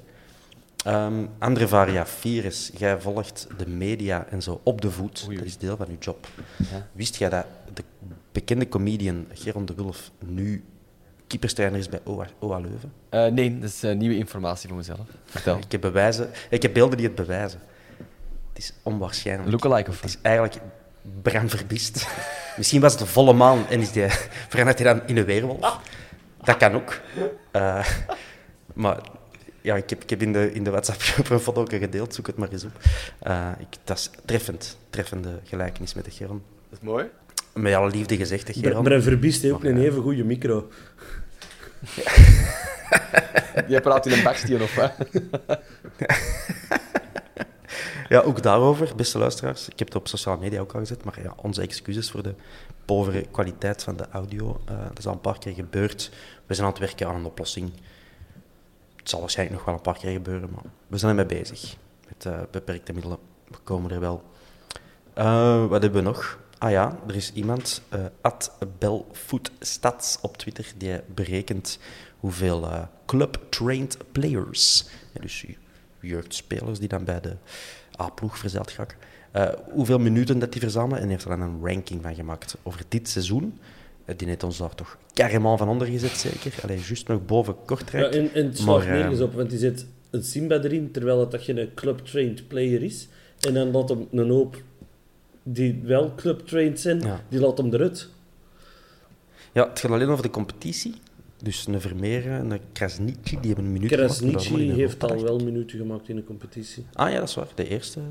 Ehm 0.84 1.26
André 1.38 1.68
Varia 1.68 2.06
Fires, 2.06 2.72
jij 2.78 3.00
volgt 3.02 3.48
de 3.58 3.68
media 3.68 4.26
en 4.30 4.42
zo 4.42 4.62
op 4.64 4.82
de 4.82 4.92
voet. 4.92 5.26
Oei. 5.28 5.38
Dat 5.38 5.46
is 5.46 5.58
deel 5.58 5.78
van 5.78 5.88
je 5.90 5.98
job. 6.00 6.28
Ja. 6.72 6.88
Wist 6.92 7.16
jij 7.16 7.30
dat 7.30 7.46
de 7.74 7.84
bekende 8.32 8.70
comedian 8.70 9.26
Geron 9.34 9.66
de 9.66 9.74
Wulf 9.74 10.12
nu 10.26 10.64
keeperstrainer 11.28 11.80
is 11.80 11.90
bij 11.90 12.00
OA, 12.04 12.28
OA 12.40 12.60
Leuven? 12.60 12.94
Eh, 13.10 13.26
nee, 13.26 13.60
dat 13.60 13.70
is 13.70 13.84
eh, 13.84 13.96
nieuwe 13.96 14.18
informatie 14.18 14.68
voor 14.68 14.78
mezelf. 14.78 15.00
Vertel. 15.26 15.58
Ik 15.58 15.72
heb, 15.72 15.82
bewijzen, 15.82 16.30
ik 16.50 16.62
heb 16.62 16.74
beelden 16.74 16.98
die 16.98 17.08
het 17.08 17.16
bewijzen. 17.16 17.60
Het 18.54 18.58
is 18.58 18.74
onwaarschijnlijk. 18.84 19.52
Lookalike 19.52 19.90
of 19.90 20.02
Het 20.02 20.10
is 20.10 20.18
eigenlijk 20.22 20.58
Bram 21.22 21.50
Verbist. 21.50 22.08
Misschien 22.58 22.82
was 22.82 22.92
het 22.92 23.02
een 23.02 23.08
volle 23.08 23.34
maan 23.34 23.68
en 23.68 23.80
is 23.80 23.92
die, 23.92 24.06
verandert 24.50 24.80
hij 24.80 24.94
dan 24.94 25.08
in 25.08 25.18
een 25.18 25.26
weerwolf. 25.26 25.80
Dat 26.44 26.58
kan 26.58 26.74
ook. 26.74 27.00
Eh, 27.52 27.88
maar 28.74 29.02
ja, 29.62 29.76
ik 29.76 29.90
heb, 29.90 30.04
ik 30.04 30.10
heb 30.10 30.22
in 30.22 30.34
de, 30.34 30.54
in 30.54 30.64
de 30.64 30.70
WhatsApp-groep 30.70 31.30
een 31.30 31.40
foto 31.40 31.66
gedeeld, 31.66 32.14
zoek 32.14 32.28
het 32.28 32.38
maar 32.38 32.50
eens 32.50 32.64
op. 32.64 32.82
Eh, 33.20 33.50
ik, 33.60 33.78
dat 33.84 33.98
is 33.98 34.10
treffend, 34.26 34.78
treffende 34.90 35.40
gelijkenis 35.44 35.94
met 35.94 36.06
de 36.06 36.12
Geron. 36.12 36.44
Dat 36.70 36.80
is 36.80 36.86
mooi. 36.86 37.06
Met 37.58 37.74
alle 37.74 37.90
liefde 37.90 38.18
gezegd, 38.18 38.50
Geron. 38.58 38.84
Bren 38.84 39.04
Verbiest 39.04 39.42
heeft 39.42 39.54
ook 39.54 39.64
Maar, 39.64 39.72
een 39.72 39.80
ja. 39.80 39.88
even 39.88 40.02
goede 40.02 40.24
micro. 40.24 40.68
Jij 43.68 43.82
praat 43.82 44.06
in 44.06 44.12
een 44.12 44.24
baksteen 44.24 44.62
of 44.62 44.76
wat? 44.76 44.92
Ja, 48.10 48.20
ook 48.20 48.42
daarover, 48.42 48.96
beste 48.96 49.18
luisteraars. 49.18 49.70
Ik 49.70 49.80
heb 49.80 49.88
het 49.88 49.98
op 49.98 50.08
sociale 50.08 50.40
media 50.40 50.60
ook 50.60 50.74
al 50.74 50.80
gezet, 50.80 51.04
maar 51.04 51.22
ja, 51.22 51.34
onze 51.42 51.62
excuses 51.62 52.12
voor 52.12 52.24
de 52.24 52.36
povere 52.86 53.26
kwaliteit 53.32 53.84
van 53.84 53.98
de 53.98 54.06
audio. 54.12 54.62
Eh, 54.66 54.78
dat 54.88 54.98
is 54.98 55.08
al 55.08 55.14
een 55.14 55.22
paar 55.22 55.40
keer 55.40 55.54
gebeurd. 55.54 56.12
We 56.46 56.54
zijn 56.54 56.68
aan 56.68 56.74
het 56.74 56.82
werken 56.82 57.08
aan 57.08 57.16
een 57.16 57.26
oplossing. 57.26 57.72
Het 58.96 59.10
zal 59.10 59.20
waarschijnlijk 59.20 59.58
nog 59.58 59.66
wel 59.68 59.76
een 59.76 59.82
paar 59.94 59.98
keer 59.98 60.12
gebeuren, 60.12 60.50
maar 60.54 60.64
we 60.88 60.98
zijn 60.98 61.18
ermee 61.18 61.40
bezig. 61.40 61.76
Met 62.08 62.26
eh, 62.26 62.40
beperkte 62.52 62.94
middelen. 62.94 63.18
We 63.48 63.58
komen 63.64 63.92
er 63.92 64.00
wel. 64.00 64.24
Eh, 65.14 65.66
wat 65.66 65.82
hebben 65.82 66.04
we 66.04 66.10
nog? 66.10 66.40
Ah 66.60 66.72
ja, 66.72 67.00
er 67.08 67.16
is 67.16 67.32
iemand, 67.34 67.82
at 68.22 68.52
Belfootstats 68.80 70.18
op 70.22 70.38
Twitter, 70.38 70.66
die 70.78 71.00
berekent 71.16 71.80
hoeveel 72.20 72.64
eh, 72.64 72.82
club-trained 73.06 73.98
players, 74.12 74.86
ja, 75.14 75.22
dus 75.22 75.46
jeugdspelers 76.00 76.80
die 76.80 76.88
dan 76.88 77.04
bij 77.04 77.22
de 77.22 77.36
A-ploeg 78.02 78.38
verzeild 78.38 78.72
gaan, 78.72 78.86
eh, 79.32 79.50
hoeveel 79.72 80.00
minuten 80.00 80.40
dat 80.40 80.52
die 80.52 80.62
verzamelen 80.62 81.02
en 81.02 81.10
heeft 81.10 81.24
er 81.24 81.30
dan 81.30 81.42
een 81.42 81.60
ranking 81.64 82.02
van 82.02 82.16
gemaakt 82.16 82.58
over 82.64 82.82
dit 82.88 83.10
seizoen. 83.10 83.60
Die 84.16 84.28
heeft 84.28 84.44
ons 84.44 84.58
daar 84.58 84.76
toch 84.76 84.98
carrément 85.14 85.58
van 85.58 85.70
onder 85.70 85.88
gezet, 85.88 86.12
zeker. 86.18 86.54
Alleen 86.64 86.80
juist 86.80 87.08
nog 87.08 87.26
boven 87.26 87.54
Ja, 87.54 87.66
Kortrijk. 87.66 88.14
en, 88.14 88.34
en 88.34 88.46
het 88.46 88.58
slaagt 88.58 88.88
nergens 88.88 89.20
op, 89.20 89.34
want 89.34 89.50
die 89.50 89.60
zet 89.60 89.86
een 90.10 90.24
Simba 90.24 90.56
erin, 90.62 90.92
terwijl 90.92 91.20
het 91.20 91.32
dat 91.32 91.42
geen 91.42 91.72
club-trained 91.76 92.48
player 92.48 92.84
is. 92.84 93.08
En 93.48 93.54
dan 93.54 93.72
laat 93.72 93.90
hem 93.90 94.08
een 94.12 94.30
hoop 94.30 94.62
die 95.54 95.80
wel 95.84 96.14
club-trained 96.16 96.80
zijn, 96.80 97.00
Ja. 97.00 97.22
die 97.30 97.40
laat 97.40 97.58
hem 97.58 97.74
eruit. 97.74 98.10
Ja, 99.52 99.70
het 99.70 99.80
gaat 99.80 99.92
alleen 99.92 100.08
over 100.10 100.24
de 100.24 100.30
competitie. 100.30 100.94
Dus 101.44 101.68
een 101.68 101.82
Vermeer 101.82 102.32
en 102.32 102.52
een 102.52 102.60
Krasniqi, 102.72 103.38
die 103.40 103.48
hebben 103.48 103.66
een 103.66 103.72
minuut 103.72 103.90
gemaakt, 103.94 104.18
Krasniqi 104.20 104.68
in 104.70 104.74
heeft 104.76 105.04
al 105.04 105.22
wel 105.24 105.40
minuten 105.40 105.78
gemaakt 105.80 106.10
in 106.10 106.16
de 106.16 106.24
competitie. 106.24 106.86
Ah 106.94 107.12
ja, 107.12 107.20
dat 107.20 107.28
is 107.30 107.36
waar. 107.36 107.48
De 107.56 107.68
eerste. 107.68 108.00
de 108.00 108.06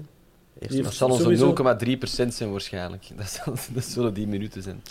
eerste 0.60 0.74
Die 0.74 0.82
Dat 0.84 0.94
zal 0.94 1.10
onze 1.10 1.22
sowieso- 1.22 1.46
0,3% 1.46 2.34
zijn 2.34 2.50
waarschijnlijk. 2.50 3.04
Dat, 3.16 3.28
zal, 3.28 3.54
dat 3.74 3.84
zullen 3.84 4.14
die 4.14 4.26
minuten 4.26 4.62
zijn. 4.62 4.82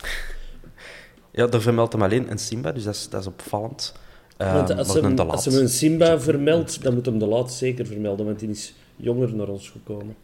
Ja, 1.32 1.48
daar 1.48 1.62
vermeldt 1.62 1.94
hem 1.94 2.02
alleen 2.04 2.32
een 2.32 2.38
Simba, 2.40 2.72
dus 2.72 2.84
dat 2.84 2.94
is, 2.96 3.10
dat 3.10 3.22
is 3.22 3.28
opvallend. 3.28 3.94
Eh, 4.38 4.54
Want 4.54 4.68
maar 4.68 4.78
als 4.78 4.94
hem, 4.94 5.16
Laat- 5.16 5.46
hem 5.46 5.54
een 5.56 5.70
Simba 5.70 6.20
vermeldt, 6.20 6.84
dan 6.84 6.94
moet 6.94 7.06
hem 7.06 7.20
de 7.20 7.26
laat 7.26 7.54
zeker 7.54 7.86
vermelden, 7.86 8.26
want 8.26 8.40
die 8.40 8.50
is 8.50 8.74
jonger 8.96 9.36
naar 9.36 9.48
ons 9.48 9.70
gekomen. 9.70 10.16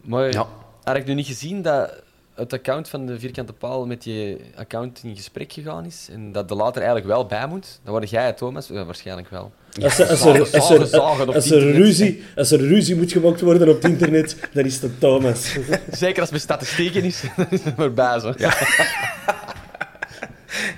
Maar 0.00 0.32
Ja. 0.32 0.46
Had 0.84 0.96
ik 0.96 1.06
nu 1.06 1.14
niet 1.14 1.26
gezien 1.26 1.62
dat 1.62 2.02
het 2.34 2.52
account 2.52 2.88
van 2.88 3.06
de 3.06 3.18
Vierkante 3.18 3.52
Paal 3.52 3.86
met 3.86 4.04
je 4.04 4.36
account 4.56 5.00
in 5.02 5.16
gesprek 5.16 5.52
gegaan 5.52 5.84
is 5.84 6.08
en 6.12 6.32
dat 6.32 6.48
de 6.48 6.54
later 6.54 6.82
eigenlijk 6.82 7.06
wel 7.06 7.26
bij 7.26 7.46
moet? 7.46 7.80
Dan 7.84 7.92
word 7.92 8.10
jij 8.10 8.26
het, 8.26 8.36
Thomas? 8.36 8.68
Ja, 8.68 8.84
waarschijnlijk 8.84 9.30
wel. 9.30 9.52
Als 9.82 9.98
er, 9.98 10.08
als, 10.08 10.24
er, 10.24 10.40
als, 10.40 10.70
er, 10.70 11.34
als, 11.34 11.50
er 11.50 11.72
ruzie, 11.72 12.22
als 12.36 12.50
er 12.50 12.60
ruzie 12.60 12.96
moet 12.96 13.12
gemaakt 13.12 13.40
worden 13.40 13.68
op 13.68 13.82
het 13.82 13.92
internet, 13.92 14.36
dan 14.52 14.64
is 14.64 14.80
het 14.80 15.00
Thomas. 15.00 15.56
Zeker 15.90 16.20
als 16.20 16.30
met 16.30 16.40
statistieken 16.40 17.02
is, 17.02 17.22
dan 17.36 17.46
is 17.50 17.64
het 17.64 17.76
maar. 17.76 17.94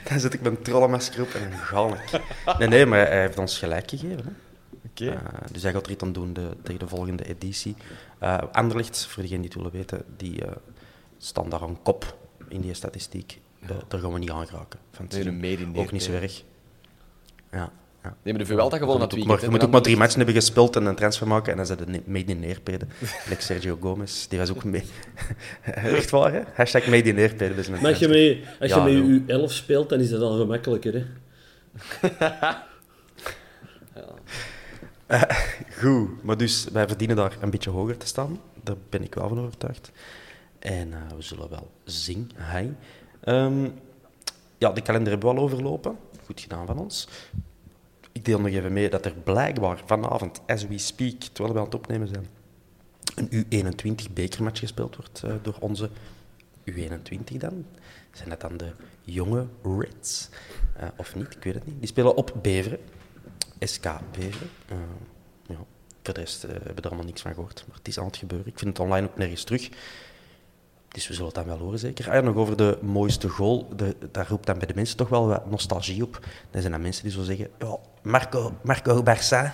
Dan 0.08 0.20
zet 0.20 0.34
ik 0.34 0.40
mijn 0.40 0.62
trollenmasker 0.62 1.22
op 1.22 1.34
en 1.34 1.50
dan 1.50 1.58
ga 1.58 1.86
ik. 1.86 2.58
Nee, 2.58 2.68
nee, 2.68 2.86
maar 2.86 3.06
hij 3.06 3.20
heeft 3.20 3.38
ons 3.38 3.58
gelijk 3.58 3.90
gegeven. 3.90 4.24
Hè. 4.24 4.41
Eh, 4.94 5.16
dus 5.52 5.62
hij 5.62 5.72
gaat 5.72 5.86
er 5.86 5.92
iets 5.92 6.02
aan 6.02 6.12
doen 6.12 6.32
de, 6.32 6.48
tegen 6.62 6.80
de 6.80 6.88
volgende 6.88 7.24
editie. 7.24 7.76
Eh 8.18 8.38
Anderlecht, 8.52 9.06
voor 9.06 9.22
degenen 9.22 9.42
die 9.42 9.50
het 9.50 9.58
willen 9.58 9.78
weten, 9.78 10.04
die 10.16 10.44
eh, 10.44 10.52
staan 11.18 11.48
daar 11.48 11.62
aan 11.62 11.82
kop 11.82 12.16
in 12.48 12.60
die 12.60 12.74
statistiek. 12.74 13.40
Daar 13.88 14.00
gaan 14.00 14.12
we 14.12 14.18
niet 14.18 14.30
aan 14.30 14.46
geraken. 14.46 14.78
Van 14.90 15.04
het 15.04 15.14
Nee, 15.14 15.26
een 15.26 15.40
mede 15.40 15.66
Ook 15.74 15.92
niet 15.92 16.02
zo 16.02 16.12
erg. 16.12 16.42
Ja. 17.52 17.72
Ja. 18.02 18.16
hebben 18.22 18.42
de 18.42 18.46
Vuelta 18.48 18.76
gewonnen 18.76 19.02
je 19.02 19.08
dat 19.08 19.10
moet, 19.16 19.20
ook 19.20 19.26
maar, 19.26 19.26
weekend. 19.26 19.42
je 19.42 19.50
moet 19.50 19.64
ook 19.64 19.70
maar 19.70 19.82
drie 19.82 19.96
matchen 19.96 20.16
hebben 20.16 20.34
gespeeld 20.34 20.76
en 20.76 20.86
een 20.86 20.94
transfer 20.94 21.26
maken. 21.26 21.50
En 21.50 21.56
dan 21.56 21.66
zijn 21.66 21.78
ze 21.78 22.02
made 22.06 22.32
in 22.32 22.40
neerpeden. 22.40 22.88
Like 23.28 23.42
Sergio 23.42 23.78
Gomez, 23.80 24.26
die 24.26 24.38
was 24.38 24.50
ook 24.50 24.64
mee. 24.64 24.84
Echt 25.62 26.10
waar, 26.10 26.32
hè? 26.32 26.40
Hashtag 26.54 26.86
made 26.86 27.08
in 27.08 27.14
neerpeden. 27.14 27.56
Dus 27.56 27.66
een 27.66 27.72
Maar 27.72 27.90
als 27.90 27.98
je 27.98 28.08
met, 28.08 28.38
als 28.60 28.70
Ja, 28.70 28.86
je 28.86 28.96
joh. 28.96 29.08
met 29.08 29.22
je 29.26 29.32
11 29.32 29.52
speelt, 29.52 29.88
dan 29.88 30.00
is 30.00 30.10
dat 30.10 30.20
al 30.20 30.38
gemakkelijker. 30.38 30.94
Hè? 30.94 31.04
Goed, 35.80 36.22
maar 36.22 36.36
dus 36.36 36.68
wij 36.72 36.88
verdienen 36.88 37.16
daar 37.16 37.36
een 37.40 37.50
beetje 37.50 37.70
hoger 37.70 37.96
te 37.96 38.06
staan. 38.06 38.40
Daar 38.62 38.76
ben 38.88 39.02
ik 39.02 39.14
wel 39.14 39.28
van 39.28 39.40
overtuigd. 39.40 39.90
En 40.58 40.92
eh, 40.92 41.16
we 41.16 41.22
zullen 41.22 41.50
wel 41.50 41.70
zien. 41.84 42.30
Ehm, 43.20 43.68
ja, 44.58 44.72
de 44.72 44.82
kalender 44.82 45.12
hebben 45.12 45.30
we 45.30 45.36
al 45.36 45.42
overlopen. 45.42 45.96
Goed 46.24 46.40
gedaan 46.40 46.66
van 46.66 46.78
ons. 46.78 47.08
Ik 48.12 48.24
deel 48.24 48.40
nog 48.40 48.50
even 48.50 48.72
mee 48.72 48.90
dat 48.90 49.04
er 49.04 49.14
blijkbaar 49.24 49.82
vanavond, 49.86 50.40
as 50.46 50.66
we 50.66 50.78
speak, 50.78 51.20
terwijl 51.20 51.54
we 51.54 51.60
aan 51.60 51.66
het 51.66 51.74
opnemen 51.74 52.08
zijn, 52.08 52.26
een 53.14 53.46
U21 53.46 54.12
bekermatch 54.12 54.60
gespeeld 54.60 54.96
wordt 54.96 55.22
eh, 55.22 55.34
door 55.42 55.56
onze 55.60 55.90
U21 56.70 57.36
dan. 57.38 57.64
Zijn 58.12 58.28
dat 58.28 58.40
dan 58.40 58.56
de 58.56 58.72
jonge 59.04 59.46
Reds? 59.78 60.28
Of 60.96 61.14
niet? 61.14 61.34
Ik 61.36 61.42
weet 61.42 61.54
het 61.54 61.66
niet. 61.66 61.78
Die 61.78 61.88
spelen 61.88 62.16
op 62.16 62.34
Beveren. 62.42 62.78
SK 63.66 63.90
Beveren. 64.12 64.50
Eh, 64.68 64.76
ja. 65.46 65.56
Voor 66.02 66.14
de 66.14 66.20
rest 66.20 66.44
eh, 66.44 66.50
hebben 66.50 66.74
we 66.74 66.80
er 66.80 66.88
allemaal 66.88 67.06
niks 67.06 67.20
van 67.22 67.34
gehoord. 67.34 67.64
Maar 67.66 67.76
het 67.76 67.88
is 67.88 67.98
aan 67.98 68.06
het 68.06 68.16
gebeuren. 68.16 68.46
Ik 68.46 68.58
vind 68.58 68.70
het 68.70 68.86
online 68.86 69.06
ook 69.06 69.16
nergens 69.16 69.44
terug. 69.44 69.68
Dus 70.88 71.08
we 71.08 71.14
zullen 71.14 71.26
het 71.26 71.34
dan 71.34 71.46
wel 71.46 71.58
horen, 71.58 71.78
zeker. 71.78 72.08
Ah 72.08 72.14
ja, 72.14 72.20
nog 72.20 72.36
over 72.36 72.56
de 72.56 72.78
mooiste 72.82 73.28
goal. 73.28 73.68
De, 73.76 73.96
daar 74.10 74.28
roept 74.28 74.46
dan 74.46 74.58
bij 74.58 74.66
de 74.66 74.74
mensen 74.74 74.96
toch 74.96 75.08
wel 75.08 75.26
wat 75.26 75.50
nostalgie 75.50 76.02
op. 76.02 76.26
Dan 76.50 76.60
zijn 76.60 76.72
dat 76.72 76.82
mensen 76.82 77.02
die 77.02 77.12
zo 77.12 77.22
zeggen... 77.22 77.48
Ja, 77.58 77.76
Marco, 78.02 78.58
Marco 78.62 79.02
Barça 79.02 79.52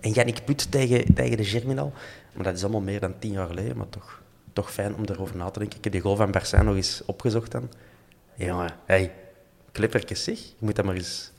en 0.00 0.12
Yannick 0.12 0.44
Put 0.44 0.70
tegen, 0.70 1.14
tegen 1.14 1.36
de 1.36 1.44
Germinal. 1.44 1.92
Maar 2.34 2.44
dat 2.44 2.56
is 2.56 2.62
allemaal 2.62 2.80
meer 2.80 3.00
dan 3.00 3.18
tien 3.18 3.32
jaar 3.32 3.46
geleden. 3.46 3.76
Maar 3.76 3.88
toch, 3.88 4.22
toch 4.52 4.72
fijn 4.72 4.94
om 4.94 5.06
daarover 5.06 5.36
na 5.36 5.50
te 5.50 5.58
denken. 5.58 5.78
Ik 5.78 5.84
heb 5.84 5.92
die 5.92 6.02
goal 6.02 6.16
van 6.16 6.34
Barça 6.38 6.64
nog 6.64 6.74
eens 6.74 7.02
opgezocht 7.06 7.50
dan. 7.50 7.70
Jongen, 8.34 8.70
hey, 8.84 9.12
clippertjes 9.72 10.24
zeg. 10.24 10.38
Je 10.38 10.54
moet 10.58 10.76
dat 10.76 10.84
maar 10.84 10.94
eens... 10.94 11.32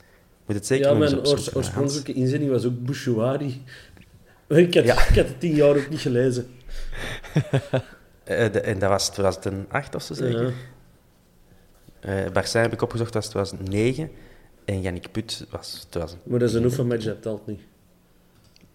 Moet 0.46 0.56
het 0.56 0.66
zeker 0.66 0.86
ja, 0.90 0.94
mijn 0.94 1.26
oors- 1.26 1.54
oorspronkelijke 1.54 2.12
inzending 2.12 2.50
was 2.50 2.64
ook 2.64 2.84
Bouchouari. 2.84 3.62
Ik 4.48 4.74
had, 4.74 4.84
Ja. 4.84 4.92
ik 4.92 5.16
had 5.16 5.26
het 5.28 5.40
tien 5.40 5.54
jaar 5.54 5.76
ook 5.76 5.88
niet 5.90 6.00
gelezen. 6.00 6.46
Eh, 8.24 8.52
de- 8.52 8.60
en 8.60 8.78
dat 8.78 8.88
was 8.90 9.10
2008 9.10 9.94
of 9.94 10.02
zo 10.02 10.14
zeker? 10.14 10.52
Ja. 12.00 12.28
Barça 12.30 12.52
heb 12.60 12.72
ik 12.72 12.82
opgezocht, 12.82 13.14
was 13.14 13.28
2009. 13.28 14.10
En 14.64 14.80
Yannick 14.80 15.12
Put 15.12 15.46
was 15.50 15.86
2000. 15.88 16.26
Maar 16.26 16.38
dat 16.38 16.48
is 16.48 16.54
een 16.54 16.64
oefenmatch, 16.64 17.04
dat 17.04 17.22
telt 17.22 17.46
niet. 17.46 17.60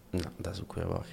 Nou, 0.10 0.26
dat 0.38 0.54
is 0.54 0.62
ook 0.62 0.74
weer 0.74 0.88
waar. 0.88 1.06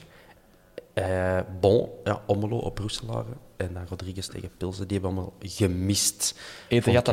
Eh, 0.92 1.40
bon, 1.60 1.88
ja, 2.04 2.22
Omelo 2.26 2.56
op 2.56 2.78
Roeselare. 2.78 3.32
En 3.68 3.74
dan 3.74 3.86
Rodriguez 3.88 4.26
tegen 4.26 4.50
Pilsen. 4.56 4.88
Die 4.88 4.98
hebben 4.98 5.16
allemaal 5.16 5.34
gemist. 5.40 6.38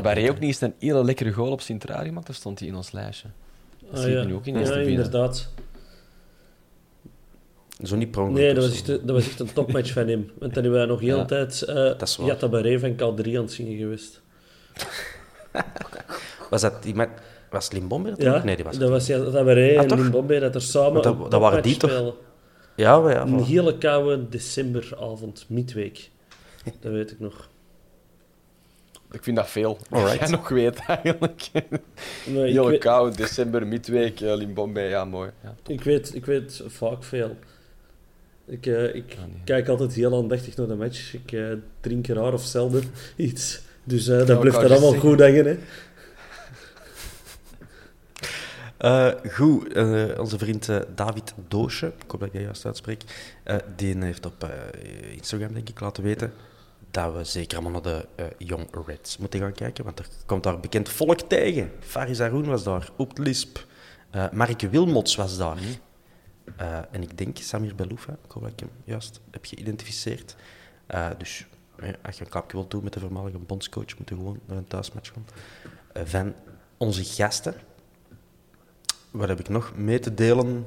Barré 0.02 0.20
beter. 0.20 0.34
ook 0.36 0.40
niet 0.40 0.50
eens 0.50 0.62
een 0.62 0.74
hele 0.80 1.04
lekkere 1.04 1.32
goal 1.32 1.52
op 1.52 1.62
Sint-Truiden 1.62 2.08
gemaakt? 2.08 2.30
Of 2.30 2.36
stond 2.36 2.60
hij 2.60 2.68
in 2.68 2.76
ons 2.76 2.92
lijstje? 2.92 3.28
Dat 3.80 3.92
Ah, 3.94 4.00
zie 4.02 4.12
ik 4.12 4.18
ja. 4.18 4.24
nu 4.24 4.34
ook 4.34 4.46
ineens 4.46 4.68
ja, 4.70 4.74
binnen. 4.76 4.94
inderdaad. 4.94 5.50
Zo 7.84 7.96
niet 7.96 8.12
per 8.12 8.32
Nee, 8.32 8.54
dat 8.54 8.64
was, 8.68 8.74
echt, 8.74 8.88
dat 8.88 9.02
was 9.06 9.26
echt 9.28 9.40
een 9.40 9.54
topmatch 9.54 9.92
van 9.94 10.08
hem. 10.08 10.32
Want 10.40 10.54
dan 10.54 10.64
hebben 10.64 10.80
wij 10.80 10.86
nog 10.86 11.00
heel 11.00 11.16
de 11.28 11.36
Ja, 11.36 11.46
tijd 11.46 11.64
uh, 11.70 11.98
van 12.80 12.94
K3 12.94 13.28
aan 13.36 13.42
het 13.42 13.52
zingen 13.52 13.78
geweest. 13.78 14.22
Was 16.50 16.62
dat 16.62 16.84
die 16.84 16.96
met... 16.96 17.10
Was 17.50 17.72
Limbombe 17.72 18.10
dat 18.10 18.22
Ja? 18.22 18.44
Nee, 18.44 18.56
die 18.56 18.66
was 18.66 18.78
dat 18.78 18.90
was 18.90 19.08
Ah, 19.78 19.82
en 19.82 19.88
toch? 19.88 20.00
Limbombe 20.00 20.40
dat 20.40 20.56
er 20.56 20.62
samen 20.62 21.02
dat- 21.02 21.20
een 21.20 21.30
dat 21.30 21.42
waren 21.42 21.64
die 21.64 21.78
toch? 21.78 22.16
Ja, 22.76 23.00
maar 23.00 23.14
ja. 23.14 23.22
Een 23.22 23.44
hele 23.44 23.78
koude 23.78 24.30
decemberavond, 24.30 25.46
midweek. 25.50 26.11
Dat 26.80 26.92
weet 26.92 27.12
ik 27.12 27.20
nog. 27.20 27.50
Ik 29.12 29.24
vind 29.24 29.36
dat 29.38 29.50
veel. 29.50 29.78
Alright. 29.90 30.20
Jij 30.20 30.30
nog 30.30 30.50
weet 30.50 30.80
eigenlijk. 30.86 31.50
Hele 32.24 32.70
weet, 32.70 32.80
koud, 32.80 33.18
december, 33.18 33.68
midweek, 33.68 34.22
eh, 34.22 34.36
Limbombe, 34.36 34.82
ja 34.82 35.06
mooi. 35.06 35.30
Ja. 35.44 35.56
ik, 35.68 35.84
weet, 35.84 36.16
ik 36.16 36.26
weet 36.26 36.64
vaak 36.68 37.04
veel. 37.04 37.38
Ik, 38.46 38.66
eh, 38.66 38.96
ik 38.96 39.18
nee. 39.18 39.42
kijk 39.44 39.68
altijd 39.68 39.94
heel 39.94 40.16
aandachtig 40.16 40.56
naar 40.56 40.68
de 40.68 40.76
match. 40.76 41.14
Ik 41.14 41.32
eh, 41.32 41.46
drink 41.80 42.08
raar 42.08 42.34
of 42.34 42.44
zelden 42.44 42.84
iets. 43.16 43.62
Dus 43.84 44.08
eh, 44.08 44.26
dat 44.26 44.40
blijft 44.40 44.58
er 44.58 44.72
allemaal 44.72 45.00
goed 45.00 45.20
hangen. 45.20 45.46
Hè. 45.46 45.58
Eh, 48.82 49.12
goed, 49.32 49.74
eh, 49.74 50.06
onze 50.20 50.38
vriend 50.38 50.70
eh, 50.70 50.80
David 50.96 51.34
Doosje, 51.48 51.86
ik 51.86 52.12
hoop 52.12 52.20
dat 52.20 52.30
ik 52.30 52.34
dat 52.34 52.42
juist 52.42 52.66
uitspreek, 52.66 53.04
eh, 53.44 53.56
die 53.76 54.04
heeft 54.04 54.26
op 54.26 54.44
eh, 54.44 55.14
Instagram, 55.14 55.54
denk 55.54 55.70
ik, 55.70 55.80
laten 55.80 56.04
weten 56.04 56.34
dat 56.92 57.14
we 57.14 57.24
zeker 57.24 57.58
allemaal 57.58 57.82
naar 57.82 57.94
de 57.94 58.08
eh, 58.16 58.26
Young 58.38 58.68
Reds 58.86 59.18
moeten 59.18 59.40
gaan 59.40 59.54
kijken, 59.54 59.84
want 59.84 60.00
er 60.00 60.08
komt 60.26 60.44
daar 60.44 60.60
bekend 60.60 60.90
volk 60.90 61.20
tegen. 61.20 61.72
Faris 61.80 62.20
Haroun 62.20 62.46
was 62.46 62.64
daar, 62.64 62.90
Oept 62.98 63.18
Lisp, 63.18 63.66
eh 64.10 64.30
Mark 64.32 64.62
Wilmots 64.62 65.16
was 65.16 65.38
daar. 65.38 65.58
Eh, 66.58 66.78
en 66.92 67.02
ik 67.02 67.18
denk 67.18 67.38
Samir 67.38 67.76
Beloufa, 67.76 68.12
ik 68.26 68.32
hoop 68.32 68.44
dat 68.44 68.52
ik 68.52 68.60
hem 68.60 68.70
juist 68.84 69.22
heb 69.32 69.46
geïdentificeerd. 69.46 70.36
Eh, 70.86 71.10
dus 71.18 71.46
als 72.02 72.18
je 72.18 72.24
een 72.24 72.30
klapje 72.30 72.58
wilt 72.58 72.72
doen 72.72 72.84
met 72.84 72.94
de 72.94 73.00
voormalige 73.00 73.38
bondscoach, 73.38 73.98
moet 73.98 74.10
je 74.10 74.16
gewoon 74.16 74.40
naar 74.46 74.58
een 74.58 74.68
thuismatch 74.68 75.12
gaan. 75.14 75.26
Van 76.06 76.34
onze 76.78 77.04
gasten. 77.04 77.54
Wat 79.12 79.28
heb 79.28 79.40
ik 79.40 79.50
nog 79.50 79.76
mee 79.76 80.00
te 80.00 80.14
delen? 80.14 80.66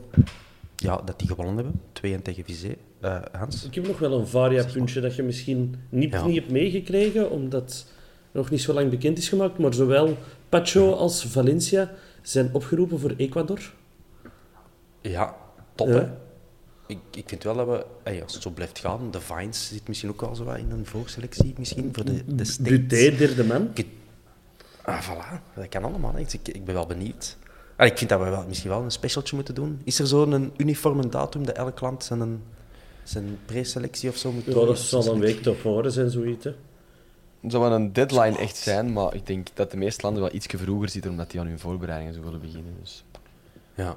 Ja, 0.77 0.97
dat 1.05 1.19
die 1.19 1.29
gewonnen 1.29 1.55
hebben. 1.57 1.81
2-1 1.93 2.23
tegen 2.23 2.45
Vizé. 2.45 2.75
Eh, 3.01 3.21
Hans? 3.33 3.65
Ik 3.65 3.75
heb 3.75 3.87
nog 3.87 3.99
wel 3.99 4.19
een 4.19 4.27
varia-puntje 4.27 5.01
dat 5.01 5.15
je 5.17 5.23
misschien 5.23 5.75
niet, 5.89 6.13
Ja. 6.13 6.27
niet 6.27 6.37
hebt 6.37 6.51
meegekregen, 6.51 7.31
omdat 7.31 7.63
het 7.63 7.87
nog 8.33 8.51
niet 8.51 8.61
zo 8.63 8.73
lang 8.73 8.91
bekend 8.91 9.19
is 9.19 9.29
gemaakt. 9.29 9.59
Maar 9.59 9.75
zowel 9.75 10.17
Pacho 10.49 10.93
als 10.93 11.25
Valencia 11.25 11.91
zijn 12.23 12.51
opgeroepen 12.53 13.01
voor 13.01 13.15
Ecuador. 13.17 13.73
Ja, 15.01 15.37
top 15.75 15.87
hè? 15.89 16.09
Ik, 16.87 16.99
ik 17.15 17.29
vind 17.29 17.43
wel 17.43 17.55
dat 17.55 17.67
we, 18.05 18.21
als 18.23 18.35
het 18.35 18.43
zo 18.43 18.51
blijft 18.51 18.79
gaan, 18.79 19.11
de 19.11 19.21
Vines 19.21 19.69
zit 19.69 19.89
misschien 19.89 20.11
ook 20.11 20.21
wel 20.21 20.35
zo 20.35 20.45
wat 20.45 20.57
in 20.59 20.71
een 20.71 20.87
voorselectie, 20.87 21.55
misschien 21.59 21.89
voor 21.93 22.05
de, 22.05 22.35
de 22.35 22.45
States. 22.45 22.73
Buté, 22.87 23.17
derde 23.17 23.45
man. 23.45 23.71
Ik- 23.75 23.87
Ah, 24.83 25.11
voilà. 25.11 25.55
Dat 25.55 25.69
kan 25.69 25.85
allemaal. 25.85 26.19
Ik, 26.19 26.33
ik 26.43 26.65
ben 26.65 26.75
wel 26.75 26.87
benieuwd. 26.87 27.37
Ah, 27.85 27.91
ik 27.91 27.99
vind 27.99 28.11
dat 28.11 28.21
we 28.21 28.29
wel, 28.29 28.45
misschien 28.49 28.71
wel 28.71 28.83
een 28.83 28.91
specialtje 28.91 29.35
moeten 29.37 29.55
doen. 29.55 29.81
Is 29.85 29.99
er 29.99 30.07
zo'n 30.07 30.53
uniforme 30.57 31.09
datum 31.09 31.47
dat 31.47 31.57
elk 31.57 31.81
land 31.81 32.05
zijn, 32.05 32.21
een- 32.21 32.43
zijn 33.03 33.39
preselectie 33.47 34.09
of 34.09 34.17
zo 34.17 34.33
moet 34.33 34.45
Ja, 34.45 34.53
doen? 34.53 34.67
dat 34.67 34.79
zal 34.79 35.07
een 35.15 35.21
week 35.21 35.43
tevoren 35.43 35.93
zijn, 35.93 36.11
zoiets. 36.11 36.45
Hè. 36.45 36.51
Het 37.41 37.51
zou 37.53 37.63
wel 37.65 37.73
een 37.73 37.93
deadline 37.93 38.39
echt 38.39 38.57
zijn, 38.57 38.93
maar 38.93 39.15
ik 39.15 39.27
denk 39.27 39.49
dat 39.55 39.71
de 39.71 39.77
meeste 39.77 40.03
landen 40.03 40.23
wel 40.23 40.35
iets 40.35 40.47
vroeger 40.47 40.89
zitten, 40.89 41.11
omdat 41.11 41.31
die 41.31 41.41
aan 41.41 41.47
hun 41.47 41.59
voorbereidingen 41.59 42.15
zo 42.15 42.23
willen 42.23 42.41
beginnen. 42.41 42.75
Dus. 42.81 43.05
Ja. 43.75 43.97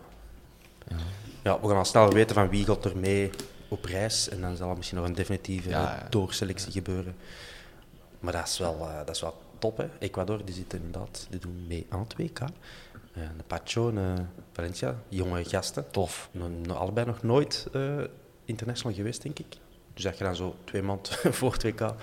ja. 1.44 1.60
we 1.62 1.68
gaan 1.68 1.78
al 1.78 1.86
snel 1.86 2.12
weten 2.12 2.36
van 2.36 2.50
wie 2.50 2.66
gaat 2.66 2.86
er 2.86 2.98
mee 2.98 3.30
op 3.68 3.86
reis. 3.86 4.30
En 4.30 4.42
dan 4.42 4.56
zal 4.56 4.70
er 4.70 4.76
misschien 4.78 4.98
nog 4.98 5.08
een 5.08 5.16
definitieve 5.16 5.70
Ja, 5.70 5.82
ja. 5.82 6.08
doorselectie 6.10 6.72
gebeuren. 6.72 7.16
Maar 8.20 8.34
dat 8.34 8.48
is 8.48 8.58
wel, 8.58 8.76
eh, 8.80 8.98
dat 9.06 9.16
is 9.16 9.22
wel 9.22 9.42
top, 9.60 9.78
hè. 9.78 9.86
Ecuador, 10.00 10.46
die 10.46 10.56
zitten 10.56 10.78
inderdaad, 10.84 11.28
die 11.30 11.40
doen 11.40 11.66
mee 11.68 11.86
aan 11.90 12.00
het 12.00 12.16
WK. 12.18 12.40
Eh, 13.18 13.28
de 13.38 13.44
Pacho 13.48 13.90
en 13.90 13.98
eh, 13.98 14.24
Valencia, 14.52 14.96
jonge 15.10 15.46
gasten. 15.46 15.92
Tof. 15.92 16.30
Allebei 16.68 17.06
nog 17.06 17.24
nooit 17.24 17.68
eh, 17.74 18.04
international 18.46 18.98
geweest, 18.98 19.22
denk 19.22 19.40
ik. 19.40 19.58
Dus 19.94 20.04
dat 20.04 20.18
je 20.18 20.24
dan 20.24 20.36
zo 20.36 20.56
twee 20.64 20.82
maanden 20.82 21.12
voor 21.38 21.52
het 21.52 21.64
WK 21.64 21.94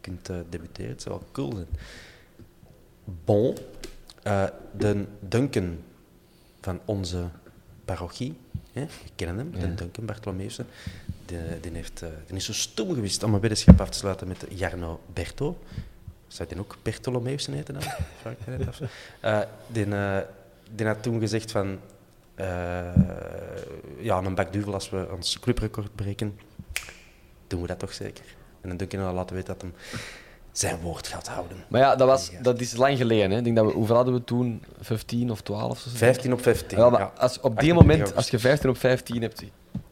kunt 0.00 0.28
eh, 0.28 0.36
debuteren, 0.48 0.90
het 0.90 1.02
zou 1.02 1.18
wel 1.18 1.28
cool 1.32 1.54
zijn. 1.54 1.68
Bon, 3.24 3.56
eh, 4.22 4.44
de 4.72 5.04
Duncan 5.20 5.78
van 6.60 6.80
onze 6.84 7.24
parochie, 7.84 8.36
hè, 8.72 8.84
we 8.84 9.10
kennen 9.14 9.38
hem, 9.38 9.50
de. 9.50 9.74
Duncan 9.74 10.04
Bartolomeeuwse, 10.04 10.64
die, 11.26 11.60
die, 11.60 11.72
heeft, 11.72 12.02
eh, 12.02 12.08
die 12.26 12.36
is 12.36 12.44
zo 12.44 12.52
stom 12.52 12.94
geweest 12.94 13.22
om 13.22 13.34
een 13.34 13.40
weddenschap 13.40 13.80
af 13.80 13.90
te 13.90 13.98
sluiten 13.98 14.28
met 14.28 14.46
Jarno 14.48 15.00
Berto. 15.12 15.58
Zou 16.26 16.48
die 16.48 16.58
ook 16.58 16.76
Bertolomeeuwse 16.82 17.50
heten 17.50 17.74
dan? 17.74 17.82
Vraag 18.20 18.32
ik 18.32 18.46
me 18.46 18.56
net 18.56 18.68
af. 18.68 18.80
Eh, 19.20 19.40
die, 19.66 19.84
eh, 19.84 20.20
die 20.74 20.86
had 20.86 21.02
toen 21.02 21.20
gezegd 21.20 21.50
van... 21.50 21.78
eh, 22.34 22.46
ja, 24.00 24.16
een 24.18 24.34
bakduvel 24.34 24.72
als 24.74 24.90
we 24.90 25.08
ons 25.16 25.40
clubrecord 25.40 25.94
breken, 25.94 26.38
doen 27.46 27.60
we 27.60 27.66
dat 27.66 27.78
toch 27.78 27.92
zeker. 27.92 28.24
En 28.60 28.68
dan 28.68 28.76
Duncan 28.78 29.00
had 29.00 29.14
laten 29.14 29.34
weten 29.36 29.52
dat 29.52 29.62
hem 29.62 29.72
zijn 30.52 30.80
woord 30.80 31.06
gaat 31.06 31.28
houden. 31.28 31.56
Maar 31.68 31.80
ja, 31.80 31.96
dat, 31.96 32.08
was, 32.08 32.30
dat 32.42 32.60
is 32.60 32.76
lang 32.76 32.96
geleden. 32.98 33.30
Hè. 33.30 33.36
Ik 33.38 33.44
denk 33.44 33.56
dat 33.56 33.66
we, 33.66 33.72
hoeveel 33.72 33.94
hadden 33.96 34.14
we 34.14 34.24
toen? 34.24 34.62
15 34.80 35.30
of 35.30 35.40
12 35.40 35.70
of 35.70 35.78
zo? 35.78 35.90
15 35.90 36.32
op 36.32 36.42
15. 36.42 36.78
Ja, 36.78 36.90
maar 36.90 37.10
als, 37.18 37.40
op 37.40 37.60
die 37.60 37.72
28 37.72 37.74
moment, 37.82 38.16
als 38.16 38.30
je 38.30 38.38
15 38.38 38.70
op 38.70 38.76
15 38.78 39.22
hebt, 39.22 39.42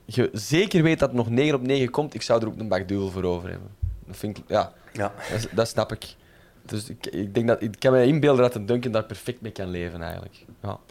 je 0.04 0.30
zeker 0.32 0.82
weet 0.82 0.98
dat 0.98 1.08
het 1.08 1.16
nog 1.18 1.28
9 1.30 1.54
op 1.54 1.62
9 1.62 1.90
komt, 1.90 2.14
ik 2.14 2.22
zou 2.22 2.40
er 2.42 2.46
ook 2.48 2.58
een 2.58 2.68
bakduel 2.68 3.10
voor 3.10 3.22
over 3.24 3.50
hebben. 3.50 3.68
Dat 4.06 4.16
vind 4.16 4.38
ik, 4.38 4.44
ja, 4.48 4.72
Ja. 4.92 5.12
dat, 5.30 5.48
dat 5.52 5.68
snap 5.68 5.92
ik. 5.92 6.14
Dus 6.68 6.88
ik, 6.88 7.06
ik, 7.06 7.34
denk 7.34 7.46
dat, 7.48 7.62
ik 7.62 7.74
kan 7.78 7.92
me 7.92 8.06
inbeelden 8.06 8.42
dat 8.42 8.54
een 8.54 8.66
Duncan 8.66 8.92
daar 8.92 9.04
perfect 9.04 9.40
mee 9.40 9.52
kan 9.52 9.68
leven, 9.68 10.02
eigenlijk. 10.02 10.44
Ja. 10.62 10.78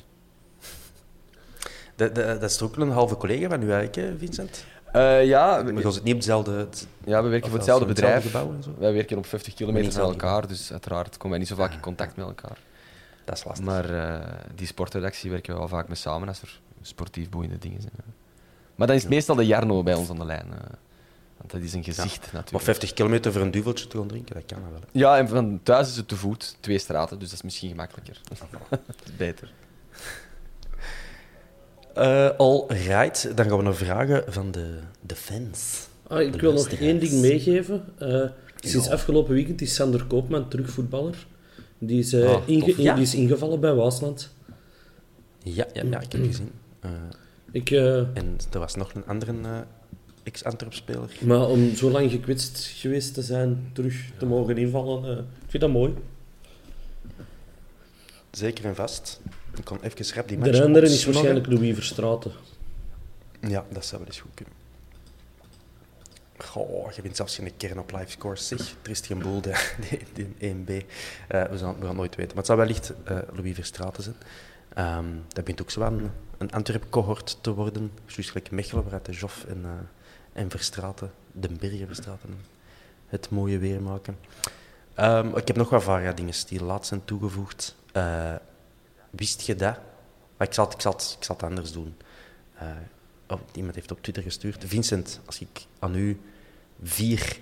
Dat, 1.95 2.15
dat, 2.15 2.41
dat 2.41 2.49
is 2.51 2.61
ook 2.61 2.75
een 2.77 2.89
halve 2.89 3.17
collega 3.17 3.49
van 3.49 3.61
u 3.61 3.71
eigenlijk, 3.71 3.95
hè, 3.95 4.17
Vincent? 4.17 4.65
Eh, 4.91 5.25
ja, 5.25 5.61
Maar 5.63 5.73
je 5.73 5.91
zit 5.91 6.03
niet 6.03 6.13
op 6.13 6.19
hetzelfde... 6.19 6.51
het- 6.51 6.87
ja, 7.05 7.23
we 7.23 7.29
werken 7.29 7.49
voor 7.49 7.57
hetzelfde 7.57 7.85
bedrijf. 7.85 8.23
hetzelfde 8.23 8.55
en 8.55 8.63
zo? 8.63 8.75
Wij 8.77 8.93
werken 8.93 9.17
op 9.17 9.25
50 9.25 9.53
kilometer 9.53 9.91
van 9.91 10.01
elkaar, 10.09 10.47
dus 10.47 10.71
uiteraard 10.71 11.11
komen 11.11 11.29
wij 11.29 11.39
niet 11.39 11.47
zo 11.47 11.55
vaak 11.55 11.73
in 11.73 11.79
contact 11.79 12.15
met 12.15 12.25
elkaar. 12.25 12.57
Dat 13.25 13.37
is 13.37 13.43
lastig. 13.43 13.65
Maar 13.65 13.89
eh, 13.89 14.27
die 14.55 14.67
sportredactie 14.67 15.29
werken 15.31 15.53
we 15.53 15.59
wel 15.59 15.67
vaak 15.67 15.87
mee 15.87 15.97
samen 15.97 16.27
als 16.27 16.41
er 16.41 16.59
sportief 16.81 17.29
boeiende 17.29 17.57
dingen 17.57 17.81
zijn. 17.81 17.93
Maar 18.75 18.87
dan 18.87 18.95
is 18.95 19.07
meestal 19.07 19.35
de 19.35 19.45
Jarno 19.45 19.83
bij 19.83 19.93
ons 19.93 20.09
aan 20.09 20.17
de 20.19 20.25
lijn. 20.25 20.47
Want 21.37 21.51
dat 21.51 21.61
is 21.61 21.73
een 21.73 21.83
gezicht 21.83 22.19
Maar 22.21 22.33
natuurlijk. 22.33 22.63
50 22.63 22.93
kilometer 22.93 23.31
voor 23.31 23.41
een 23.41 23.51
duveltje 23.51 23.87
te 23.87 23.97
gaan 23.97 24.07
drinken, 24.07 24.35
dat 24.35 24.43
kan 24.45 24.61
wel. 24.71 24.79
hè. 24.79 24.87
Ja, 24.91 25.17
en 25.17 25.27
van 25.27 25.59
thuis 25.63 25.89
is 25.89 25.95
het 25.97 26.07
te 26.07 26.15
voet, 26.15 26.55
twee 26.59 26.77
straten, 26.79 27.19
dus 27.19 27.27
dat 27.29 27.37
is 27.37 27.43
misschien 27.43 27.69
gemakkelijker. 27.69 28.21
dat 28.69 28.95
is 29.05 29.15
beter. 29.17 29.51
Eh 31.93 32.29
all 32.37 32.63
right, 32.67 33.31
dan 33.37 33.45
gaan 33.49 33.57
we 33.57 33.63
naar 33.63 33.75
vragen 33.75 34.23
van 34.33 34.51
de, 34.51 34.79
de 35.01 35.15
fans. 35.15 35.87
Ah, 36.07 36.21
ik 36.21 36.31
De 36.31 36.37
wil 36.39 36.53
nog 36.53 36.67
één 36.67 36.99
ding 36.99 37.11
meegeven. 37.21 37.83
Eh, 37.97 38.23
sinds 38.55 38.89
afgelopen 38.89 39.33
weekend 39.33 39.61
is 39.61 39.75
Sander 39.75 40.05
Koopman 40.05 40.49
terug 40.49 40.69
voetballer. 40.69 41.27
Die 41.77 41.99
is, 41.99 42.13
eh, 42.13 42.29
Ah, 42.33 42.41
inge- 42.47 42.65
tof. 42.65 42.77
Ja. 42.77 42.93
die 42.93 43.03
is 43.03 43.15
ingevallen 43.15 43.59
bij 43.59 43.73
Waasland. 43.73 44.33
Ja, 45.43 45.65
ja, 45.73 45.83
ja 45.83 45.99
ik 45.99 46.11
heb 46.11 46.23
gezien. 46.25 46.51
Eh, 46.79 46.89
Ik, 47.51 47.69
en 47.71 48.37
er 48.51 48.59
was 48.59 48.75
nog 48.75 48.93
een 48.93 49.05
andere 49.05 49.65
ex-Antwerp-speler. 50.25 51.09
maar 51.21 51.47
om 51.47 51.75
zo 51.75 51.89
lang 51.89 52.11
gekwetst 52.11 52.65
geweest 52.65 53.13
te 53.13 53.21
zijn, 53.21 53.69
terug 53.73 54.11
te 54.17 54.25
mogen 54.25 54.57
invallen, 54.57 55.11
eh, 55.11 55.17
ik 55.17 55.49
vind 55.49 55.63
dat 55.63 55.71
mooi. 55.71 55.93
Zeker 58.31 58.65
en 58.65 58.75
vast. 58.75 59.21
Ik 59.57 59.65
kon 59.65 59.77
even 59.81 60.15
rap 60.15 60.27
die 60.27 60.37
De 60.37 60.45
match 60.45 60.61
andere 60.61 60.85
is 60.85 61.05
waarschijnlijk 61.05 61.47
Louis 61.47 61.75
Verstraeten. 61.75 62.31
Ja, 63.39 63.65
dat 63.69 63.85
zou 63.85 63.97
wel 63.97 64.07
eens 64.09 64.19
goed 64.19 64.33
kunnen. 64.33 64.53
Goh, 66.37 66.91
je 66.91 67.01
bent 67.01 67.15
zelfs 67.15 67.35
geen 67.35 67.57
kern 67.57 67.79
op 67.79 67.91
live 67.91 68.09
scores, 68.09 68.47
zeg. 68.47 68.75
Er 68.83 68.89
is 68.89 68.99
geen 68.99 69.19
boel, 69.19 69.41
de, 69.41 69.73
de, 69.89 69.99
de 70.13 70.53
1B. 70.53 70.85
Eh, 71.27 71.43
we, 71.43 71.57
gaan, 71.57 71.73
we 71.73 71.79
gaan 71.79 71.87
het 71.87 71.95
nooit 71.95 72.15
weten. 72.15 72.35
Maar 72.35 72.37
het 72.37 72.45
zou 72.45 72.59
wellicht 72.59 72.93
eh 73.03 73.17
Louis 73.33 73.55
Verstraeten 73.55 74.03
zijn. 74.03 74.15
Ehm, 74.73 75.05
dat 75.27 75.43
begint 75.43 75.61
ook 75.61 75.71
zo 75.71 75.81
een, 75.81 76.11
een 76.37 76.51
Antwerp-cohort 76.51 77.37
te 77.41 77.53
worden. 77.53 77.91
Zoals 78.05 78.29
gelijk 78.29 78.51
Mechelen, 78.51 78.83
waaruit 78.83 79.05
de 79.05 79.11
Joff 79.11 79.45
en, 79.45 79.59
eh, 79.63 79.71
en 80.35 80.49
Verstraeten, 80.49 81.11
de 81.31 81.47
Bergen 81.47 81.87
Verstraeten, 81.87 82.39
het 83.05 83.29
mooie 83.29 83.57
weer 83.57 83.81
maken. 83.81 84.17
Ehm, 84.93 85.37
ik 85.37 85.47
heb 85.47 85.55
nog 85.55 85.69
wat 85.69 85.83
varia-dingen 85.83 86.33
die 86.47 86.63
laatst 86.63 86.87
zijn 86.87 87.05
toegevoegd. 87.05 87.75
Eh, 87.91 88.35
wist 89.09 89.41
je 89.41 89.55
dat? 89.55 89.77
Ik 90.39 90.53
zal 90.53 90.71
ik 90.71 90.81
zal 90.81 90.91
het, 90.91 91.15
ik 91.17 91.23
zal 91.23 91.35
het 91.35 91.45
anders 91.45 91.71
doen. 91.71 91.95
Eh, 92.55 92.67
oh, 93.27 93.39
iemand 93.53 93.75
heeft 93.75 93.91
op 93.91 94.01
Twitter 94.01 94.23
gestuurd. 94.23 94.63
Vincent, 94.67 95.19
als 95.25 95.39
ik 95.39 95.65
aan 95.79 95.95
u 95.95 96.19
vier 96.83 97.39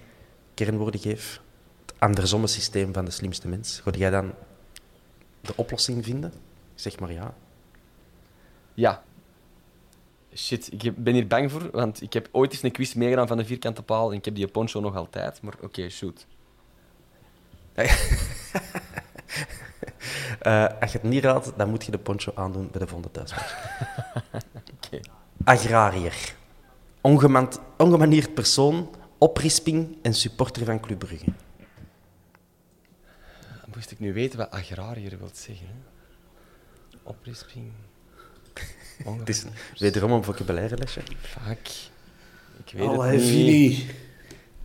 kernwoorden 0.54 1.00
geef, 1.00 1.42
het 1.86 1.94
andersomme 1.98 2.48
systeem 2.48 2.94
van 2.94 3.06
de 3.06 3.12
slimste 3.12 3.48
mens, 3.48 3.80
ga 3.80 3.92
jij 3.92 4.10
dan 4.10 4.34
de 5.42 5.54
oplossing 5.56 6.06
vinden? 6.06 6.34
Zeg 6.76 7.00
maar 7.00 7.12
ja. 7.12 7.34
Ja. 8.74 9.04
Shit, 10.36 10.72
ik 10.72 11.04
ben 11.04 11.14
hier 11.14 11.28
bang 11.28 11.52
voor, 11.52 11.70
want 11.72 12.02
ik 12.02 12.14
heb 12.14 12.30
ooit 12.32 12.52
eens 12.52 12.64
een 12.64 12.72
quiz 12.72 12.94
meegedaan 12.94 13.28
van 13.28 13.38
de 13.38 13.46
vierkante 13.46 13.84
paal 13.84 14.12
en 14.12 14.18
ik 14.18 14.26
heb 14.26 14.36
die 14.36 14.48
poncho 14.48 14.80
nog 14.80 14.96
altijd. 14.96 15.42
Maar 15.42 15.54
oké, 15.62 15.90
shoot. 15.90 16.26
Eh, 20.40 20.66
als 20.82 20.92
je 20.92 20.98
het 20.98 21.10
niet 21.10 21.24
raadt, 21.24 21.52
dan 21.58 21.70
moet 21.70 21.86
je 21.86 21.92
de 21.92 21.98
poncho 21.98 22.32
aandoen 22.36 22.70
bij 22.72 22.80
de 22.80 22.88
volgende 22.88 23.12
thuismatch. 23.12 23.56
Agrariër. 25.44 26.36
Ongemand, 27.02 27.60
ongemanierd 27.78 28.34
persoon, 28.34 28.96
oprisping 29.18 29.98
en 30.02 30.14
supporter 30.14 30.66
van 30.66 30.80
Club 30.80 31.00
Brugge. 31.00 31.26
Moest 33.74 33.92
ik 33.92 34.00
nu 34.00 34.14
weten 34.14 34.38
wat 34.38 34.52
agrariër 34.52 35.18
wilt 35.18 35.38
zeggen? 35.38 35.68
Hè? 35.68 35.74
Oprisping. 37.04 37.72
Het 39.20 39.30
is 39.30 39.44
wederom 39.78 40.12
een 40.12 40.24
vocabulaire 40.24 40.78
lesje. 40.78 41.02
Fuck. 41.22 41.68
Ik 42.66 42.74
weet 42.78 42.88
Allee, 42.88 43.20
het 43.20 43.30
niet. 43.32 43.86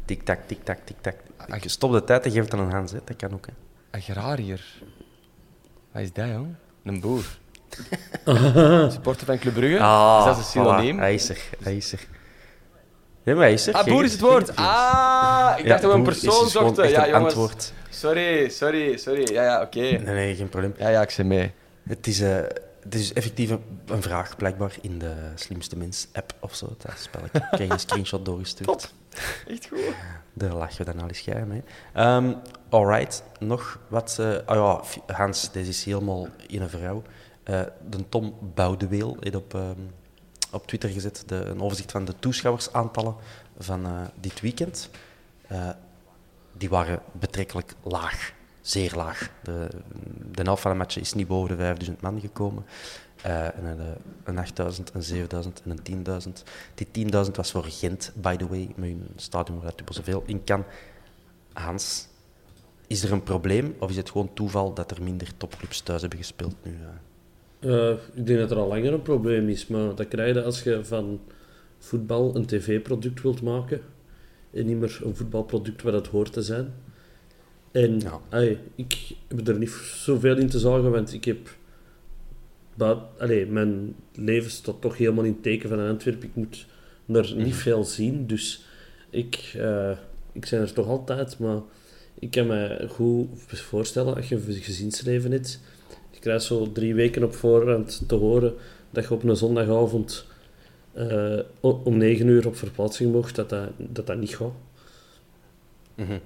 Tik-tak, 0.05 0.39
tik-tak, 0.47 0.79
tik-tak. 0.85 1.15
Ik 1.63 1.71
stop 1.71 1.93
de 1.93 2.05
tijd 2.05 2.25
en 2.25 2.31
geef 2.31 2.45
het 2.45 2.53
aan 2.55 2.61
een 2.61 2.71
Hans. 2.73 2.93
Hè. 2.93 2.99
Dat 3.05 3.17
kan 3.17 3.33
ook. 3.33 3.47
Hè. 3.47 3.53
Agrariër. 3.99 4.65
Wat 5.93 6.03
is 6.03 6.13
dat, 6.13 6.27
jong? 6.29 6.55
Een 6.85 7.01
boer. 7.01 7.25
Supporter 8.93 9.27
van 9.27 9.39
Club 9.39 9.55
Brugge? 9.55 9.75
is 9.75 10.25
dat 10.25 10.37
een 10.39 10.45
synoniem? 10.45 10.91
Ah, 10.91 10.97
Voilà, 10.97 11.01
hij 11.01 11.15
is 11.15 11.29
er. 11.29 11.39
Hij 11.63 11.77
is 11.77 11.93
er. 11.93 12.07
Nee, 13.23 13.35
maar 13.35 13.45
hij 13.45 13.53
is 13.53 13.67
er. 13.67 13.75
Ah, 13.75 13.85
boer 13.87 14.05
is 14.05 14.13
het 14.13 14.21
woord. 14.21 14.57
Ah, 14.57 15.55
ik 15.59 15.63
Ja, 15.63 15.69
dacht 15.69 15.83
dat 15.83 15.91
we 15.93 15.97
een 15.99 16.03
persoon 16.05 16.43
dus 16.45 16.53
zochten. 16.53 16.85
echt 16.85 16.93
Ja, 16.93 17.07
jongens. 17.07 17.25
antwoord. 17.25 17.73
Sorry, 17.91 18.49
sorry, 18.49 18.97
sorry. 18.97 19.33
Ja, 19.33 19.43
ja, 19.43 19.63
oké. 19.63 19.79
Nee, 19.81 19.99
nee, 20.01 20.35
geen 20.37 20.49
probleem. 20.49 20.75
Ja, 20.79 20.89
ja, 20.89 21.03
ik 21.03 21.11
zeg 21.11 21.27
mee. 21.27 21.53
Het 21.89 22.07
is, 22.07 22.21
eh, 22.21 22.39
het 22.83 22.95
is 22.95 23.13
effectief 23.13 23.51
een, 23.87 24.03
vraag, 24.03 24.37
blijkbaar, 24.37 24.77
in 24.81 24.99
de 24.99 25.15
Slimste 25.35 25.77
Mens-app 25.77 26.35
of 26.41 26.55
zo. 26.55 26.75
Dat 26.79 26.99
spelletje. 26.99 27.39
Ik 27.39 27.49
krijg 27.51 27.71
een 27.71 27.81
screenshot 27.81 28.25
doorgestuurd. 28.25 28.95
Echt 29.49 29.69
goed. 29.69 29.95
Daar 30.33 30.55
lachen 30.55 30.85
we 30.85 30.93
dan 30.93 31.03
al 31.03 31.09
eens 31.09 31.21
geheim 31.21 31.49
mee. 31.49 31.63
Ehm 31.93 32.33
alright, 32.69 33.23
nog 33.41 33.79
wat... 33.89 34.17
oh 34.47 34.83
ja, 35.07 35.15
Hans, 35.15 35.53
deze 35.53 35.71
is 35.71 35.85
helemaal 35.85 36.29
in 36.47 36.63
een 36.63 36.69
vrouw. 36.69 37.03
Eh, 37.43 37.61
de 37.89 38.09
Tom 38.09 38.35
Boudeweel 38.55 39.17
heeft 39.21 39.37
op, 39.37 39.55
ehm, 39.55 39.81
op 40.51 40.67
Twitter 40.67 40.91
gezet 40.91 41.23
de, 41.27 41.35
een 41.35 41.61
overzicht 41.61 41.91
van 41.91 42.05
de 42.05 42.15
toeschouwersaantallen 42.19 43.15
van 43.59 43.85
eh, 43.85 44.01
dit 44.21 44.41
weekend. 44.41 44.91
Die 46.53 46.69
waren 46.69 47.03
betrekkelijk 47.13 47.75
laag. 47.83 48.33
Zeer 48.69 48.93
laag. 48.97 49.31
De, 49.43 49.69
de 50.33 50.43
helft 50.43 50.63
van 50.63 50.71
de 50.71 50.77
matchen 50.77 51.01
is 51.01 51.13
niet 51.13 51.27
boven 51.27 51.49
de 51.49 51.57
5000 51.57 52.01
man 52.01 52.21
gekomen. 52.21 52.65
Eh, 53.23 53.45
en 53.45 53.65
een, 53.65 53.79
eh, 53.79 53.87
een 54.25 54.39
8000, 54.39 54.95
een 54.95 55.03
7000 55.03 55.63
en 55.65 55.71
een 55.71 55.83
10.000. 55.83 56.43
Die 56.75 56.87
10.000 56.91 57.37
was 57.37 57.51
voor 57.51 57.65
Gent, 57.65 58.13
by 58.15 58.37
the 58.37 58.49
way, 58.49 58.69
met 58.77 58.89
een 58.89 59.07
stadion 59.17 59.57
waar 59.57 59.67
dat 59.67 59.77
dubbel 59.77 59.95
zoveel 59.95 60.23
in 60.27 60.45
kan. 60.45 60.65
Hans, 61.53 62.09
is 62.87 63.03
er 63.03 63.13
een 63.13 63.23
probleem 63.23 63.75
of 63.79 63.91
is 63.91 63.97
het 63.97 64.11
gewoon 64.11 64.35
toeval 64.35 64.75
dat 64.75 64.91
er 64.91 65.03
minder 65.03 65.37
topclubs 65.37 65.81
thuis 65.81 66.01
hebben 66.01 66.19
gespeeld 66.19 66.55
nu? 66.63 66.77
eh? 67.61 67.91
Ik 68.15 68.27
denk 68.27 68.39
dat 68.39 68.51
er 68.51 68.57
al 68.57 68.69
langer 68.69 68.93
een 68.93 69.03
probleem 69.03 69.49
is, 69.49 69.67
maar 69.67 69.95
dat 69.95 70.09
krijg 70.09 70.35
je 70.35 70.43
als 70.43 70.63
je 70.63 70.85
van 70.85 71.21
voetbal 71.79 72.37
een 72.37 72.47
tv-product 72.47 73.23
wilt 73.23 73.43
maken 73.43 73.81
en 74.51 74.67
niet 74.67 74.77
meer 74.77 75.01
een 75.05 75.17
voetbalproduct 75.17 75.83
waar 75.83 75.93
het 75.93 76.07
hoort 76.07 76.33
te 76.33 76.43
zijn. 76.43 76.75
En 77.83 78.01
Ja. 78.01 78.21
ik 78.75 78.97
heb 79.29 79.49
er 79.49 79.59
niet 79.59 79.71
zoveel 79.95 80.37
in 80.37 80.49
te 80.49 80.59
zagen, 80.59 80.91
want 80.91 81.13
ik 81.13 81.25
heb... 81.25 81.39
buit- 82.75 82.99
allee, 83.19 83.47
mijn 83.47 83.95
leven 84.15 84.51
staat 84.51 84.81
toch 84.81 84.97
helemaal 84.97 85.25
in 85.25 85.33
het 85.33 85.43
teken 85.43 85.69
van 85.69 85.79
Antwerpen. 85.89 86.29
Ik 86.29 86.35
moet 86.35 86.67
er 87.17 87.35
niet 87.37 87.55
veel 87.55 87.85
zien, 87.85 88.27
dus 88.27 88.65
ik, 89.11 89.53
eh, 89.57 89.91
ik 90.33 90.49
ben 90.51 90.61
er 90.61 90.73
toch 90.73 90.87
altijd, 90.87 91.39
maar 91.39 91.59
ik 92.19 92.31
kan 92.31 92.47
me 92.47 92.87
goed 92.89 93.29
voorstellen 93.45 94.15
als 94.15 94.29
je 94.29 94.35
een 94.35 94.53
gezinsleven 94.63 95.31
hebt. 95.33 95.61
Je 96.11 96.19
krijgt 96.21 96.45
zo 96.45 96.73
drie 96.73 96.95
weken 96.95 97.23
op 97.25 97.35
voorhand 97.35 98.03
te 98.07 98.15
horen 98.15 98.55
dat 98.91 99.05
je 99.05 99.15
op 99.15 99.23
een 99.23 99.37
zondagavond 99.37 100.27
eh, 100.93 101.39
om 101.61 101.97
negen 101.97 102.27
uur 102.27 102.47
op 102.47 102.57
verplaatsing 102.57 103.13
mocht, 103.13 103.35
dat 103.35 103.49
dat, 103.49 103.69
dat, 103.77 104.07
dat 104.07 104.17
niet 104.19 104.37
gaat. 104.37 104.53
Mhm. 105.95 106.19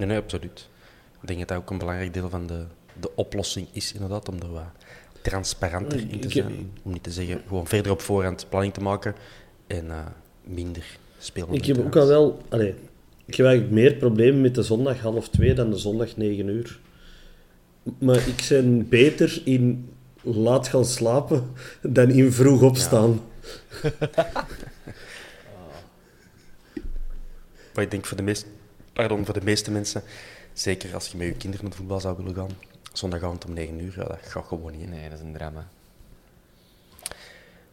Nee, 0.00 0.08
nee, 0.08 0.18
absoluut. 0.18 0.68
Ik 1.20 1.28
denk 1.28 1.38
dat 1.38 1.48
dat 1.48 1.58
ook 1.58 1.70
een 1.70 1.78
belangrijk 1.78 2.14
deel 2.14 2.28
van 2.28 2.46
de, 2.46 2.64
de 3.00 3.14
oplossing 3.14 3.66
is, 3.72 3.92
inderdaad, 3.92 4.28
om 4.28 4.40
er 4.42 4.52
wat 4.52 4.64
transparanter 5.22 5.98
in 5.98 6.20
te 6.20 6.26
Ik 6.26 6.32
zijn. 6.32 6.72
Om 6.82 6.92
niet 6.92 7.02
te 7.02 7.10
zeggen, 7.10 7.42
gewoon 7.48 7.66
verder 7.66 7.92
op 7.92 8.00
voorhand 8.00 8.46
planning 8.48 8.74
te 8.74 8.80
maken 8.80 9.14
en 9.66 9.90
eh, 9.90 10.06
minder 10.44 10.84
spelen. 11.18 11.52
Ik 11.52 11.64
heb 11.64 11.78
ook 11.78 11.96
al 11.96 12.06
wel... 12.06 12.42
Allee, 12.48 12.74
ik 13.24 13.34
heb 13.34 13.46
eigenlijk 13.46 13.74
meer 13.74 13.94
problemen 13.94 14.40
met 14.40 14.54
de 14.54 14.62
zondag 14.62 15.00
half 15.00 15.28
twee 15.28 15.54
dan 15.54 15.70
de 15.70 15.78
zondag 15.78 16.16
negen 16.16 16.48
uur. 16.48 16.78
Maar 17.98 18.28
ik 18.28 18.46
ben 18.48 18.88
beter 18.88 19.42
in 19.44 19.88
laat 20.22 20.68
gaan 20.68 20.84
slapen 20.84 21.50
dan 21.82 22.10
in 22.10 22.32
vroeg 22.32 22.62
opstaan. 22.62 23.20
Maar 27.74 27.84
ik 27.84 27.90
denk 27.90 28.06
voor 28.06 28.16
de, 28.16 28.22
meest, 28.22 28.46
pardon, 29.00 29.24
voor 29.24 29.34
de 29.34 29.44
meeste 29.44 29.70
mensen, 29.70 30.02
zeker 30.52 30.94
als 30.94 31.08
je 31.08 31.16
met 31.16 31.26
je 31.26 31.32
kinderen 31.32 31.66
naar 31.66 31.74
voetbal 31.74 32.00
zou 32.00 32.16
willen 32.16 32.34
gaan, 32.34 32.50
zondagavond 32.92 33.44
om 33.44 33.52
9 33.52 33.80
uur, 33.80 33.94
ja, 33.96 34.04
dat 34.04 34.18
gaat 34.22 34.46
gewoon 34.46 34.72
niet. 34.78 34.88
Nee, 34.88 35.08
dat 35.08 35.18
is 35.18 35.24
een 35.24 35.32
drama. 35.32 35.68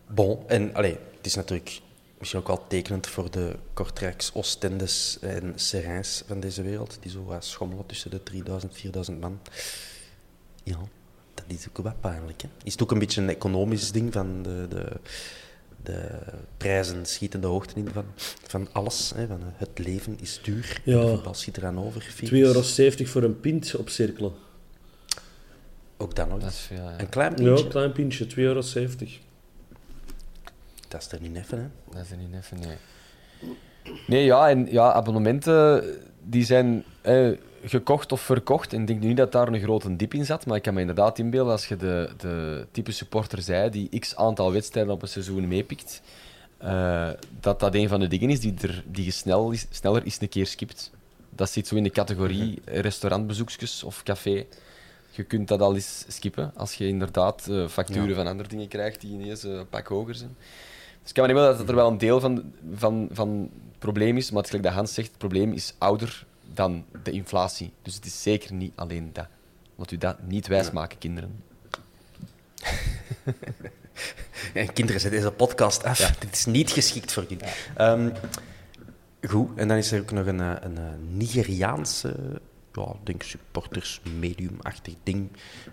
Bon, 0.08 0.44
en 0.48 0.74
allee, 0.74 0.98
het 1.18 1.26
is 1.26 1.36
natuurlijk 1.36 1.82
misschien 2.18 2.40
ook 2.40 2.48
wel 2.48 2.68
tekenend 2.68 3.08
voor 3.08 3.32
de 3.32 3.56
Kortrijks, 3.74 4.34
Oostendes 4.34 5.18
en 5.22 5.54
Serrijns 5.56 6.24
van 6.28 6.40
deze 6.40 6.62
wereld, 6.62 6.98
die 7.02 7.12
zo 7.12 7.36
schommelen 7.40 7.86
tussen 7.86 8.12
de 8.12 8.24
3000 8.24 8.76
4000 8.76 9.20
man. 9.20 9.40
Ja, 10.64 10.78
dat 11.34 11.46
is 11.48 11.68
ook 11.70 11.78
wat 11.78 12.02
pijnlijk. 12.02 12.42
Hè? 12.42 12.48
Is 12.64 12.72
het 12.72 12.84
ook 12.84 12.92
een 12.92 13.00
beetje 13.00 13.22
een 13.22 13.30
economisch 13.30 13.92
ding 13.92 14.14
van 14.14 14.44
de, 14.44 14.66
de, 14.70 15.00
de 15.84 16.10
prijzen 16.58 17.06
schieten 17.06 17.42
de 17.42 17.48
hoogte 17.48 17.76
in 17.76 17.90
van, 17.94 18.06
van 18.48 18.68
alles. 18.72 19.12
Hè? 19.16 19.28
Van, 19.28 19.40
eh, 19.40 19.46
het 19.56 19.80
leven 19.80 20.18
is 20.22 20.40
duur. 20.44 20.82
Ja. 20.84 21.02
De 21.02 21.08
voetbal 21.08 21.34
schiet 21.34 21.58
eraan 21.58 21.80
over. 21.80 22.02
2,70 22.24 22.30
euro 22.32 22.62
voor 23.06 23.24
een 23.24 23.40
pint 23.40 23.76
op 23.76 23.90
cirkelen. 23.90 24.34
Ook 25.98 26.16
dan 26.16 26.30
nog. 26.30 26.40
Dat 26.40 26.50
is 26.50 26.60
veel, 26.60 26.78
ja. 26.84 27.00
Een 27.00 27.10
klein 27.10 27.32
Ja, 27.32 27.44
pintje. 27.44 27.68
klein 27.68 27.92
pintje, 27.92 28.26
2,70 28.28 28.36
euro. 28.42 28.62
Dat 30.88 31.02
is 31.02 31.12
er 31.12 31.22
niet 31.22 31.36
even, 31.36 31.58
hè. 31.60 31.68
Dat 31.94 32.04
is 32.04 32.12
er 32.12 32.18
niet 32.18 32.34
even, 32.34 32.60
nee. 32.60 32.78
Nee, 34.08 34.26
ja, 34.26 34.50
en 34.50 34.72
ja, 34.72 34.92
abonnementen 34.92 35.84
die 36.24 36.46
zijn 36.46 36.84
eh, 37.02 37.30
gekocht 37.64 38.12
of 38.12 38.22
verkocht. 38.22 38.74
En 38.74 38.82
ik 38.82 38.88
denk 38.88 39.00
nu 39.00 39.08
niet 39.08 39.18
dat 39.18 39.32
daar 39.32 39.48
een 39.48 39.60
grote 39.62 39.96
dip 39.96 40.14
in 40.14 40.26
zat, 40.26 40.46
maar 40.46 40.56
ik 40.58 40.62
kan 40.64 40.74
me 40.74 40.80
inderdaad 40.80 41.20
inbeelden 41.20 41.52
als 41.52 41.68
je 41.68 41.76
de, 41.76 42.10
de 42.18 42.66
type 42.72 42.92
supporter 42.92 43.42
zei 43.42 43.70
die 43.70 44.00
x 44.00 44.16
aantal 44.16 44.52
wedstrijden 44.52 44.94
op 44.94 45.02
een 45.02 45.08
seizoen 45.08 45.48
meepikt, 45.48 46.02
eh, 46.58 47.10
dat 47.40 47.60
dat 47.60 47.76
een 47.76 47.88
van 47.88 48.00
de 48.00 48.08
dingen 48.08 48.30
is 48.30 48.40
die, 48.40 48.54
er, 48.62 48.84
die 48.88 49.06
je 49.06 49.12
snel, 49.12 49.52
is- 49.52 49.68
sneller 49.70 50.04
eens 50.04 50.22
een 50.22 50.30
keer 50.30 50.48
skipt. 50.48 50.92
Dat 51.30 51.50
zit 51.50 51.68
zo 51.68 51.76
in 51.76 51.84
de 51.84 51.90
categorie 51.90 52.62
restaurantbezoekjes 52.66 53.84
of 53.84 54.04
café. 54.04 54.46
Je 55.12 55.24
kunt 55.24 55.48
dat 55.48 55.62
al 55.62 55.74
eens 55.76 56.06
skippen 56.08 56.52
als 56.56 56.74
je 56.74 56.88
inderdaad 56.88 57.48
eh, 57.50 57.68
facturen 57.68 58.10
Ja. 58.10 58.16
van 58.16 58.28
andere 58.28 58.50
dingen 58.50 58.68
krijgt 58.68 59.02
die 59.02 59.12
ineens 59.14 59.44
een 59.44 59.70
pak 59.70 59.88
hoger 59.88 60.16
zijn. 60.16 60.36
Dus 61.02 61.10
ik 61.10 61.14
kan 61.14 61.24
me 61.28 61.30
niet 61.34 61.42
wel 61.42 61.50
dat 61.50 61.60
het 61.60 61.70
er 61.70 61.76
wel 61.76 61.88
een 61.88 61.98
deel 61.98 62.20
van, 62.20 62.44
van, 62.74 63.08
van 63.12 63.50
het 63.70 63.80
probleem 63.80 64.18
is, 64.18 64.28
maar 64.30 64.38
het 64.38 64.46
is 64.46 64.50
gelijk 64.50 64.68
dat 64.70 64.78
Hans 64.78 64.94
zegt, 64.94 65.08
het 65.08 65.18
probleem 65.18 65.52
is 65.52 65.74
ouder 65.78 66.26
dan 66.58 66.86
de 67.04 67.12
inflatie. 67.12 67.74
Dus 67.82 67.96
het 67.96 68.06
is 68.06 68.22
zeker 68.22 68.54
niet 68.54 68.74
alleen 68.76 69.10
dat. 69.14 69.28
Laat 69.76 69.92
u 69.92 69.98
dat 69.98 70.24
niet 70.24 70.48
wijsmaken, 70.48 70.98
kinderen. 70.98 71.44
Ja, 74.54 74.66
kinderen, 74.66 75.02
zet 75.02 75.12
deze 75.12 75.32
podcast 75.32 75.84
af. 75.84 76.00
Dit 76.20 76.34
is 76.34 76.46
niet 76.46 76.72
geschikt 76.72 77.14
voor 77.14 77.26
jullie. 77.28 77.46
Ehm, 77.76 78.10
goed, 79.22 79.58
en 79.58 79.68
dan 79.68 79.78
is 79.78 79.92
er 79.92 80.02
ook 80.02 80.12
nog 80.12 80.26
een, 80.26 80.40
eh, 80.40 80.56
een, 80.60 80.78
eh, 80.78 80.84
Nigeriaanse 81.10 82.16
ja, 82.78 82.96
denk 83.04 83.24
supporters 83.24 84.02
medium-achtig 84.20 84.94
ding 85.04 85.30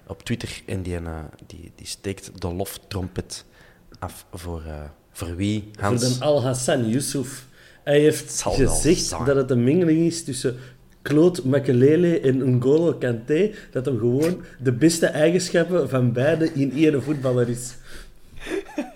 op 0.07 0.23
Twitter. 0.23 0.63
En 0.67 0.83
die, 0.83 0.97
eh, 0.97 1.19
die, 1.47 1.73
die 1.75 1.87
steekt 1.87 2.41
de 2.41 2.55
loftrompet 2.55 3.45
af 3.99 4.27
voor, 4.33 4.65
eh, 4.65 4.83
voor 5.13 5.37
wie? 5.37 5.71
Hans? 5.81 6.03
Voor 6.03 6.19
de 6.19 6.25
Al-Hassan 6.25 6.89
Yusuf. 6.89 7.47
Hij 7.85 8.01
heeft 8.01 8.43
gezegd 8.43 9.11
dat 9.11 9.37
het 9.37 9.51
een 9.51 9.65
mengeling 9.65 10.07
is 10.07 10.25
tussen 10.25 10.57
Claude 11.03 11.41
Makelele 11.49 12.21
en 12.21 12.57
N'Golo 12.57 12.93
Kanté. 12.93 13.51
Dat 13.71 13.85
hem 13.85 13.99
gewoon 13.99 14.45
de 14.59 14.73
beste 14.73 15.07
eigenschappen 15.07 15.89
van 15.89 16.13
beide 16.13 16.53
in 16.53 16.73
één 16.73 17.03
voetballer 17.03 17.49
is. 17.49 17.75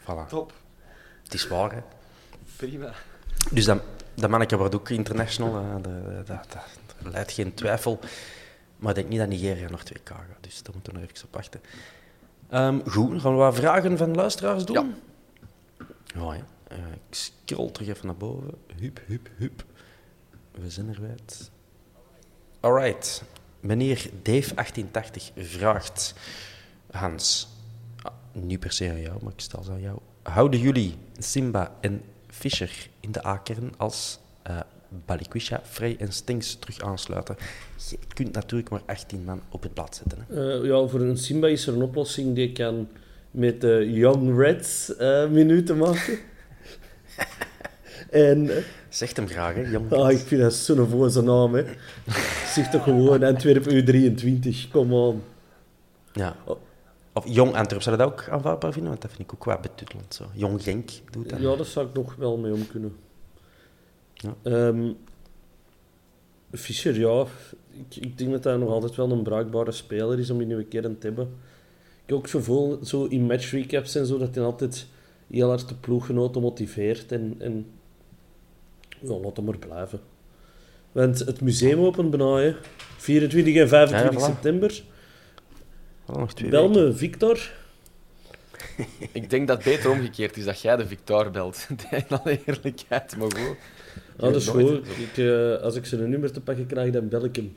Voilà. 0.00 0.28
Top. 0.28 0.52
Het 1.22 1.34
is 1.34 1.48
waar, 1.48 1.72
hè. 1.72 1.78
Prima. 2.56 2.92
Dus 3.50 3.64
dat, 3.64 3.82
dat 4.14 4.30
manneke 4.30 4.56
wordt 4.56 4.74
ook 4.74 4.88
international. 4.88 5.56
eh, 5.56 6.26
dat, 6.26 6.56
leidt 7.12 7.32
geen 7.32 7.54
twijfel. 7.54 7.98
Maar 8.76 8.90
ik 8.90 8.94
denk 8.96 9.08
niet 9.08 9.18
dat 9.18 9.28
Nigeria 9.28 9.70
nog 9.70 9.82
2K 9.82 10.02
gaat. 10.04 10.18
Dus 10.40 10.62
daar 10.62 10.72
moeten 10.74 10.92
we 10.92 10.98
nog 10.98 11.08
even 11.10 11.24
op 11.26 11.34
wachten. 11.34 11.60
Ehm, 12.48 12.78
goed, 12.86 13.10
dan 13.10 13.20
gaan 13.20 13.32
we 13.32 13.38
wat 13.38 13.54
vragen 13.54 13.96
van 13.98 14.14
luisteraars 14.14 14.64
doen. 14.64 14.76
Ja. 16.14 16.34
Ja, 16.34 16.36
Eh, 16.70 16.78
ik 16.78 17.14
scroll 17.14 17.70
terug 17.70 17.88
even 17.88 18.06
naar 18.06 18.16
boven. 18.16 18.54
Hup, 18.80 19.00
hup, 19.06 19.28
hup. 19.36 19.64
We 20.50 20.70
zijn 20.70 20.88
er 20.88 21.00
wijd. 21.00 21.50
Alright. 22.60 23.22
Meneer 23.60 24.10
Dave1880 24.22 25.32
vraagt... 25.36 26.14
Hans, 26.90 27.48
ah, 28.02 28.12
niet 28.32 28.60
per 28.60 28.72
se 28.72 28.90
aan 28.90 29.00
jou, 29.00 29.18
maar 29.22 29.32
ik 29.32 29.40
stel 29.40 29.62
ze 29.62 29.70
aan 29.70 29.80
jou. 29.80 29.98
Houden 30.22 30.60
jullie 30.60 30.94
Simba 31.18 31.76
en 31.80 32.02
Fischer 32.26 32.88
in 33.00 33.12
de 33.12 33.26
A-kern 33.26 33.72
als 33.76 34.18
eh 34.42 34.60
Balikwisha, 35.06 35.60
Frey 35.64 35.96
en 35.98 36.12
Stinks 36.12 36.54
terug 36.54 36.80
aansluiten? 36.80 37.36
Je 37.88 37.98
kunt 38.14 38.32
natuurlijk 38.32 38.70
maar 38.70 38.82
18 38.86 39.24
man 39.24 39.42
op 39.48 39.62
het 39.62 39.74
blad 39.74 39.96
zetten. 39.96 40.26
Hè? 40.28 40.60
Eh, 40.60 40.66
ja, 40.66 40.86
voor 40.86 41.00
een 41.00 41.16
Simba 41.16 41.48
is 41.48 41.66
er 41.66 41.74
een 41.74 41.82
oplossing 41.82 42.34
die 42.34 42.52
kan 42.52 42.88
met 43.30 43.60
de 43.60 43.90
Young 43.92 44.38
Reds 44.38 44.92
minuten 45.30 45.78
maken. 45.78 46.18
en 48.10 48.56
eh, 48.56 48.62
Zegt 48.88 49.16
hem 49.16 49.28
graag, 49.28 49.54
hè, 49.54 49.60
jong. 49.60 49.92
ah, 49.92 50.10
ik 50.10 50.18
vind 50.18 50.40
dat 50.40 50.54
zo'n 50.54 50.88
voze 50.88 51.22
naam. 51.22 51.54
Hè. 51.54 51.64
Zeg 52.54 52.70
toch 52.70 52.82
gewoon 52.82 53.22
Antwerpen 53.22 53.84
U23, 53.84 54.70
kom 54.70 54.92
on. 54.92 55.22
Ja. 56.12 56.36
Of 57.12 57.24
Jong 57.28 57.54
Antwerp, 57.54 57.82
zou 57.82 57.96
dat 57.96 58.06
ook 58.06 58.28
aanvaardbaar 58.28 58.72
vinden? 58.72 58.90
Want 58.90 59.02
dat 59.02 59.10
vind 59.10 59.22
ik 59.22 59.34
ook 59.34 59.44
wel 59.44 59.58
betuttelend. 59.60 60.14
Zo. 60.14 60.24
Jong 60.32 60.62
Genk 60.62 60.90
doet 61.10 61.30
dat. 61.30 61.40
Ja, 61.40 61.56
daar 61.56 61.64
zou 61.64 61.86
ik 61.86 61.94
nog 61.94 62.14
wel 62.14 62.38
mee 62.38 62.52
om 62.52 62.66
kunnen. 62.66 62.96
Ja. 64.14 64.34
Ehm, 64.42 64.92
Fischer, 66.52 66.98
ja. 66.98 67.26
Ik, 67.70 67.96
ik 67.96 68.18
denk 68.18 68.30
dat 68.30 68.44
hij 68.44 68.56
nog 68.56 68.68
altijd 68.70 68.94
wel 68.94 69.10
een 69.10 69.22
bruikbare 69.22 69.72
speler 69.72 70.18
is 70.18 70.30
om 70.30 70.40
in 70.40 70.50
uw 70.50 70.64
kern 70.68 70.98
te 70.98 71.06
hebben. 71.06 71.26
Ik 72.04 72.16
heb 72.16 72.16
ook 72.16 72.26
zo 72.26 72.78
zo 72.82 73.04
in 73.04 73.26
match 73.26 73.50
recaps 73.50 73.94
en 73.94 74.06
zo, 74.06 74.18
dat 74.18 74.34
hij 74.34 74.44
altijd 74.44 74.86
heel 75.30 75.48
hard 75.48 75.68
de 75.68 75.74
ploeggenoten 75.74 76.40
motiveert. 76.42 77.12
En, 77.12 77.34
en 77.38 77.66
ja, 79.00 79.12
laat 79.14 79.36
hem 79.36 79.44
maar 79.44 79.58
blijven. 79.58 80.00
Want 80.92 81.18
het 81.18 81.40
museum 81.40 81.78
opent 81.78 82.10
bijna, 82.10 82.36
hè. 82.36 82.54
24 82.96 83.54
en 83.56 83.68
25 83.68 84.12
Ja, 84.12 84.26
ja, 84.26 84.32
voilà. 84.32 84.32
september. 84.34 84.82
Voilà, 86.02 86.18
nog 86.18 86.34
twee 86.34 86.50
Bel 86.50 86.68
weken. 86.68 86.84
me, 86.84 86.92
Victor. 86.92 87.52
Ik 89.12 89.30
denk 89.30 89.48
dat 89.48 89.56
het 89.56 89.74
beter 89.74 89.90
omgekeerd 89.90 90.36
is 90.36 90.44
dat 90.44 90.60
jij 90.60 90.76
de 90.76 90.86
Victor 90.86 91.30
belt. 91.30 91.66
In 91.90 92.04
alle 92.08 92.40
eerlijkheid, 92.46 93.16
maar 93.16 93.30
goed. 93.30 93.56
Ah, 94.16 94.32
dat 94.32 94.34
is 94.34 94.48
goed. 94.48 94.86
Ik, 94.86 95.16
eh, 95.18 95.62
als 95.62 95.74
ik 95.74 95.86
zijn 95.86 96.10
nummer 96.10 96.32
te 96.32 96.40
pakken 96.40 96.66
krijg, 96.66 96.92
dan 96.92 97.08
bel 97.08 97.24
ik 97.24 97.36
hem. 97.36 97.56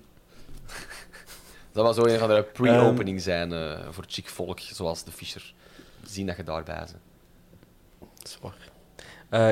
Dat 1.72 1.86
was 1.86 1.96
zo 1.96 2.06
een 2.06 2.20
van 2.20 2.30
de 2.30 2.46
pre-opening 2.54 3.22
zijn 3.22 3.54
eh, 3.54 3.80
voor 3.90 4.04
chic 4.08 4.28
volk, 4.30 4.60
zoals 4.60 5.04
de 5.04 5.12
Fischer. 5.12 5.54
Zien 6.06 6.26
dat 6.26 6.38
je 6.38 6.44
daarbij 6.44 6.76
bent. 6.76 6.96
Zwaar. 8.30 8.72
Eh 9.30 9.50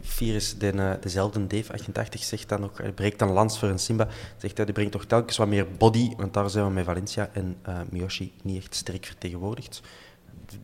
Virus, 0.00 0.58
de, 0.58 0.70
eh, 0.70 0.92
dezelfde 1.00 1.46
Dave88 1.46 2.18
zegt 2.18 2.48
dan 2.48 2.64
ook, 2.64 2.94
breekt 2.94 3.20
een 3.20 3.32
lans 3.32 3.58
voor 3.58 3.68
een 3.68 3.78
Simba. 3.78 4.08
Zegt 4.36 4.56
hij, 4.56 4.64
die 4.64 4.74
brengt 4.74 4.92
toch 4.92 5.04
telkens 5.04 5.36
wat 5.36 5.48
meer 5.48 5.66
body, 5.78 6.14
want 6.16 6.34
daar 6.34 6.50
zijn 6.50 6.66
we 6.66 6.70
met 6.70 6.84
Valencia 6.84 7.30
en 7.32 7.56
eh 7.62 7.80
Miyoshi 7.90 8.32
niet 8.42 8.56
echt 8.56 8.74
sterk 8.74 9.06
vertegenwoordigd. 9.06 9.80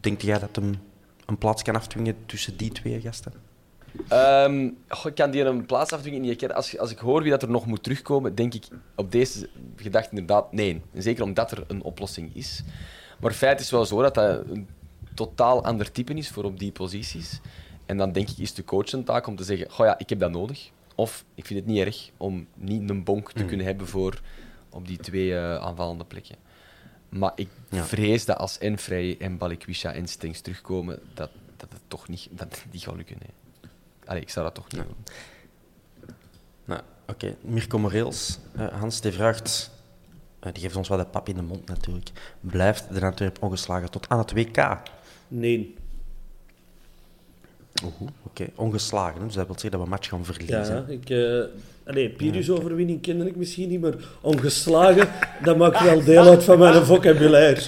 Denkt 0.01 0.23
jij 0.23 0.39
dat 0.39 0.57
hem 0.57 0.75
een 1.27 1.39
plaats 1.39 1.63
kan 1.63 1.75
afdwingen 1.75 2.17
tussen 2.27 2.57
die 2.57 2.73
twee 2.73 3.01
gasten? 3.01 3.33
Ehm, 4.09 4.65
ik 5.05 5.15
kan 5.15 5.31
die 5.31 5.45
een 5.45 5.67
plaats 5.67 5.93
afdwingen 5.93 6.37
kern. 6.37 6.55
Als, 6.55 6.79
als 6.79 6.91
ik 6.91 6.99
hoor 6.99 7.23
wie 7.23 7.31
dat 7.31 7.43
er 7.43 7.51
nog 7.51 7.67
moet 7.67 7.83
terugkomen, 7.83 8.35
denk 8.35 8.55
ik 8.55 8.65
op 8.95 9.13
deze 9.13 9.49
gedachte 9.77 10.11
inderdaad 10.11 10.53
nee. 10.53 10.83
Zeker 10.95 11.25
omdat 11.25 11.51
er 11.51 11.65
een 11.69 11.83
oplossing 11.83 12.35
is. 12.35 12.63
Maar 13.21 13.33
feit 13.33 13.61
is 13.61 13.71
wel 13.71 13.85
zo 13.85 14.03
dat 14.03 14.15
dat 14.15 14.45
totaal 15.17 15.65
ander 15.65 15.93
type 15.93 16.15
is 16.15 16.29
voor 16.31 16.45
op 16.45 16.59
die 16.59 16.73
posities. 16.73 17.41
En 17.87 17.97
dan 17.97 18.13
denk 18.13 18.29
ik, 18.29 18.39
is 18.39 18.55
de 18.55 18.65
coach 18.65 18.93
een 18.93 19.05
taak 19.05 19.27
om 19.27 19.37
te 19.37 19.45
zeggen, 19.45 19.71
goh 19.71 19.87
ja, 19.87 19.99
ik 19.99 20.09
heb 20.09 20.19
dat 20.19 20.31
nodig. 20.31 20.71
Of, 20.95 21.25
ik 21.35 21.47
vind 21.47 21.59
het 21.59 21.69
niet 21.69 21.79
erg 21.79 22.11
om 22.17 22.47
niet 22.55 22.91
een 22.91 23.05
bonk 23.05 23.33
te 23.33 23.45
kunnen 23.45 23.67
hebben 23.67 23.87
voor 23.87 24.21
op 24.71 24.87
die 24.87 24.97
twee 24.99 25.37
eh, 25.37 25.57
aanvallende 25.57 26.05
plekken. 26.05 26.37
Maar 27.09 27.33
ik 27.35 27.49
Ja. 27.71 27.85
vrees 27.85 28.25
dat 28.25 28.37
als 28.39 28.59
en 28.59 28.79
Vrij 28.79 29.17
en 29.19 29.39
Balikwisha 29.39 29.93
en 29.93 30.09
Stengs 30.09 30.41
terugkomen, 30.41 30.99
dat, 31.15 31.31
dat 31.57 31.73
het 31.73 31.81
toch 31.89 32.09
niet, 32.09 32.29
dat 32.31 32.47
het 32.51 32.65
niet 32.73 32.83
gaat 32.83 32.97
lukken. 32.97 33.17
Nee. 33.21 33.31
Allee, 34.05 34.21
ik 34.23 34.31
zou 34.31 34.47
dat 34.47 34.55
toch 34.55 34.73
niet 34.73 34.83
doen. 34.83 34.97
Nou, 36.65 36.81
oké. 37.09 37.37
Mirko 37.41 37.79
Moreels, 37.79 38.39
eh, 38.57 38.67
Hans, 38.67 39.01
die 39.01 39.13
vraagt, 39.13 39.71
eh, 40.41 40.53
die 40.53 40.63
geeft 40.63 40.77
ons 40.77 40.89
wel 40.89 40.99
de 40.99 41.07
pap 41.07 41.29
in 41.29 41.35
de 41.35 41.43
mond 41.43 41.67
natuurlijk. 41.69 42.11
Blijft 42.41 42.95
de 42.95 43.01
Antwerp 43.01 43.43
ongeslagen 43.43 43.91
tot 43.91 44.09
aan 44.09 44.19
het 44.19 44.33
WK? 44.33 44.57
Nee. 45.29 45.75
Oké, 48.23 48.47
ongeslagen. 48.55 49.21
hè. 49.21 49.27
Dus 49.27 49.35
dat 49.35 49.47
wil 49.47 49.59
zeggen 49.59 49.71
dat 49.71 49.81
we 49.81 49.87
een 49.87 49.93
match 49.93 50.09
gaan 50.09 50.25
verliezen. 50.25 50.75
Ja, 50.75 50.85
ik... 50.89 51.11
eh 51.11 51.45
allee, 51.87 52.11
Pirius 52.11 52.51
overwinning 52.51 53.03
kende 53.03 53.27
ik 53.27 53.37
misschien 53.37 53.69
niet, 53.69 53.81
maar 53.81 53.95
ongeslagen, 54.21 55.09
dat 55.43 55.57
maakt 55.57 55.83
wel 55.83 56.05
deel 56.05 56.27
uit 56.27 56.45
van 56.45 56.59
mijn 56.59 56.85
vocabulaire. 56.85 57.61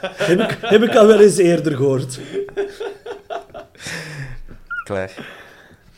heb, 0.00 0.40
ik, 0.40 0.58
heb 0.60 0.82
ik 0.82 0.96
al 0.96 1.06
wel 1.06 1.20
eens 1.20 1.36
eerder 1.36 1.76
gehoord. 1.76 2.20
Klaar. 4.84 5.40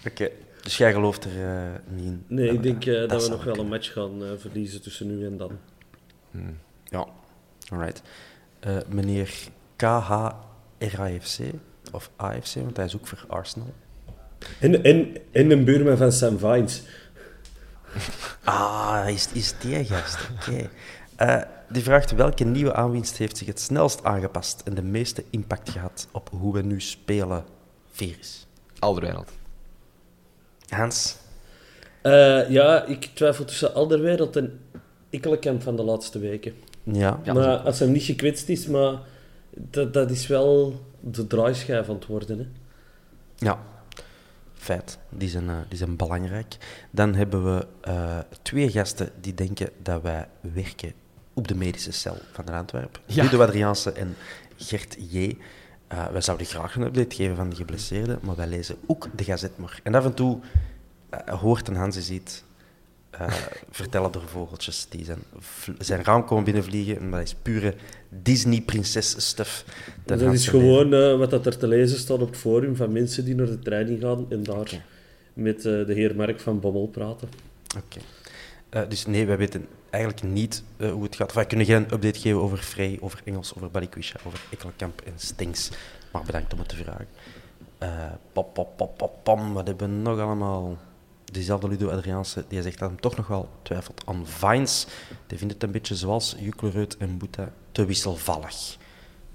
Oké, 0.07 0.29
dus 0.62 0.77
jij 0.77 0.93
gelooft 0.93 1.25
er 1.25 1.45
eh, 1.45 1.73
niet 1.89 2.05
in? 2.05 2.25
Nee, 2.27 2.53
ik 2.53 2.62
denk 2.62 2.87
eh, 2.87 3.09
dat, 3.09 3.25
we 3.25 3.31
nog 3.31 3.45
wel 3.45 3.59
een 3.59 3.69
match 3.69 3.93
gaan 3.93 4.23
verliezen 4.39 4.83
tussen 4.83 5.07
nu 5.07 5.27
en 5.27 5.37
dan. 5.37 5.59
Ja, 6.85 7.07
alright. 7.69 8.03
Meneer 8.89 9.31
KHRAFC, 10.89 11.39
of 11.93 12.11
AFC, 12.16 12.55
want 12.55 12.76
hij 12.76 12.87
is 12.87 12.97
ook 12.97 13.07
voor 13.07 13.24
Arsenal. 13.28 13.72
En, 14.61 14.85
en, 14.85 15.16
en 15.32 15.51
een 15.51 15.64
buurman 15.64 15.97
van 15.97 16.12
Sam 16.12 16.39
Vines. 16.39 16.82
Ah, 18.45 19.05
is, 19.09 19.28
is 19.32 19.55
die 19.61 19.85
gast. 19.85 20.18
Oké. 20.41 20.70
Eh, 21.16 21.43
die 21.68 21.82
vraagt 21.82 22.14
welke 22.14 22.45
nieuwe 22.45 22.74
aanwinst 22.74 23.16
heeft 23.16 23.37
zich 23.37 23.47
het 23.47 23.61
snelst 23.61 24.05
aangepast 24.05 24.62
en 24.64 24.74
de 24.74 24.82
meeste 24.82 25.24
impact 25.30 25.70
gehad 25.70 26.09
op 26.12 26.30
hoe 26.30 26.53
we 26.53 26.62
nu 26.62 26.80
spelen. 26.80 27.45
Virus. 27.91 28.47
Alderwereld. 28.78 29.30
Hans? 30.68 31.16
Eh, 32.03 32.51
ja, 32.51 32.85
ik 32.85 33.11
twijfel 33.14 33.45
tussen 33.45 33.74
Alderwereld 33.74 34.37
en 34.37 34.61
Ikkelenkamp 35.11 35.62
van 35.62 35.76
de 35.76 35.82
laatste 35.82 36.18
weken. 36.18 36.55
Ja. 36.82 37.20
Ja, 37.22 37.32
maar 37.32 37.57
als 37.57 37.78
hij 37.78 37.89
niet 37.89 38.03
gekwetst 38.03 38.49
is, 38.49 38.66
maar 38.66 38.99
dat, 39.57 39.92
dat 39.92 40.11
is 40.11 40.26
wel 40.26 40.84
de 41.00 41.26
draaischijf 41.26 41.88
aan 41.88 41.94
het 41.94 42.07
worden. 42.07 42.38
Hè. 42.38 42.46
Ja, 43.36 43.59
feit. 44.55 44.98
Die 45.09 45.28
zijn, 45.28 45.48
eh, 45.48 45.57
die 45.68 45.78
zijn 45.78 45.96
belangrijk. 45.96 46.57
Dan 46.90 47.14
hebben 47.14 47.55
we 47.55 47.66
eh, 47.80 48.18
twee 48.42 48.70
gasten 48.70 49.11
die 49.20 49.34
denken 49.34 49.70
dat 49.82 50.02
wij 50.02 50.28
werken 50.40 50.92
op 51.32 51.48
de 51.48 51.55
medische 51.55 51.92
cel 51.92 52.16
van 52.32 52.44
de 52.44 52.52
Antwerpen. 52.52 53.00
Ja. 53.07 53.22
Ludo 53.22 53.42
Adriaanse 53.42 53.92
en 53.92 54.16
Gert 54.57 54.96
J. 55.11 55.36
Eh, 55.88 56.07
wij 56.07 56.20
zouden 56.20 56.46
graag 56.46 56.76
een 56.76 56.82
update 56.82 57.14
geven 57.14 57.36
van 57.36 57.50
de 57.50 57.57
geblesseerden, 57.57 58.18
maar 58.22 58.36
wij 58.36 58.46
lezen 58.46 58.76
ook 58.86 59.09
de 59.16 59.24
gazet 59.24 59.59
maar. 59.59 59.80
En 59.82 59.94
af 59.94 60.05
en 60.05 60.14
toe 60.14 60.38
hoort 61.26 61.68
een 61.68 61.76
Hans 61.76 62.11
iets 62.11 62.44
eh, 63.19 63.33
vertellen 63.71 64.12
door 64.12 64.29
vogeltjes 64.29 64.87
die 64.89 65.05
zijn, 65.05 65.23
zijn 65.79 66.05
raam 66.05 66.25
komen 66.25 66.45
binnenvliegen. 66.45 66.99
En 66.99 67.11
dat 67.11 67.21
is 67.21 67.35
pure 67.43 67.75
Disney-prinses-stuff. 68.09 69.65
Dat, 70.05 70.21
is 70.21 70.49
gewoon 70.49 70.95
eh, 70.95 71.19
wat 71.19 71.31
dat 71.31 71.47
er 71.47 71.59
te 71.59 71.67
lezen 71.67 71.99
staat 71.99 72.21
op 72.21 72.29
het 72.29 72.37
forum 72.37 72.77
van 72.77 72.93
mensen 72.93 73.25
die 73.25 73.35
naar 73.35 73.47
de 73.47 73.59
training 73.59 74.01
gaan 74.01 74.27
en 74.29 74.43
daar 74.43 74.83
met 75.33 75.57
eh, 75.57 75.62
de 75.87 75.93
heer 75.95 76.17
Mark 76.17 76.41
van 76.41 76.61
Bommel 76.61 76.87
praten. 76.87 77.29
Oké. 77.77 78.01
Dus 78.89 79.07
nee, 79.07 79.27
wij 79.27 79.37
weten 79.37 79.67
eigenlijk 79.91 80.23
niet 80.23 80.62
hoe 80.79 81.03
het 81.03 81.17
gaat. 81.17 81.33
Wij 81.33 81.47
kunnen 81.47 81.67
geen 81.67 81.83
update 81.83 82.21
geven 82.21 82.41
over 82.41 82.59
Frey, 82.59 82.99
over 83.01 83.21
Engels, 83.25 83.55
over 83.57 83.71
Balikwisha, 83.71 84.17
over 84.27 84.41
Ekkelenkamp 84.51 85.01
en 85.01 85.12
Stinks. 85.17 85.71
Maar 86.12 86.23
bedankt 86.23 86.53
om 86.53 86.59
het 86.59 86.69
te 86.69 86.77
vragen. 86.77 87.09
Pop, 88.33 88.55
pop, 88.55 88.77
pop, 88.77 88.97
pop, 88.97 89.19
pam. 89.23 89.53
Wat 89.53 89.67
hebben 89.67 89.89
we 89.89 89.95
nog 89.95 90.19
allemaal? 90.19 90.79
Diezelfde 91.35 91.68
Ludo 91.68 91.89
Adriaanse, 91.89 92.45
die 92.49 92.62
zegt 92.62 92.78
dat 92.78 92.89
hem 92.89 93.01
toch 93.01 93.16
nog 93.16 93.26
wel 93.26 93.49
twijfelt 93.62 94.03
aan 94.07 94.26
Vines. 94.26 94.87
Die 95.26 95.39
vindt 95.39 95.55
het 95.55 95.62
een 95.62 95.70
beetje 95.70 95.95
zoals 95.95 96.35
Juklereut 96.39 96.97
en 96.97 97.18
Boeta 97.18 97.53
te 97.72 97.85
wisselvallig. 97.85 98.76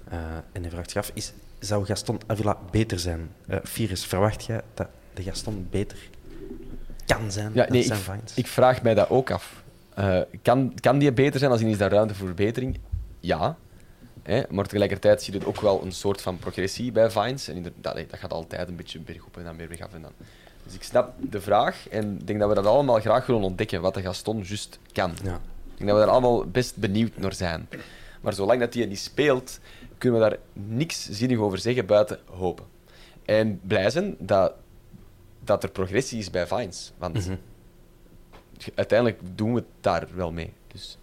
Eh, 0.08 0.18
en 0.52 0.62
hij 0.62 0.70
vraagt 0.70 0.90
zich 0.90 1.00
af, 1.00 1.10
is, 1.14 1.32
zou 1.58 1.84
Gaston 1.84 2.20
Avila 2.26 2.58
beter 2.70 2.98
zijn? 2.98 3.30
Eh 3.46 3.58
Virus, 3.62 4.04
verwacht 4.04 4.44
jij 4.44 4.60
dat 4.74 4.88
de 5.14 5.22
Gaston 5.22 5.66
beter 5.70 5.98
kan 7.06 7.32
zijn 7.32 7.50
Ja, 7.54 7.62
dan 7.62 7.72
nee, 7.72 7.80
ik, 7.80 7.86
zijn 7.86 7.98
Vines? 7.98 8.34
ik 8.34 8.46
vraag 8.46 8.82
mij 8.82 8.94
dat 8.94 9.10
ook 9.10 9.30
af. 9.30 9.62
Eh, 9.94 10.20
kan, 10.42 10.74
kan 10.80 10.98
die 10.98 11.12
beter 11.12 11.38
zijn 11.38 11.50
als 11.50 11.60
in 11.60 11.66
is 11.66 11.78
daar 11.78 11.90
ruimte 11.90 12.14
voor 12.14 12.26
verbetering? 12.26 12.78
Ja. 13.20 13.56
Hè? 14.22 14.42
Maar 14.50 14.64
tegelijkertijd 14.64 15.22
zie 15.22 15.38
je 15.38 15.46
ook 15.46 15.60
wel 15.60 15.82
een 15.82 15.92
soort 15.92 16.22
van 16.22 16.38
progressie 16.38 16.92
bij 16.92 17.10
Vines. 17.10 17.48
En 17.48 17.56
inderdaad, 17.56 17.94
dat 17.94 18.18
gaat 18.18 18.32
altijd 18.32 18.68
een 18.68 18.76
beetje 18.76 19.00
bergop 19.00 19.36
en 19.36 19.44
dan 19.44 19.56
weer 19.56 19.68
weg 19.68 19.80
af 19.80 19.94
en 19.94 20.02
dan. 20.02 20.12
Dus 20.70 20.78
ik 20.78 20.84
snap 20.84 21.14
de 21.30 21.40
vraag 21.40 21.88
en 21.88 22.18
ik 22.18 22.26
denk 22.26 22.38
dat 22.38 22.48
we 22.48 22.54
dat 22.54 22.66
allemaal 22.66 23.00
graag 23.00 23.26
willen 23.26 23.42
ontdekken, 23.42 23.80
wat 23.80 23.94
de 23.94 24.02
Gaston 24.02 24.42
juist 24.42 24.78
kan. 24.92 25.14
Ja. 25.22 25.34
Ik 25.34 25.76
denk 25.76 25.90
dat 25.90 25.98
we 25.98 26.04
daar 26.04 26.14
allemaal 26.14 26.46
best 26.46 26.76
benieuwd 26.76 27.16
naar 27.16 27.34
zijn. 27.34 27.68
Maar 28.20 28.32
zolang 28.32 28.60
dat 28.60 28.74
hij 28.74 28.86
niet 28.86 28.98
speelt, 28.98 29.60
kunnen 29.98 30.20
we 30.20 30.28
daar 30.28 30.38
niks 30.52 31.08
zinnig 31.10 31.38
over 31.38 31.58
zeggen 31.58 31.86
buiten 31.86 32.18
hopen. 32.24 32.64
En 33.24 33.60
blij 33.62 33.90
zijn 33.90 34.16
dat, 34.18 34.52
dat 35.44 35.62
er 35.62 35.70
progressie 35.70 36.18
is 36.18 36.30
bij 36.30 36.46
Vines. 36.46 36.92
Want 36.98 37.28
uiteindelijk 38.74 39.20
doen 39.34 39.54
we 39.54 39.58
het 39.58 39.68
daar 39.80 40.06
wel 40.14 40.32
mee. 40.32 40.52
Dus 40.66 40.98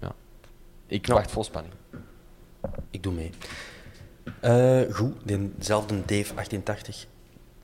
ja, 0.00 0.14
ik 0.86 1.06
wacht 1.06 1.30
vol 1.30 1.44
spanning. 1.44 1.74
Ik 2.90 3.02
doe 3.02 3.12
mee. 3.12 3.30
Eh, 4.40 4.94
goed, 4.94 5.14
dezelfde 5.58 6.02
Dave88, 6.02 7.15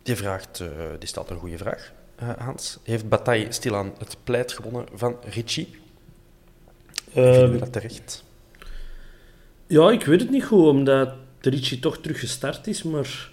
die 0.03 0.16
vraagt, 0.16 0.61
eh, 0.61 0.68
die 0.98 1.09
stelt 1.09 1.30
een 1.30 1.38
goede 1.38 1.59
vraag. 1.59 1.92
Eh, 2.16 2.28
Hans, 2.38 2.78
heeft 2.82 3.09
Bataille 3.09 3.53
stilaan 3.53 3.92
het 3.98 4.16
pleit 4.24 4.53
gewonnen 4.53 4.86
van 4.94 5.16
Richie? 5.24 5.68
Vinden 7.11 7.32
we 7.40 7.48
Ehm, 7.48 7.59
dat 7.59 7.72
terecht? 7.72 8.24
ja, 9.66 9.90
ik 9.90 10.05
weet 10.05 10.20
het 10.20 10.30
niet 10.30 10.44
goed, 10.44 10.66
omdat 10.66 11.14
de 11.40 11.50
Richie 11.50 11.78
toch 11.78 11.98
terug 11.98 12.20
gestart 12.20 12.66
is, 12.66 12.82
maar 12.82 13.30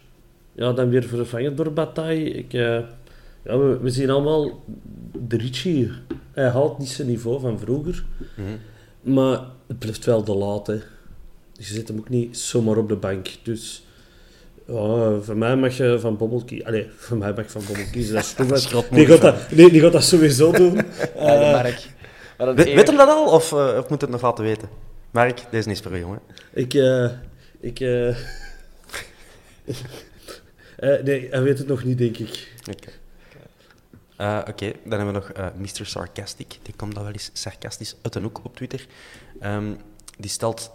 ja, 0.54 0.74
dan 0.74 0.90
weer 0.90 1.04
vervangen 1.04 1.56
door 1.56 1.74
Bataille. 1.74 2.30
Ik, 2.30 2.54
eh, 2.54 2.80
ja, 3.44 3.58
we, 3.58 3.78
we 3.82 3.90
zien 3.90 4.10
allemaal 4.10 4.64
de 5.28 5.38
Richie, 5.38 5.92
hij 6.32 6.50
haalt 6.50 6.78
niet 6.78 6.90
zijn 6.90 7.08
niveau 7.08 7.40
van 7.40 7.60
vroeger, 7.60 8.06
maar 9.02 9.42
het 9.68 9.80
blijft 9.80 10.06
wel 10.06 10.24
de 10.24 10.36
laat. 10.36 10.68
Hè. 10.68 10.78
Dus 11.54 11.68
je 11.68 11.74
zet 11.74 11.88
hem 11.88 11.98
ook 11.98 12.10
niet 12.10 12.38
zomaar 12.38 12.78
op 12.78 12.90
de 12.90 12.96
bank. 12.96 13.30
Dus 13.44 13.86
ja, 14.70 15.20
voor 15.22 15.38
mij 15.38 15.56
mag 15.56 15.78
je 15.78 15.98
van 16.00 16.18
Bommel 16.18 16.44
kiezen. 16.46 16.68
Allee, 16.68 16.88
voor 16.98 17.18
mij 17.18 17.34
mag 17.34 17.44
je 17.46 17.50
van 17.52 17.64
Bommel 17.68 17.86
kiezen. 17.92 18.14
Dat 18.38 18.52
is. 18.52 18.64
Schrot 18.64 18.86
die, 18.92 19.06
gaat 19.06 19.22
dat, 19.22 19.52
nee, 19.52 19.72
die 19.72 19.82
gaat 19.82 19.92
dat 19.92 20.04
sowieso 20.04 20.52
doen. 20.52 20.76
Ja, 21.16 21.52
Mark. 21.52 21.88
Maar 22.38 22.48
dan 22.48 22.56
Weet, 22.56 22.66
eer- 22.68 22.76
weet 22.76 22.88
hem 22.88 22.98
dat 22.98 23.08
al, 23.10 23.26
of, 23.32 23.52
eh, 23.52 23.76
of 23.78 23.90
moet 23.90 24.02
het 24.02 24.10
nog 24.10 24.22
laten 24.22 24.44
weten? 24.44 24.70
Mark, 25.12 25.42
deze 25.52 25.70
is 25.70 25.80
voor 25.80 25.98
jou, 25.98 26.14
hè? 26.14 26.20
Ik, 26.62 26.74
eh, 26.74 27.10
ik, 27.60 27.80
eh, 27.80 28.08
eh, 30.78 31.04
nee, 31.04 31.28
hij 31.32 31.42
weet 31.42 31.58
het 31.58 31.68
nog 31.68 31.84
niet, 31.84 31.98
denk 31.98 32.18
ik. 32.18 32.52
Oké. 32.72 32.90
Eh, 34.18 34.40
Oké, 34.48 34.72
dan 34.86 35.00
hebben 35.00 35.06
we 35.08 35.12
nog 35.12 35.30
eh 35.30 35.48
Mr. 35.58 35.86
Sarcastic. 35.86 36.58
Die 36.62 36.74
komt 36.76 36.96
dan 36.96 37.04
wel 37.04 37.12
eens 37.12 37.30
sarcastisch 37.34 37.96
uit 38.02 38.16
een 38.16 38.24
hoek 38.24 38.42
op 38.44 38.56
Twitter. 38.56 38.86
Ehm, 39.40 39.74
die 40.18 40.30
stelt 40.30 40.72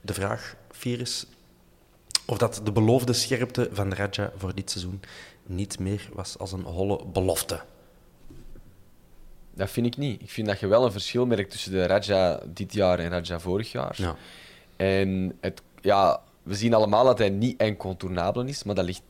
de 0.00 0.14
vraag, 0.14 0.54
Virus, 0.70 1.26
of 2.24 2.38
dat 2.38 2.60
de 2.64 2.72
beloofde 2.72 3.12
scherpte 3.12 3.68
van 3.72 3.90
de 3.90 3.96
Raja 3.96 4.32
voor 4.36 4.54
dit 4.54 4.70
seizoen 4.70 5.00
niet 5.42 5.78
meer 5.78 6.08
was 6.12 6.38
als 6.38 6.52
een 6.52 6.62
holle 6.62 7.04
belofte. 7.12 7.60
Dat 9.54 9.70
vind 9.70 9.86
ik 9.86 9.96
niet. 9.96 10.22
Ik 10.22 10.30
vind 10.30 10.46
dat 10.46 10.60
je 10.60 10.66
wel 10.66 10.84
een 10.84 10.92
verschil 10.92 11.26
merkt 11.26 11.50
tussen 11.50 11.72
de 11.72 11.86
Raja 11.86 12.40
dit 12.46 12.72
jaar 12.72 12.98
en 12.98 13.10
Raja 13.10 13.40
vorig 13.40 13.72
jaar. 13.72 13.94
Ja. 13.96 14.16
En 14.76 15.36
het, 15.40 15.62
ja, 15.80 16.22
we 16.42 16.54
zien 16.54 16.74
allemaal 16.74 17.04
dat 17.04 17.18
hij 17.18 17.30
niet 17.30 17.60
incontournabel 17.60 18.42
is, 18.42 18.62
maar 18.62 18.74
dat 18.74 18.84
ligt 18.84 19.02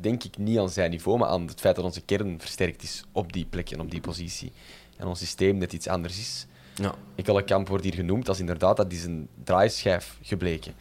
denk 0.00 0.24
ik 0.24 0.38
niet 0.38 0.58
aan 0.58 0.70
zijn 0.70 0.90
niveau, 0.90 1.18
maar 1.18 1.28
aan 1.28 1.46
het 1.46 1.60
feit 1.60 1.76
dat 1.76 1.84
onze 1.84 2.00
kern 2.00 2.40
versterkt 2.40 2.82
is 2.82 3.04
op 3.12 3.32
die 3.32 3.46
plek 3.50 3.70
en 3.70 3.80
op 3.80 3.90
die 3.90 4.00
positie. 4.00 4.52
En 4.96 5.06
ons 5.06 5.18
systeem 5.18 5.58
net 5.58 5.72
iets 5.72 5.88
anders 5.88 6.18
is. 6.18 6.46
Ja. 6.74 7.42
Kamp 7.42 7.68
wordt 7.68 7.84
hier 7.84 7.94
genoemd 7.94 8.28
als 8.28 8.40
inderdaad, 8.40 8.76
dat 8.76 8.92
is 8.92 9.04
een 9.04 9.28
draaischijf 9.44 10.18
gebleken. 10.22 10.74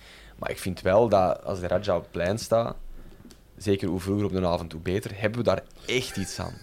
Maar 0.43 0.51
ik 0.51 0.59
vind 0.59 0.81
wel 0.81 1.09
dat 1.09 1.43
als 1.43 1.59
de 1.59 1.67
Raja 1.67 1.95
op 1.95 2.01
het 2.01 2.11
plein 2.11 2.37
staat, 2.39 2.75
zeker 3.57 3.87
hoe 3.87 3.99
vroeger 3.99 4.25
op 4.25 4.31
de 4.31 4.47
avond, 4.47 4.71
hoe 4.71 4.81
beter, 4.81 5.11
hebben 5.19 5.39
we 5.39 5.45
daar 5.45 5.63
echt 5.85 6.17
iets 6.17 6.39
aan. 6.39 6.53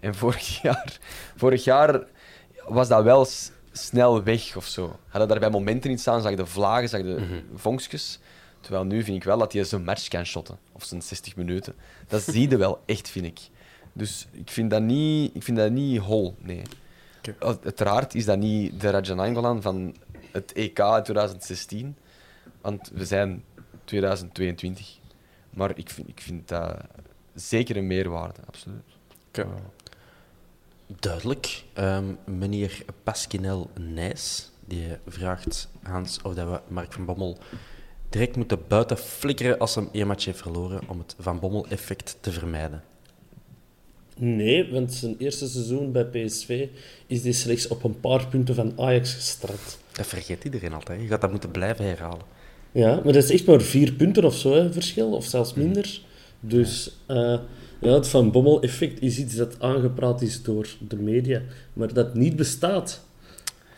En 0.00 0.14
vorig 0.14 0.60
jaar, 0.62 0.98
vorig 1.36 1.64
jaar 1.64 2.00
was 2.68 2.88
dat 2.88 3.02
wel 3.02 3.26
snel 3.72 4.22
weg 4.22 4.56
of 4.56 4.66
zo. 4.66 4.96
Hadden 5.08 5.28
daar 5.28 5.38
bij 5.38 5.50
momenten 5.50 5.90
iets 5.90 6.08
aan, 6.08 6.20
zag 6.22 6.30
je 6.30 6.36
de 6.36 6.46
vlagen, 6.46 6.88
zag 6.88 7.02
de 7.02 7.42
vonkjes. 7.54 8.18
Terwijl 8.60 8.84
nu 8.84 9.02
vind 9.04 9.16
ik 9.16 9.24
wel 9.24 9.38
dat 9.38 9.52
hij 9.52 9.64
zijn 9.64 9.84
match 9.84 10.08
kan 10.08 10.24
shotten, 10.26 10.58
of 10.72 10.84
zijn 10.84 11.02
60 11.02 11.36
minuten. 11.36 11.74
Dat 12.08 12.22
zie 12.22 12.48
je 12.50 12.56
wel 12.56 12.80
echt, 12.86 13.08
vind 13.10 13.26
ik. 13.26 13.40
Dus 13.92 14.26
ik 14.32 14.50
vind 14.50 14.70
dat 14.70 14.82
niet, 14.82 15.34
ik 15.34 15.42
vind 15.42 15.56
dat 15.56 15.70
niet 15.70 15.98
hol, 16.00 16.34
nee. 16.38 16.62
Uit- 17.38 17.64
Uiteraard 17.64 18.14
is 18.14 18.24
dat 18.24 18.38
niet 18.38 18.80
de 18.80 18.90
Raja 18.90 19.14
Nainggolan 19.14 19.62
van 19.62 19.94
het 20.32 20.52
EK 20.52 20.78
in 20.78 21.02
2016, 21.02 21.96
want 22.60 22.90
we 22.94 23.04
zijn 23.04 23.44
2022. 23.84 24.98
Maar 25.50 25.78
ik 25.78 25.90
vind, 25.90 26.08
ik 26.08 26.20
vind 26.20 26.48
dat 26.48 26.76
zeker 27.34 27.76
een 27.76 27.86
meerwaarde, 27.86 28.40
absoluut. 28.46 28.82
Duidelijk. 30.86 31.64
Ehm, 31.72 32.04
meneer 32.24 32.84
Pasquinel 33.02 33.70
Nijs 33.78 34.50
die 34.70 34.86
vraagt 35.06 35.68
Hans 35.82 36.22
of 36.22 36.34
dat 36.34 36.48
we 36.48 36.74
Mark 36.74 36.92
van 36.92 37.04
Bommel 37.04 37.38
direct 38.08 38.36
moeten 38.36 38.58
buiten 38.68 38.98
flikkeren 38.98 39.58
als 39.58 39.74
hij 39.74 39.88
één 39.92 40.06
match 40.06 40.24
heeft 40.24 40.40
verloren 40.40 40.80
om 40.86 40.98
het 40.98 41.14
Van 41.18 41.40
Bommel-effect 41.40 42.16
te 42.20 42.32
vermijden. 42.32 42.82
Nee, 44.16 44.72
want 44.72 44.92
zijn 44.92 45.14
eerste 45.18 45.48
seizoen 45.48 45.92
bij 45.92 46.04
PSV 46.04 46.68
is 47.06 47.22
hij 47.22 47.32
slechts 47.32 47.68
op 47.68 47.84
een 47.84 48.00
paar 48.00 48.26
punten 48.26 48.54
van 48.54 48.72
Ajax 48.76 49.14
gestrand. 49.14 49.78
Dat 49.92 50.06
vergeet 50.06 50.44
iedereen 50.44 50.72
altijd. 50.72 51.00
Je 51.00 51.06
gaat 51.06 51.20
dat 51.20 51.30
moeten 51.30 51.50
blijven 51.50 51.84
herhalen. 51.84 52.38
Ja, 52.72 52.94
maar 52.94 53.12
dat 53.12 53.22
is 53.22 53.30
echt 53.30 53.46
maar 53.46 53.60
vier 53.60 53.92
punten 53.92 54.24
of 54.24 54.34
zo, 54.34 54.52
hè, 54.52 54.72
verschil, 54.72 55.12
of 55.12 55.24
zelfs 55.24 55.54
minder. 55.54 56.00
Dus 56.40 56.96
eh, 57.06 57.38
ja, 57.80 57.92
het 57.92 58.08
Van 58.08 58.30
Bommel-effect 58.30 59.02
is 59.02 59.18
iets 59.18 59.34
dat 59.34 59.60
aangepraat 59.60 60.22
is 60.22 60.42
door 60.42 60.68
de 60.88 60.96
media, 60.96 61.42
maar 61.72 61.92
dat 61.92 62.14
niet 62.14 62.36
bestaat. 62.36 63.04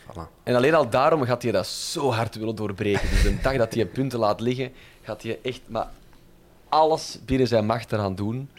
Voilà. 0.05 0.43
En 0.43 0.55
alleen 0.55 0.73
al 0.73 0.89
daarom 0.89 1.23
gaat 1.23 1.43
hij 1.43 1.51
dat 1.51 1.67
zo 1.67 2.11
hard 2.11 2.35
willen 2.35 2.55
doorbreken. 2.55 3.09
Dus 3.09 3.23
de 3.23 3.37
dag 3.41 3.57
dat 3.57 3.73
hij 3.73 3.85
punten 3.85 4.19
laat 4.19 4.39
liggen, 4.39 4.71
gaat 5.01 5.23
hij 5.23 5.39
echt 5.41 5.61
maar 5.67 5.89
alles 6.69 7.19
binnen 7.25 7.47
zijn 7.47 7.65
macht 7.65 7.91
eraan 7.91 8.15
doen 8.15 8.49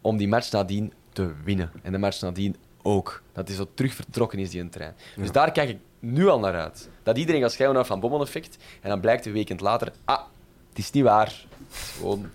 om 0.00 0.16
die 0.16 0.28
match 0.28 0.50
nadien 0.50 0.92
te 1.12 1.32
winnen. 1.44 1.70
En 1.82 1.92
de 1.92 1.98
match 1.98 2.20
nadien 2.20 2.56
ook. 2.82 3.22
Dat 3.32 3.48
hij 3.48 3.56
zo 3.56 3.66
terug 3.74 3.94
vertrokken 3.94 4.38
is, 4.38 4.50
die 4.50 4.60
een 4.60 4.70
trein. 4.70 4.94
Dus 5.16 5.32
daar 5.32 5.52
kijk 5.52 5.68
ik 5.68 5.78
nu 6.00 6.28
al 6.28 6.38
naar 6.38 6.60
uit. 6.60 6.88
Dat 7.02 7.18
iedereen 7.18 7.40
gaat 7.40 7.52
schrijven 7.52 7.86
Van 7.86 8.00
Bommel-effect. 8.00 8.58
En 8.80 8.88
dan 8.88 9.00
blijkt 9.00 9.26
een 9.26 9.32
weekend 9.32 9.60
later... 9.60 9.92
Ah, 10.04 10.22
het 10.68 10.78
is 10.78 10.90
niet 10.90 11.04
waar. 11.04 11.26
Het 11.26 11.76
is 11.76 11.94
gewoon 11.98 12.30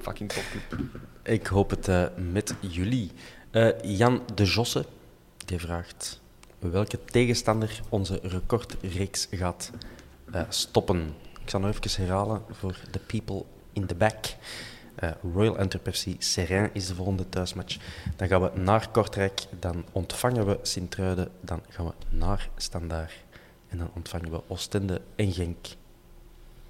fucking 0.00 0.32
topclub. 0.32 0.86
Ik 1.22 1.46
hoop 1.46 1.70
het 1.70 1.88
eh, 1.88 2.04
met 2.16 2.54
jullie. 2.60 3.10
Eh, 3.50 3.68
Jan 3.82 4.22
de 4.34 4.44
Josse, 4.44 4.84
die 5.44 5.58
vraagt 5.58 6.20
welke 6.58 7.04
tegenstander 7.04 7.80
onze 7.88 8.20
recordreeks 8.22 9.28
gaat 9.30 9.70
eh, 10.32 10.42
stoppen. 10.48 11.14
Ik 11.42 11.50
zal 11.50 11.60
nog 11.60 11.70
even 11.70 12.02
herhalen 12.04 12.42
voor 12.50 12.76
de 12.90 12.98
people 12.98 13.44
in 13.72 13.86
the 13.86 13.94
back. 13.94 14.24
Eh, 14.94 15.10
Royal 15.34 15.58
Antwerp 15.58 15.94
FC 15.94 16.06
Serrain 16.18 16.70
is 16.72 16.86
de 16.86 16.94
volgende 16.94 17.28
thuismatch. 17.28 17.76
Dan 18.16 18.28
gaan 18.28 18.42
we 18.42 18.50
naar 18.60 18.88
Kortrijk, 18.90 19.40
dan 19.60 19.84
ontvangen 19.92 20.46
we 20.46 20.58
Sint-Truiden, 20.62 21.28
dan 21.40 21.62
gaan 21.68 21.86
we 21.86 21.92
naar 22.16 22.48
Standaard 22.56 23.12
en 23.68 23.78
dan 23.78 23.90
ontvangen 23.94 24.30
we 24.30 24.40
Oostende 24.48 25.00
en 25.16 25.32
Genk. 25.32 25.66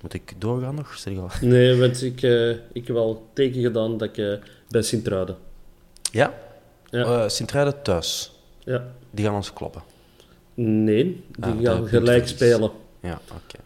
Moet 0.00 0.14
ik 0.14 0.32
doorgaan 0.38 0.74
nog? 0.74 0.98
Zeg 0.98 1.12
je 1.14 1.20
al? 1.20 1.28
Nee, 1.48 1.78
want 1.80 2.02
ik, 2.02 2.22
eh, 2.22 2.50
ik 2.50 2.86
heb 2.86 2.96
al 2.96 3.26
teken 3.32 3.62
gedaan 3.62 3.96
dat 3.98 4.08
ik 4.08 4.18
eh, 4.18 4.34
bij 4.68 4.82
Sint-Truiden. 4.82 5.36
Ja, 6.12 6.34
Ja. 6.90 7.02
Eh, 7.22 7.28
Sint-Truiden 7.28 7.82
thuis. 7.82 8.32
ja. 8.64 8.84
Die 9.10 9.24
gaan 9.24 9.34
ons 9.34 9.52
kloppen. 9.52 9.82
Nee, 10.54 11.24
die 11.38 11.44
Ah, 11.70 11.76
gaan 11.76 11.88
gelijk 11.88 12.28
spelen. 12.28 12.70
Ja, 13.00 13.20
oké. 13.32 13.58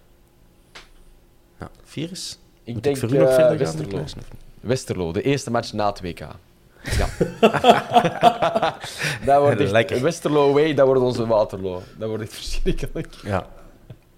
Ja, 1.61 1.70
virus? 1.84 2.38
Ik 2.64 2.74
Moet 2.74 2.82
denk 2.82 2.96
ik 2.96 3.02
voor 3.02 3.12
u 3.14 3.18
nog 3.18 3.28
eh, 3.28 3.34
verder 3.34 3.66
gaan? 3.66 4.09
Westerlo. 4.68 5.12
De 5.12 5.22
eerste 5.22 5.50
match 5.50 5.72
na 5.72 5.86
het 5.88 6.00
WK. 6.00 6.18
Ja. 6.18 7.08
dat 9.24 9.40
wordt 9.40 9.60
echt, 9.60 9.70
Lekker. 9.70 10.02
Westerlo 10.02 10.50
away, 10.50 10.74
dat 10.74 10.86
wordt 10.86 11.00
onze 11.00 11.26
Waterloo. 11.26 11.82
Dat 11.96 12.08
wordt 12.08 12.22
echt 12.22 12.34
verschrikkelijk. 12.34 13.14
Ja. 13.24 13.46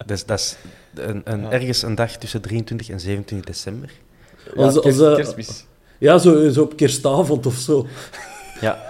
Dus 0.05 0.25
dat 0.25 0.39
is 0.39 0.57
een, 0.93 1.21
een, 1.23 1.51
ergens 1.51 1.81
een 1.81 1.95
dag 1.95 2.11
tussen 2.11 2.41
23 2.41 2.89
en 2.89 2.99
27 2.99 3.47
december. 3.53 3.91
Onze- 4.55 4.75
ja, 4.77 4.81
kerst- 4.81 4.99
onze- 5.01 5.15
kerstmis. 5.15 5.65
Ja, 5.97 6.17
zo, 6.17 6.49
zo 6.49 6.61
op 6.61 6.75
kerstavond 6.77 7.45
of 7.45 7.55
zo. 7.55 7.87
Ja. 8.61 8.89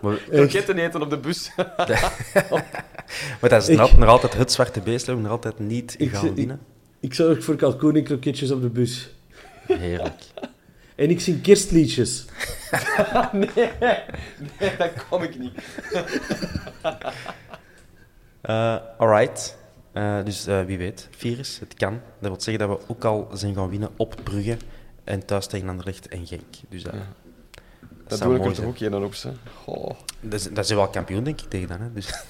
Maar, 0.00 0.14
Kroketten 0.30 0.78
eten 0.78 1.02
op 1.02 1.10
de 1.10 1.18
bus. 1.18 1.50
maar 3.40 3.50
dat 3.50 3.68
is 3.68 3.76
nog, 3.76 3.96
nog 3.96 4.08
altijd 4.08 4.34
het 4.34 4.52
zwarte 4.52 4.80
beest, 4.80 5.06
dat 5.06 5.16
we 5.16 5.22
nog 5.22 5.30
altijd 5.30 5.58
niet 5.58 5.94
Ik- 5.98 6.10
gaan 6.14 6.36
ik-. 6.36 6.50
Ik 7.00 7.14
zorg 7.14 7.44
voor 7.44 7.56
kalkoen 7.56 7.96
en 7.96 8.02
kroketjes 8.04 8.50
op 8.50 8.62
de 8.62 8.68
bus. 8.68 9.10
Heerlijk. 9.66 10.22
En 10.98 11.10
ik 11.10 11.20
zing 11.20 11.42
kerstliedjes. 11.42 12.24
nee, 13.32 13.70
nee, 14.58 14.76
dat 14.78 14.90
kom 15.08 15.22
ik 15.22 15.38
niet. 15.38 15.52
Eh 18.40 18.76
alright. 18.98 19.56
Eh, 19.92 20.24
dus 20.24 20.46
eh, 20.46 20.64
wie 20.64 20.78
weet, 20.78 21.08
virus, 21.10 21.58
het 21.58 21.74
kan. 21.74 22.00
Dat 22.20 22.30
wil 22.30 22.40
zeggen 22.40 22.68
dat 22.68 22.78
we 22.78 22.84
ook 22.92 23.04
al 23.04 23.28
zijn 23.32 23.54
gaan 23.54 23.68
winnen 23.68 23.90
op 23.96 24.14
Brugge 24.24 24.56
en 25.04 25.26
thuis 25.26 25.46
tegen 25.46 25.68
Anderlecht 25.68 26.08
en 26.08 26.26
Genk. 26.26 26.42
Dus 26.68 26.82
dat, 26.82 26.94
Dat 28.06 28.18
doe 28.20 28.36
ik 28.36 28.44
er 28.44 28.52
toch 28.52 28.64
ook 28.64 28.78
een 28.78 28.94
op, 28.94 29.14
ze. 29.14 29.32
Dat, 30.20 30.40
is- 30.40 30.50
dat 30.52 30.66
zijn 30.66 30.78
wel 30.78 30.88
kampioen, 30.88 31.24
denk 31.24 31.40
ik, 31.40 31.48
tegen 31.48 31.68
dan. 31.68 31.80
Hè? 31.80 31.92
Dus. 31.92 32.10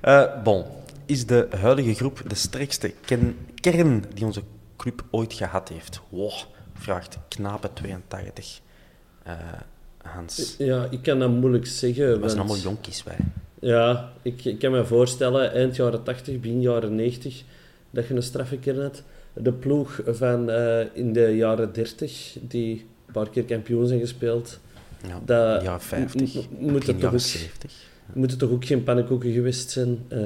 Eh, 0.00 0.42
bon. 0.42 0.64
Is 1.06 1.26
de 1.26 1.48
huidige 1.60 1.94
groep 1.94 2.22
de 2.26 2.34
sterkste 2.34 2.88
ken- 3.04 3.36
kern 3.54 4.04
die 4.14 4.24
onze 4.24 4.42
club 4.76 5.04
ooit 5.10 5.32
gehad 5.32 5.68
heeft? 5.68 6.00
Wow, 6.08 6.32
vraagt 6.74 7.18
Knapen 7.28 7.72
82. 7.72 8.60
Eh, 9.22 9.32
Hans. 10.02 10.54
Ja, 10.58 10.86
ik 10.90 11.02
kan 11.02 11.18
dat 11.18 11.30
moeilijk 11.30 11.66
zeggen. 11.66 12.20
We 12.20 12.26
zijn 12.28 12.40
allemaal 12.40 12.58
jonkies, 12.58 13.02
wij. 13.04 13.16
Ja, 13.60 14.12
ik, 14.22 14.44
ik 14.44 14.58
kan 14.58 14.70
me 14.72 14.84
voorstellen, 14.84 15.52
eind 15.52 15.76
jaren 15.76 16.02
80, 16.02 16.40
begin 16.40 16.60
jaren 16.60 16.94
90, 16.94 17.42
dat 17.90 18.06
je 18.06 18.14
een 18.14 18.22
straffe 18.22 18.58
had. 18.82 19.02
De 19.32 19.52
ploeg 19.52 20.00
van 20.06 20.50
eh, 20.50 20.80
in 20.92 21.12
de 21.12 21.36
jaren 21.36 21.72
30, 21.72 22.36
die 22.40 22.86
een 23.06 23.12
paar 23.12 23.28
keer 23.30 23.44
kampioen 23.44 23.86
zijn 23.86 24.00
gespeeld, 24.00 24.58
Ja, 25.06 25.20
Dat- 25.24 25.62
jaren 25.62 25.80
50, 25.80 26.34
m- 26.34 26.38
m- 26.66 26.70
moet 26.72 26.86
het 26.86 27.00
toch 27.00 27.12
ook- 27.12 27.18
70. 27.20 27.72
moeten 28.12 28.38
toch 28.38 28.50
ook 28.50 28.64
geen 28.64 28.82
pannenkoeken 28.84 29.32
geweest 29.32 29.70
zijn. 29.70 29.98
eh. 30.08 30.20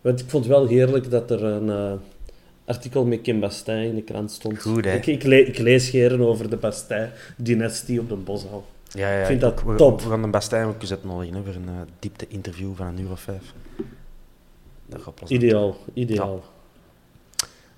want 0.00 0.20
ik 0.20 0.28
vond 0.30 0.44
het 0.44 0.52
wel 0.52 0.66
heerlijk 0.66 1.10
dat 1.10 1.30
er 1.30 1.44
een 1.44 1.68
artikel 2.64 3.04
met 3.04 3.20
Kim 3.20 3.40
Bastijn 3.40 3.88
in 3.88 3.94
de 3.94 4.02
krant 4.02 4.30
stond. 4.32 4.62
Goed, 4.62 4.84
hè? 4.84 4.94
Ik, 4.94 5.06
ik, 5.06 5.22
le- 5.22 5.36
ik 5.36 5.58
lees 5.58 5.88
geren 5.88 6.20
over 6.20 6.50
de 6.50 6.56
Bastijn-dynastie 6.56 8.00
op 8.00 8.08
de 8.08 8.14
Boshal. 8.14 8.66
Ja, 8.88 9.12
ja, 9.12 9.20
Ik 9.20 9.26
vind 9.26 9.40
dat 9.40 9.62
we, 9.62 9.74
top. 9.76 10.00
We 10.00 10.08
gaan 10.08 10.22
de 10.22 10.28
Bastijn 10.28 10.66
ook 10.66 10.80
eens 10.82 10.90
uitnodigen 10.90 11.34
hè, 11.34 11.42
voor 11.44 11.54
een 11.54 11.68
eh, 11.68 11.80
diepte-interview 11.98 12.74
van 12.76 12.86
een 12.86 13.00
uur 13.00 13.10
of 13.10 13.20
vijf. 13.20 13.52
Dat 14.86 15.02
gaat 15.02 15.14
pas 15.14 15.30
Ideaal, 15.30 15.76
ideaal. 15.94 16.44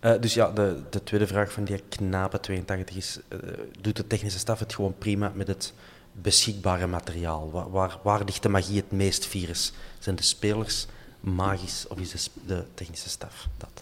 Eh, 0.01 0.12
dus 0.20 0.35
ja, 0.35 0.51
de, 0.51 0.76
de 0.91 1.03
tweede 1.03 1.26
vraag 1.26 1.53
van 1.53 1.64
die 1.64 1.80
knape 1.89 2.41
82 2.41 2.97
is: 2.97 3.20
eh, 3.28 3.39
doet 3.80 3.97
de 3.97 4.07
technische 4.07 4.39
staf 4.39 4.59
het 4.59 4.74
gewoon 4.74 4.95
prima 4.99 5.32
met 5.35 5.47
het 5.47 5.72
beschikbare 6.12 6.87
materiaal? 6.87 7.51
Waar, 7.51 7.70
waar, 7.70 7.99
waar 8.03 8.24
ligt 8.24 8.43
de 8.43 8.49
magie 8.49 8.76
het 8.76 8.91
meest 8.93 9.26
virus? 9.26 9.72
Zijn 9.99 10.16
de 10.16 10.22
spelers 10.22 10.87
magisch 11.20 11.87
of 11.89 11.99
is 11.99 12.11
de, 12.11 12.30
de 12.47 12.64
technische 12.74 13.09
staf 13.09 13.49
dat? 13.57 13.73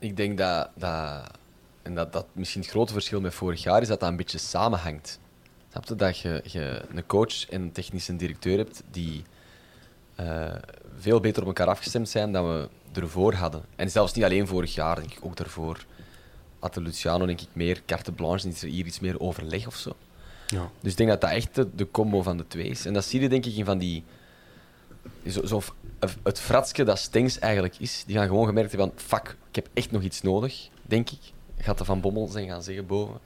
Ik 0.00 0.16
denk 0.16 0.38
dat, 0.38 0.70
dat, 0.74 1.30
en 1.82 1.94
dat, 1.94 2.12
dat 2.12 2.26
misschien 2.32 2.60
het 2.60 2.70
grote 2.70 2.92
verschil 2.92 3.20
met 3.20 3.34
vorig 3.34 3.62
jaar 3.62 3.82
is 3.82 3.88
dat 3.88 4.00
dat 4.00 4.08
een 4.08 4.16
beetje 4.16 4.38
samenhangt. 4.38 5.18
Snap 5.70 5.84
je? 5.84 5.94
Dat 5.94 6.18
je, 6.18 6.42
je 6.44 6.82
een 6.94 7.06
coach 7.06 7.48
en 7.48 7.62
een 7.62 7.72
technische 7.72 8.16
directeur 8.16 8.56
hebt 8.56 8.82
die 8.90 9.24
eh, 10.14 10.54
veel 10.98 11.20
beter 11.20 11.42
op 11.42 11.48
elkaar 11.48 11.66
afgestemd 11.66 12.08
zijn 12.08 12.32
dan 12.32 12.48
we 12.48 12.68
ervoor 12.92 13.34
hadden. 13.34 13.62
En 13.76 13.90
zelfs 13.90 14.12
niet 14.12 14.24
alleen 14.24 14.46
vorig 14.46 14.74
jaar, 14.74 14.96
denk 14.96 15.12
ik 15.12 15.24
ook 15.24 15.36
daarvoor. 15.36 15.84
Had 16.58 16.74
de 16.74 16.80
Luciano 16.80 17.26
denk 17.26 17.40
ik 17.40 17.48
meer 17.52 17.82
carte 17.86 18.12
blanche 18.12 18.44
en 18.44 18.52
is 18.52 18.62
er 18.62 18.68
hier 18.68 18.86
iets 18.86 19.00
meer 19.00 19.20
overleg 19.20 19.66
of 19.66 19.76
zo. 19.76 19.96
Ja. 20.46 20.70
Dus 20.80 20.90
ik 20.90 20.96
denk 20.96 21.08
dat 21.08 21.20
dat 21.20 21.30
echt 21.30 21.54
de, 21.54 21.74
de 21.74 21.90
combo 21.90 22.22
van 22.22 22.36
de 22.36 22.46
twee 22.46 22.68
is. 22.68 22.86
En 22.86 22.92
dat 22.92 23.04
zie 23.04 23.20
je 23.20 23.28
denk 23.28 23.46
ik 23.46 23.56
in 23.56 23.64
van 23.64 23.78
die... 23.78 24.04
Zo, 25.28 25.46
zo, 25.46 25.62
het 26.22 26.40
fratske 26.40 26.84
dat 26.84 26.98
Stengs 26.98 27.38
eigenlijk 27.38 27.78
is, 27.78 28.04
die 28.06 28.16
gaan 28.16 28.26
gewoon 28.26 28.46
gemerkt 28.46 28.70
hebben 28.72 28.92
van... 28.96 29.00
Fuck, 29.18 29.36
ik 29.48 29.54
heb 29.54 29.68
echt 29.74 29.90
nog 29.90 30.02
iets 30.02 30.22
nodig, 30.22 30.68
denk 30.82 31.10
ik. 31.10 31.32
Gaat 31.56 31.80
er 31.80 31.84
van 31.84 32.00
Bommel 32.00 32.26
zijn 32.26 32.48
gaan 32.48 32.62
zeggen 32.62 32.86
boven. 32.86 33.18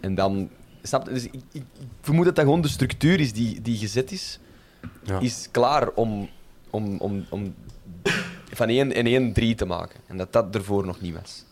En 0.00 0.14
dan... 0.14 0.50
Snap 0.82 1.06
je? 1.06 1.12
Dus 1.12 1.24
ik, 1.24 1.32
ik, 1.32 1.42
ik 1.52 1.86
vermoed 2.00 2.24
dat 2.24 2.34
dat 2.34 2.44
gewoon 2.44 2.60
de 2.60 2.68
structuur 2.68 3.20
is 3.20 3.32
die, 3.32 3.62
die 3.62 3.76
gezet 3.76 4.12
is. 4.12 4.38
Ja. 5.02 5.20
Is 5.20 5.48
klaar 5.50 5.90
om, 5.90 6.28
om, 6.70 6.98
om, 6.98 7.26
om 7.30 7.54
van 8.52 8.68
1 8.68 8.92
en 8.92 9.06
1 9.06 9.32
3 9.32 9.54
te 9.54 9.64
maken. 9.64 10.00
En 10.06 10.16
dat 10.16 10.32
dat 10.32 10.54
ervoor 10.54 10.86
nog 10.86 11.00
niet 11.00 11.14
was. 11.14 11.44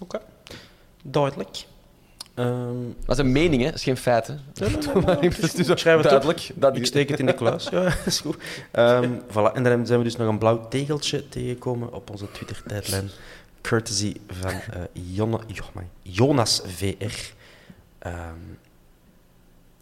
Oké. 0.00 0.20
Duidelijk. 1.02 1.66
Ehm, 2.34 2.76
Dat 3.06 3.18
is 3.18 3.24
een 3.24 3.32
mening, 3.32 3.62
hè? 3.62 3.66
Dat 3.68 3.74
is 3.78 3.82
geen 3.82 3.96
feit, 3.96 4.26
hè? 4.26 4.34
Het 5.20 5.42
is 5.42 5.52
dus 5.52 5.80
Schrijf 5.80 5.96
het 6.00 6.08
duidelijk. 6.08 6.48
op. 6.54 6.60
Dat 6.60 6.76
ik 6.76 6.86
steek 6.86 7.08
het 7.08 7.18
in 7.18 7.26
de 7.26 7.34
kluis. 7.34 7.68
Ja, 7.72 7.94
is 8.06 8.20
goed. 8.20 8.36
Ehm, 8.70 9.10
voilà. 9.30 9.52
En 9.54 9.62
dan 9.62 9.86
zijn 9.86 9.98
we 9.98 10.04
dus 10.04 10.16
nog 10.16 10.28
een 10.28 10.38
blauw 10.38 10.68
tegeltje 10.68 11.28
tegengekomen 11.28 11.92
op 11.92 12.10
onze 12.10 12.30
Twitter-tijdlijn. 12.32 13.08
Courtesy 13.60 14.14
van 14.28 14.50
eh, 14.50 14.80
Jonne, 14.92 15.36
amai, 15.72 15.86
Jonas 16.02 16.62
VR. 16.66 17.32
Ehm, 17.98 18.14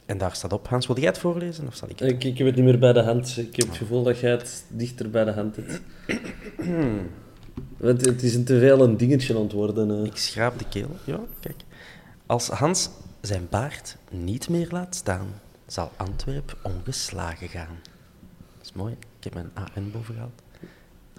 en 0.06 0.18
daar 0.18 0.34
staat 0.34 0.52
op. 0.52 0.68
Hans, 0.68 0.86
wil 0.86 0.96
jij 0.98 1.06
het 1.06 1.18
voorlezen? 1.18 1.66
Of 1.66 1.74
zal 1.74 1.88
ik 1.88 1.98
het? 1.98 2.10
Ik, 2.10 2.24
ik 2.24 2.38
heb 2.38 2.46
het 2.46 2.56
niet 2.56 2.64
meer 2.64 2.78
bij 2.78 2.92
de 2.92 3.02
hand. 3.02 3.36
Ik 3.38 3.56
heb 3.56 3.68
het 3.68 3.76
gevoel 3.76 4.02
dat 4.02 4.18
jij 4.18 4.30
het 4.30 4.64
dichter 4.68 5.10
bij 5.10 5.24
de 5.24 5.32
hand 5.32 5.56
hebt. 5.56 5.80
Want 7.76 8.06
het 8.06 8.22
is 8.22 8.34
een 8.34 8.44
te 8.44 8.58
veel 8.58 8.82
een 8.82 8.96
dingetje 8.96 9.34
aan 9.36 9.42
het 9.42 9.52
worden. 9.52 10.04
Ik 10.04 10.16
schraap 10.16 10.58
de 10.58 10.64
keel. 10.68 10.96
Ja, 11.04 11.20
kijk. 11.40 11.56
Als 12.26 12.48
Hans 12.48 12.90
zijn 13.20 13.46
baard 13.50 13.96
niet 14.10 14.48
meer 14.48 14.66
laat 14.70 14.94
staan, 14.94 15.26
zal 15.66 15.90
Antwerp 15.96 16.56
ongeslagen 16.62 17.48
gaan. 17.48 17.78
Dat 18.58 18.64
is 18.66 18.72
mooi. 18.72 18.92
Ik 19.18 19.24
heb 19.24 19.34
mijn 19.34 19.50
AN 19.54 19.90
boven 19.92 20.14
gehaald. 20.14 20.42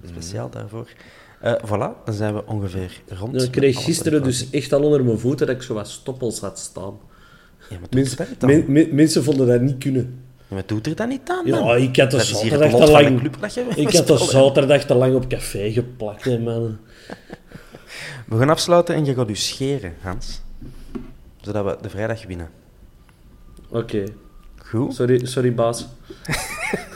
Speciaal 0.06 0.50
daarvoor. 0.50 0.88
Eh 1.42 1.54
voilà, 1.66 2.04
dan 2.06 2.14
zijn 2.14 2.34
we 2.34 2.46
ongeveer 2.46 3.02
rond. 3.08 3.36
Ja, 3.36 3.44
ik 3.44 3.52
kreeg 3.52 3.84
gisteren 3.84 4.24
dus 4.24 4.50
echt 4.50 4.74
al 4.74 4.84
onder 4.84 5.04
mijn 5.04 5.20
voeten 5.20 5.48
dat 5.48 5.56
ik 5.56 5.62
zo 5.62 5.74
wat 5.74 5.88
stoppels 5.90 6.40
had 6.40 6.60
staan. 6.60 6.98
Ja, 7.70 7.78
Mensen, 7.90 8.28
men- 8.40 8.72
men- 8.72 8.96
mensen 8.96 9.24
vonden 9.24 9.48
dat 9.48 9.62
niet 9.62 9.78
kunnen. 9.78 10.24
Ja, 10.38 10.56
maar 10.56 10.64
doet 10.66 10.88
er 10.88 10.96
dat 10.96 11.08
niet 11.08 11.30
aan, 11.30 11.46
dan? 11.50 11.66
Ja, 11.66 11.76
ik 11.76 11.96
had 11.98 12.12
Dat 12.12 12.20
het 12.28 12.30
zaterdag 12.38 12.72
te 12.72 12.78
de 12.86 12.92
lang... 12.92 13.20
club 13.20 13.36
Ik 13.76 13.94
had 13.96 14.10
er 14.10 14.18
zaterdag 14.20 14.86
te 14.86 14.94
lang 14.94 15.16
op 15.16 15.28
café 15.28 15.72
geplakt, 15.72 16.24
hè, 16.24 16.40
man. 16.40 16.78
We 18.28 18.38
gaan 18.38 18.50
afsluiten 18.50 18.96
en 18.96 19.06
je 19.06 19.14
gaat 19.14 19.30
u 19.30 19.36
scheren, 19.36 19.94
Hans. 20.02 20.42
Zodat 21.44 21.66
we 21.66 21.78
de 21.82 21.90
vrijdag 21.90 22.26
winnen. 22.26 22.50
Oké. 23.70 24.04
Goed? 24.56 24.94
Sorry, 24.94 25.26
sorry, 25.26 25.54
baas. 25.54 25.88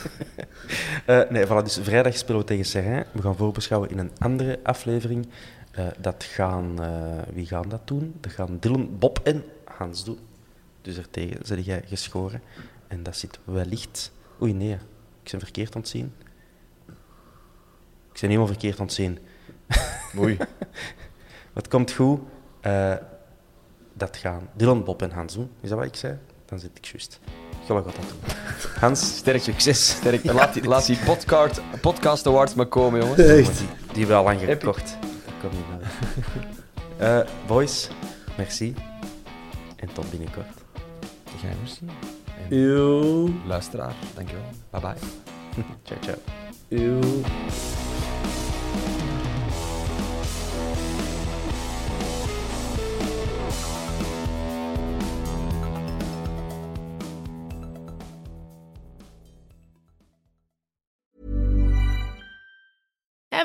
Eh, 1.06 1.30
nee, 1.30 1.46
voilà, 1.46 1.64
dus 1.64 1.80
vrijdag 1.82 2.18
spelen 2.18 2.40
we 2.42 2.48
tegen 2.48 2.66
Serrain. 2.66 3.06
We 3.12 3.22
gaan 3.22 3.36
voorbeschouwen 3.36 3.90
in 3.90 3.98
een 3.98 4.12
andere 4.18 4.60
aflevering. 4.64 5.28
Eh, 5.72 5.88
dat 6.00 6.24
gaan... 6.24 6.84
eh, 6.84 7.34
wie 7.34 7.46
gaan 7.46 7.70
dat 7.70 7.88
doen? 7.88 8.16
Dat 8.20 8.32
gaan 8.32 8.58
Dylan, 8.60 8.98
Bob 9.00 9.20
en 9.24 9.44
Hans 9.66 10.04
doen. 10.06 10.20
Dus 10.82 10.98
er 10.98 11.10
tegen 11.10 11.46
zit 11.46 11.66
jij 11.66 11.84
geschoren. 11.86 12.42
En 12.88 13.04
dat 13.04 13.18
zit 13.18 13.40
wellicht... 13.44 14.12
Oei, 14.42 14.54
nee. 14.54 14.78
Ik 15.24 15.32
ben 15.32 15.40
verkeerd 15.40 15.76
aan 15.76 15.82
het 15.82 15.90
zien. 15.90 16.14
Ik 18.14 18.22
ben 18.22 18.30
helemaal 18.30 18.48
verkeerd 18.48 18.80
aan 18.80 18.86
het 18.86 18.96
zien. 18.96 19.20
Oei. 20.18 20.38
Wat 21.54 21.68
komt 21.68 21.92
goed? 21.92 22.20
Dat 23.98 24.18
gaan 24.18 24.50
Dylan, 24.54 24.84
Bob 24.84 25.02
en 25.02 25.12
Hans 25.12 25.34
doen. 25.34 25.50
Is 25.62 25.70
dat 25.70 25.78
wat 25.78 25.88
ik 25.88 25.96
zei? 25.96 26.18
Dan 26.46 26.60
zit 26.60 26.72
ik 26.74 26.86
juist. 26.86 27.20
Gelukkig 27.66 27.94
dat 27.94 28.10
doen. 28.10 28.20
Hans, 28.80 29.18
sterk 29.18 29.42
succes. 29.42 29.90
Sterk. 29.90 30.24
Laat 30.34 30.54
die, 30.54 30.64
laat 30.64 30.86
die 30.86 30.98
podcast, 31.06 31.62
podcast 31.82 32.28
awards 32.28 32.54
maar 32.54 32.66
komen, 32.66 33.02
jongens. 33.02 33.20
Echt. 33.20 33.58
Die, 33.58 33.68
die 33.68 34.06
hebben 34.06 34.08
we 34.08 34.14
al 34.14 34.24
lang 34.24 34.40
gekocht. 34.40 34.98
Dat 35.02 35.34
komt 35.42 35.54
niet 35.54 35.68
meer. 35.70 35.88
Eh 36.98 37.20
boys, 37.48 37.90
merci. 38.38 38.74
En 39.76 39.94
tot 39.94 40.10
binnenkort. 40.10 40.48
Jij 41.42 41.52
merci. 41.60 41.86
Eeuw. 42.50 43.30
luisteraar, 43.46 43.94
dankjewel. 44.16 44.44
Bye 44.70 44.82
bye. 44.82 44.96
Ciao, 45.84 46.00
ciao. 46.02 46.18
Eeuw. 46.70 47.22